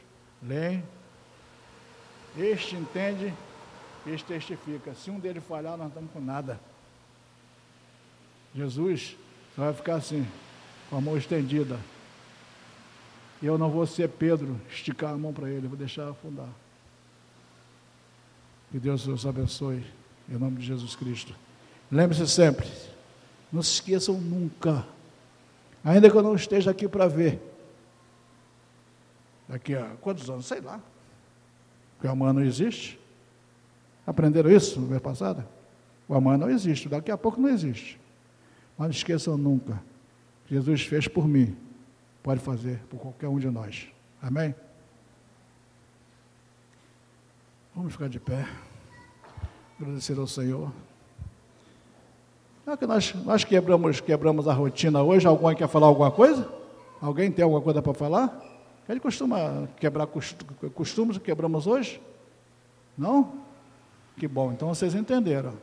leem. 0.41 0.81
Este 2.37 2.77
entende 2.77 3.33
este 4.07 4.27
testifica. 4.27 4.93
Se 4.95 5.11
um 5.11 5.19
deles 5.19 5.43
falhar, 5.43 5.71
nós 5.71 5.81
não 5.81 5.87
estamos 5.87 6.11
com 6.11 6.21
nada. 6.21 6.57
Jesus 8.55 9.17
só 9.57 9.63
vai 9.63 9.73
ficar 9.73 9.95
assim, 9.95 10.25
com 10.93 10.97
a 10.99 11.01
mão 11.01 11.17
estendida. 11.17 11.79
E 13.41 13.47
eu 13.47 13.57
não 13.57 13.67
vou 13.67 13.83
ser 13.87 14.07
Pedro, 14.09 14.61
esticar 14.69 15.11
a 15.11 15.17
mão 15.17 15.33
para 15.33 15.49
ele, 15.49 15.67
vou 15.67 15.75
deixar 15.75 16.07
afundar. 16.07 16.47
Que 18.71 18.77
Deus 18.77 19.07
os 19.07 19.25
abençoe, 19.25 19.83
em 20.29 20.37
nome 20.37 20.57
de 20.57 20.67
Jesus 20.67 20.95
Cristo. 20.95 21.33
Lembre-se 21.91 22.27
sempre, 22.27 22.69
não 23.51 23.63
se 23.63 23.71
esqueçam 23.71 24.21
nunca, 24.21 24.85
ainda 25.83 26.11
que 26.11 26.15
eu 26.15 26.21
não 26.21 26.35
esteja 26.35 26.69
aqui 26.69 26.87
para 26.87 27.07
ver, 27.07 27.41
daqui 29.49 29.73
a 29.73 29.95
quantos 29.99 30.29
anos? 30.29 30.45
Sei 30.45 30.61
lá, 30.61 30.79
porque 31.95 32.07
amanhã 32.07 32.33
não 32.33 32.43
existe. 32.43 32.99
Aprenderam 34.05 34.51
isso 34.51 34.79
no 34.79 34.89
mês 34.89 35.01
passado? 35.01 35.43
O 36.07 36.13
amanhã 36.13 36.37
não 36.37 36.51
existe, 36.51 36.87
daqui 36.87 37.09
a 37.09 37.17
pouco 37.17 37.41
não 37.41 37.49
existe. 37.49 37.99
Mas 38.77 38.89
não 38.89 38.91
esqueçam 38.91 39.35
nunca. 39.39 39.81
Jesus 40.47 40.83
fez 40.83 41.07
por 41.07 41.27
mim, 41.27 41.55
pode 42.21 42.39
fazer 42.39 42.79
por 42.89 42.99
qualquer 42.99 43.27
um 43.27 43.39
de 43.39 43.49
nós. 43.49 43.87
Amém? 44.21 44.53
Vamos 47.75 47.93
ficar 47.93 48.07
de 48.07 48.19
pé. 48.19 48.47
Agradecer 49.79 50.17
ao 50.17 50.27
Senhor. 50.27 50.71
É 52.65 52.77
que 52.77 52.85
nós, 52.85 53.13
nós 53.15 53.43
quebramos, 53.43 53.99
quebramos 53.99 54.47
a 54.47 54.53
rotina 54.53 55.01
hoje. 55.01 55.27
Alguém 55.27 55.55
quer 55.55 55.67
falar 55.67 55.87
alguma 55.87 56.11
coisa? 56.11 56.47
Alguém 57.01 57.29
tem 57.31 57.43
alguma 57.43 57.61
coisa 57.61 57.81
para 57.81 57.93
falar? 57.93 58.41
Ele 58.87 58.99
costuma 58.99 59.67
quebrar 59.77 60.07
costumes 60.73 61.17
que 61.17 61.25
quebramos 61.25 61.67
hoje? 61.67 62.01
Não? 62.97 63.33
Que 64.17 64.27
bom, 64.27 64.51
então 64.51 64.69
vocês 64.69 64.93
entenderam. 64.93 65.53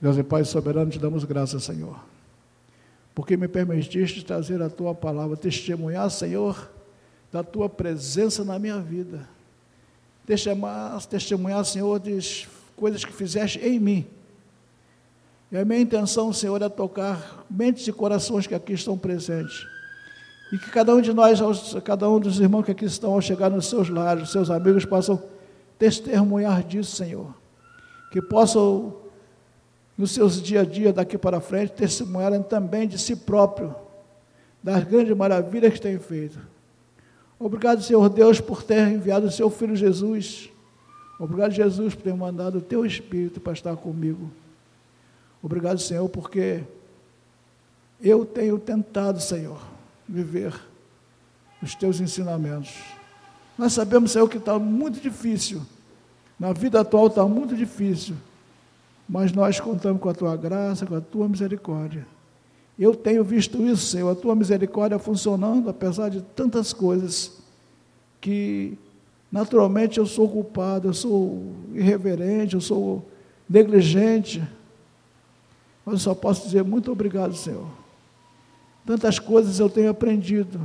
Deus 0.00 0.16
e 0.16 0.22
Pai 0.22 0.44
soberano, 0.44 0.90
te 0.90 0.98
damos 0.98 1.24
graças, 1.24 1.62
Senhor, 1.62 1.98
porque 3.14 3.36
me 3.36 3.48
permitiste 3.48 4.24
trazer 4.24 4.62
a 4.62 4.70
tua 4.70 4.94
palavra, 4.94 5.36
testemunhar, 5.36 6.10
Senhor, 6.10 6.70
da 7.32 7.42
tua 7.42 7.68
presença 7.68 8.44
na 8.44 8.58
minha 8.58 8.78
vida. 8.78 9.28
Testemunhar, 10.26 11.04
testemunhar, 11.06 11.64
Senhor, 11.64 11.98
de 11.98 12.46
coisas 12.76 13.04
que 13.04 13.12
fizeste 13.12 13.58
em 13.58 13.78
mim. 13.78 14.06
E 15.52 15.58
a 15.58 15.64
minha 15.64 15.80
intenção, 15.80 16.32
Senhor, 16.32 16.62
é 16.62 16.68
tocar 16.68 17.44
mentes 17.50 17.86
e 17.88 17.92
corações 17.92 18.46
que 18.46 18.54
aqui 18.54 18.72
estão 18.72 18.96
presentes. 18.96 19.66
E 20.52 20.58
que 20.58 20.70
cada 20.70 20.94
um 20.94 21.00
de 21.00 21.12
nós, 21.12 21.40
cada 21.84 22.08
um 22.08 22.20
dos 22.20 22.38
irmãos 22.38 22.64
que 22.64 22.70
aqui 22.70 22.84
estão, 22.84 23.12
ao 23.12 23.20
chegar 23.20 23.50
nos 23.50 23.68
seus 23.68 23.88
lares, 23.88 24.30
seus 24.30 24.50
amigos, 24.50 24.84
possam 24.84 25.20
testemunhar 25.78 26.62
disso, 26.62 26.96
Senhor. 26.96 27.34
Que 28.12 28.22
possam, 28.22 28.96
nos 30.00 30.12
seus 30.12 30.40
dia 30.40 30.62
a 30.62 30.64
dia 30.64 30.94
daqui 30.94 31.18
para 31.18 31.42
frente, 31.42 31.72
testemunharem 31.72 32.42
também 32.42 32.88
de 32.88 32.98
si 32.98 33.14
próprio, 33.14 33.74
das 34.62 34.82
grandes 34.84 35.14
maravilhas 35.14 35.74
que 35.74 35.80
tem 35.80 35.98
feito. 35.98 36.38
Obrigado, 37.38 37.82
Senhor 37.82 38.08
Deus, 38.08 38.40
por 38.40 38.62
ter 38.62 38.88
enviado 38.88 39.26
o 39.26 39.30
seu 39.30 39.50
Filho 39.50 39.76
Jesus. 39.76 40.48
Obrigado, 41.18 41.52
Jesus, 41.52 41.94
por 41.94 42.02
ter 42.02 42.14
mandado 42.14 42.58
o 42.58 42.62
teu 42.62 42.86
Espírito 42.86 43.40
para 43.40 43.52
estar 43.52 43.76
comigo. 43.76 44.30
Obrigado, 45.42 45.78
Senhor, 45.78 46.08
porque 46.08 46.62
eu 48.00 48.24
tenho 48.24 48.58
tentado, 48.58 49.20
Senhor, 49.20 49.60
viver 50.08 50.58
os 51.62 51.74
teus 51.74 52.00
ensinamentos. 52.00 52.74
Nós 53.58 53.74
sabemos, 53.74 54.12
Senhor, 54.12 54.26
que 54.30 54.38
está 54.38 54.58
muito 54.58 54.98
difícil. 54.98 55.60
Na 56.38 56.54
vida 56.54 56.80
atual 56.80 57.08
está 57.08 57.26
muito 57.26 57.54
difícil. 57.54 58.16
Mas 59.10 59.32
nós 59.32 59.58
contamos 59.58 60.00
com 60.00 60.08
a 60.08 60.14
tua 60.14 60.36
graça, 60.36 60.86
com 60.86 60.94
a 60.94 61.00
tua 61.00 61.28
misericórdia. 61.28 62.06
Eu 62.78 62.94
tenho 62.94 63.24
visto 63.24 63.60
isso, 63.66 63.88
Senhor, 63.88 64.08
a 64.08 64.14
tua 64.14 64.36
misericórdia 64.36 65.00
funcionando, 65.00 65.68
apesar 65.68 66.08
de 66.10 66.22
tantas 66.22 66.72
coisas 66.72 67.42
que 68.20 68.78
naturalmente 69.30 69.98
eu 69.98 70.06
sou 70.06 70.28
culpado, 70.28 70.86
eu 70.86 70.94
sou 70.94 71.42
irreverente, 71.74 72.54
eu 72.54 72.60
sou 72.60 73.04
negligente. 73.48 74.40
Mas 75.84 75.94
eu 75.94 75.98
só 75.98 76.14
posso 76.14 76.46
dizer 76.46 76.62
muito 76.62 76.92
obrigado, 76.92 77.34
Senhor. 77.34 77.66
Tantas 78.86 79.18
coisas 79.18 79.58
eu 79.58 79.68
tenho 79.68 79.90
aprendido 79.90 80.60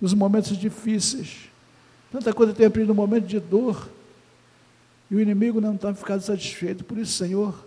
nos 0.00 0.14
momentos 0.14 0.56
difíceis. 0.56 1.50
Tanta 2.10 2.32
coisa 2.32 2.54
tem 2.54 2.64
aprendido 2.64 2.94
no 2.94 2.94
momento 2.94 3.26
de 3.26 3.38
dor. 3.38 3.90
E 5.10 5.14
o 5.14 5.20
inimigo 5.20 5.60
não 5.60 5.74
está 5.74 5.94
ficando 5.94 6.20
satisfeito. 6.20 6.84
Por 6.84 6.98
isso, 6.98 7.12
Senhor, 7.12 7.64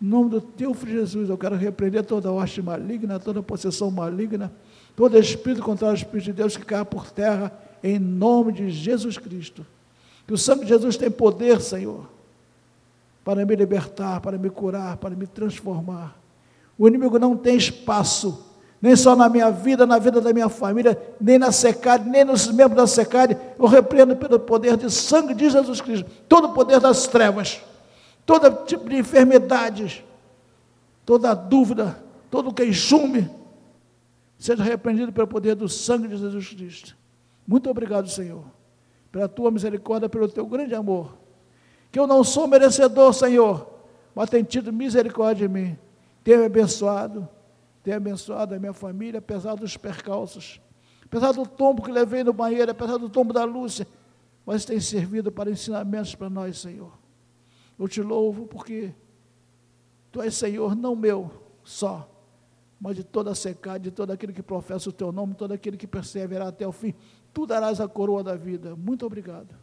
em 0.00 0.06
nome 0.06 0.30
do 0.30 0.40
teu 0.40 0.72
filho 0.74 0.92
Jesus, 0.92 1.28
eu 1.28 1.38
quero 1.38 1.54
repreender 1.54 2.04
toda 2.04 2.30
hoste 2.30 2.62
maligna, 2.62 3.20
toda 3.20 3.42
possessão 3.42 3.90
maligna, 3.90 4.52
todo 4.96 5.18
espírito 5.18 5.62
contrário 5.62 5.92
ao 5.92 5.96
Espírito 5.96 6.24
de 6.26 6.32
Deus 6.32 6.56
que 6.56 6.64
caia 6.64 6.84
por 6.84 7.10
terra, 7.10 7.52
em 7.82 7.98
nome 7.98 8.52
de 8.52 8.70
Jesus 8.70 9.18
Cristo. 9.18 9.66
Que 10.26 10.32
o 10.32 10.38
sangue 10.38 10.62
de 10.62 10.68
Jesus 10.68 10.96
tem 10.96 11.10
poder, 11.10 11.60
Senhor, 11.60 12.08
para 13.24 13.44
me 13.44 13.54
libertar, 13.54 14.20
para 14.20 14.38
me 14.38 14.50
curar, 14.50 14.96
para 14.96 15.14
me 15.14 15.26
transformar. 15.26 16.16
O 16.78 16.88
inimigo 16.88 17.18
não 17.18 17.36
tem 17.36 17.56
espaço 17.56 18.51
nem 18.82 18.96
só 18.96 19.14
na 19.14 19.28
minha 19.28 19.48
vida, 19.48 19.86
na 19.86 19.96
vida 19.96 20.20
da 20.20 20.32
minha 20.32 20.48
família, 20.48 21.00
nem 21.20 21.38
na 21.38 21.52
secade, 21.52 22.08
nem 22.08 22.24
nos 22.24 22.48
membros 22.48 22.76
da 22.76 22.86
secade. 22.88 23.38
Eu 23.56 23.66
repreendo 23.66 24.16
pelo 24.16 24.40
poder 24.40 24.76
de 24.76 24.90
sangue 24.90 25.34
de 25.34 25.48
Jesus 25.48 25.80
Cristo, 25.80 26.10
todo 26.28 26.48
o 26.48 26.52
poder 26.52 26.80
das 26.80 27.06
trevas, 27.06 27.60
todo 28.26 28.64
tipo 28.66 28.88
de 28.88 28.96
enfermidades, 28.96 30.02
toda 31.06 31.32
dúvida, 31.32 31.96
todo 32.28 32.52
queixume, 32.52 33.30
seja 34.36 34.64
repreendido 34.64 35.12
pelo 35.12 35.28
poder 35.28 35.54
do 35.54 35.68
sangue 35.68 36.08
de 36.08 36.16
Jesus 36.16 36.48
Cristo. 36.48 36.96
Muito 37.46 37.70
obrigado, 37.70 38.08
Senhor, 38.08 38.42
pela 39.12 39.28
tua 39.28 39.52
misericórdia, 39.52 40.08
pelo 40.08 40.26
teu 40.26 40.44
grande 40.44 40.74
amor. 40.74 41.16
Que 41.92 42.00
eu 42.00 42.06
não 42.08 42.24
sou 42.24 42.48
merecedor, 42.48 43.12
Senhor, 43.12 43.64
mas 44.12 44.28
tem 44.28 44.42
tido 44.42 44.72
misericórdia 44.72 45.46
de 45.46 45.54
mim. 45.54 45.78
Tenha 46.24 46.38
me 46.38 46.46
abençoado, 46.46 47.28
tenha 47.82 47.96
abençoado 47.96 48.54
a 48.54 48.58
minha 48.58 48.72
família, 48.72 49.18
apesar 49.18 49.54
dos 49.54 49.76
percalços, 49.76 50.60
apesar 51.04 51.32
do 51.32 51.46
tombo 51.46 51.82
que 51.82 51.90
levei 51.90 52.22
no 52.22 52.32
banheiro, 52.32 52.70
apesar 52.70 52.96
do 52.96 53.08
tombo 53.08 53.32
da 53.32 53.44
Lúcia, 53.44 53.86
mas 54.44 54.64
tem 54.64 54.80
servido 54.80 55.30
para 55.30 55.50
ensinamentos 55.50 56.14
para 56.14 56.30
nós, 56.30 56.58
Senhor. 56.58 56.92
Eu 57.78 57.88
te 57.88 58.00
louvo 58.02 58.46
porque 58.46 58.94
Tu 60.10 60.20
és 60.20 60.34
Senhor, 60.34 60.76
não 60.76 60.94
meu 60.94 61.30
só, 61.64 62.08
mas 62.78 62.96
de 62.96 63.02
toda 63.02 63.30
a 63.30 63.34
secade, 63.34 63.84
de 63.84 63.90
todo 63.90 64.10
aquele 64.10 64.32
que 64.32 64.42
professa 64.42 64.90
o 64.90 64.92
Teu 64.92 65.10
nome, 65.10 65.34
todo 65.34 65.52
aquele 65.52 65.76
que 65.76 65.86
perseverar 65.86 66.48
até 66.48 66.66
o 66.66 66.72
fim 66.72 66.94
tu 67.32 67.46
darás 67.46 67.80
a 67.80 67.88
coroa 67.88 68.22
da 68.22 68.36
vida. 68.36 68.76
Muito 68.76 69.06
obrigado. 69.06 69.54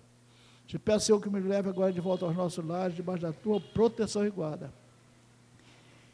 Te 0.66 0.78
peço, 0.78 1.08
Senhor, 1.08 1.22
que 1.22 1.30
me 1.30 1.40
leve 1.40 1.70
agora 1.70 1.92
de 1.92 2.02
volta 2.02 2.26
aos 2.26 2.36
nossos 2.36 2.66
lares, 2.66 2.96
debaixo 2.96 3.22
da 3.22 3.32
tua 3.32 3.60
proteção 3.60 4.26
e 4.26 4.30
guarda. 4.30 4.74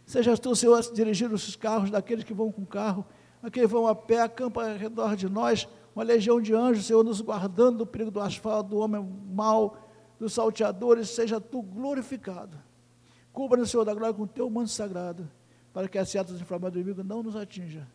Sejas 0.05 0.39
tu, 0.39 0.55
Senhor, 0.55 0.79
dirigindo 0.93 1.33
os 1.33 1.55
carros 1.55 1.89
daqueles 1.89 2.23
que 2.23 2.33
vão 2.33 2.51
com 2.51 2.65
carro, 2.65 3.05
aqueles 3.41 3.67
que 3.67 3.73
vão 3.73 3.87
a 3.87 3.95
pé, 3.95 4.21
acampa 4.21 4.69
ao 4.69 4.77
redor 4.77 5.15
de 5.15 5.27
nós, 5.27 5.67
uma 5.95 6.03
legião 6.03 6.39
de 6.39 6.53
anjos, 6.53 6.85
Senhor, 6.85 7.03
nos 7.03 7.21
guardando 7.21 7.79
do 7.79 7.85
perigo 7.87 8.11
do 8.11 8.19
asfalto, 8.19 8.69
do 8.69 8.77
homem 8.77 9.01
mau, 9.33 9.77
dos 10.19 10.33
salteadores, 10.33 11.09
seja 11.09 11.41
tu 11.41 11.61
glorificado. 11.61 12.57
Cubra-nos, 13.33 13.71
Senhor, 13.71 13.83
da 13.83 13.93
glória 13.93 14.13
com 14.13 14.23
o 14.23 14.27
teu 14.27 14.49
manto 14.49 14.69
sagrado, 14.69 15.29
para 15.73 15.87
que 15.87 15.97
as 15.97 16.09
setas 16.09 16.39
inflamadas 16.39 16.73
do 16.73 16.79
inimigo 16.79 17.03
não 17.03 17.23
nos 17.23 17.35
atinja. 17.35 17.87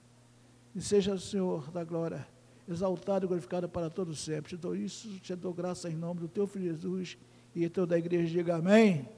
E 0.75 0.81
seja, 0.81 1.17
Senhor, 1.19 1.71
da 1.71 1.85
glória 1.85 2.27
exaltado 2.69 3.27
e 3.27 3.29
glorificado 3.29 3.69
para 3.69 3.91
todos 3.91 4.21
sempre. 4.21 4.51
Te 4.51 4.57
dou 4.57 4.77
isso, 4.77 5.19
te 5.21 5.35
dou 5.35 5.53
graça 5.53 5.89
em 5.91 5.97
nome 5.97 6.21
do 6.21 6.29
teu 6.29 6.47
filho 6.47 6.67
Jesus 6.67 7.19
e 7.55 7.69
toda 7.69 7.95
a 7.95 7.99
igreja 7.99 8.29
diga 8.29 8.57
amém. 8.57 9.09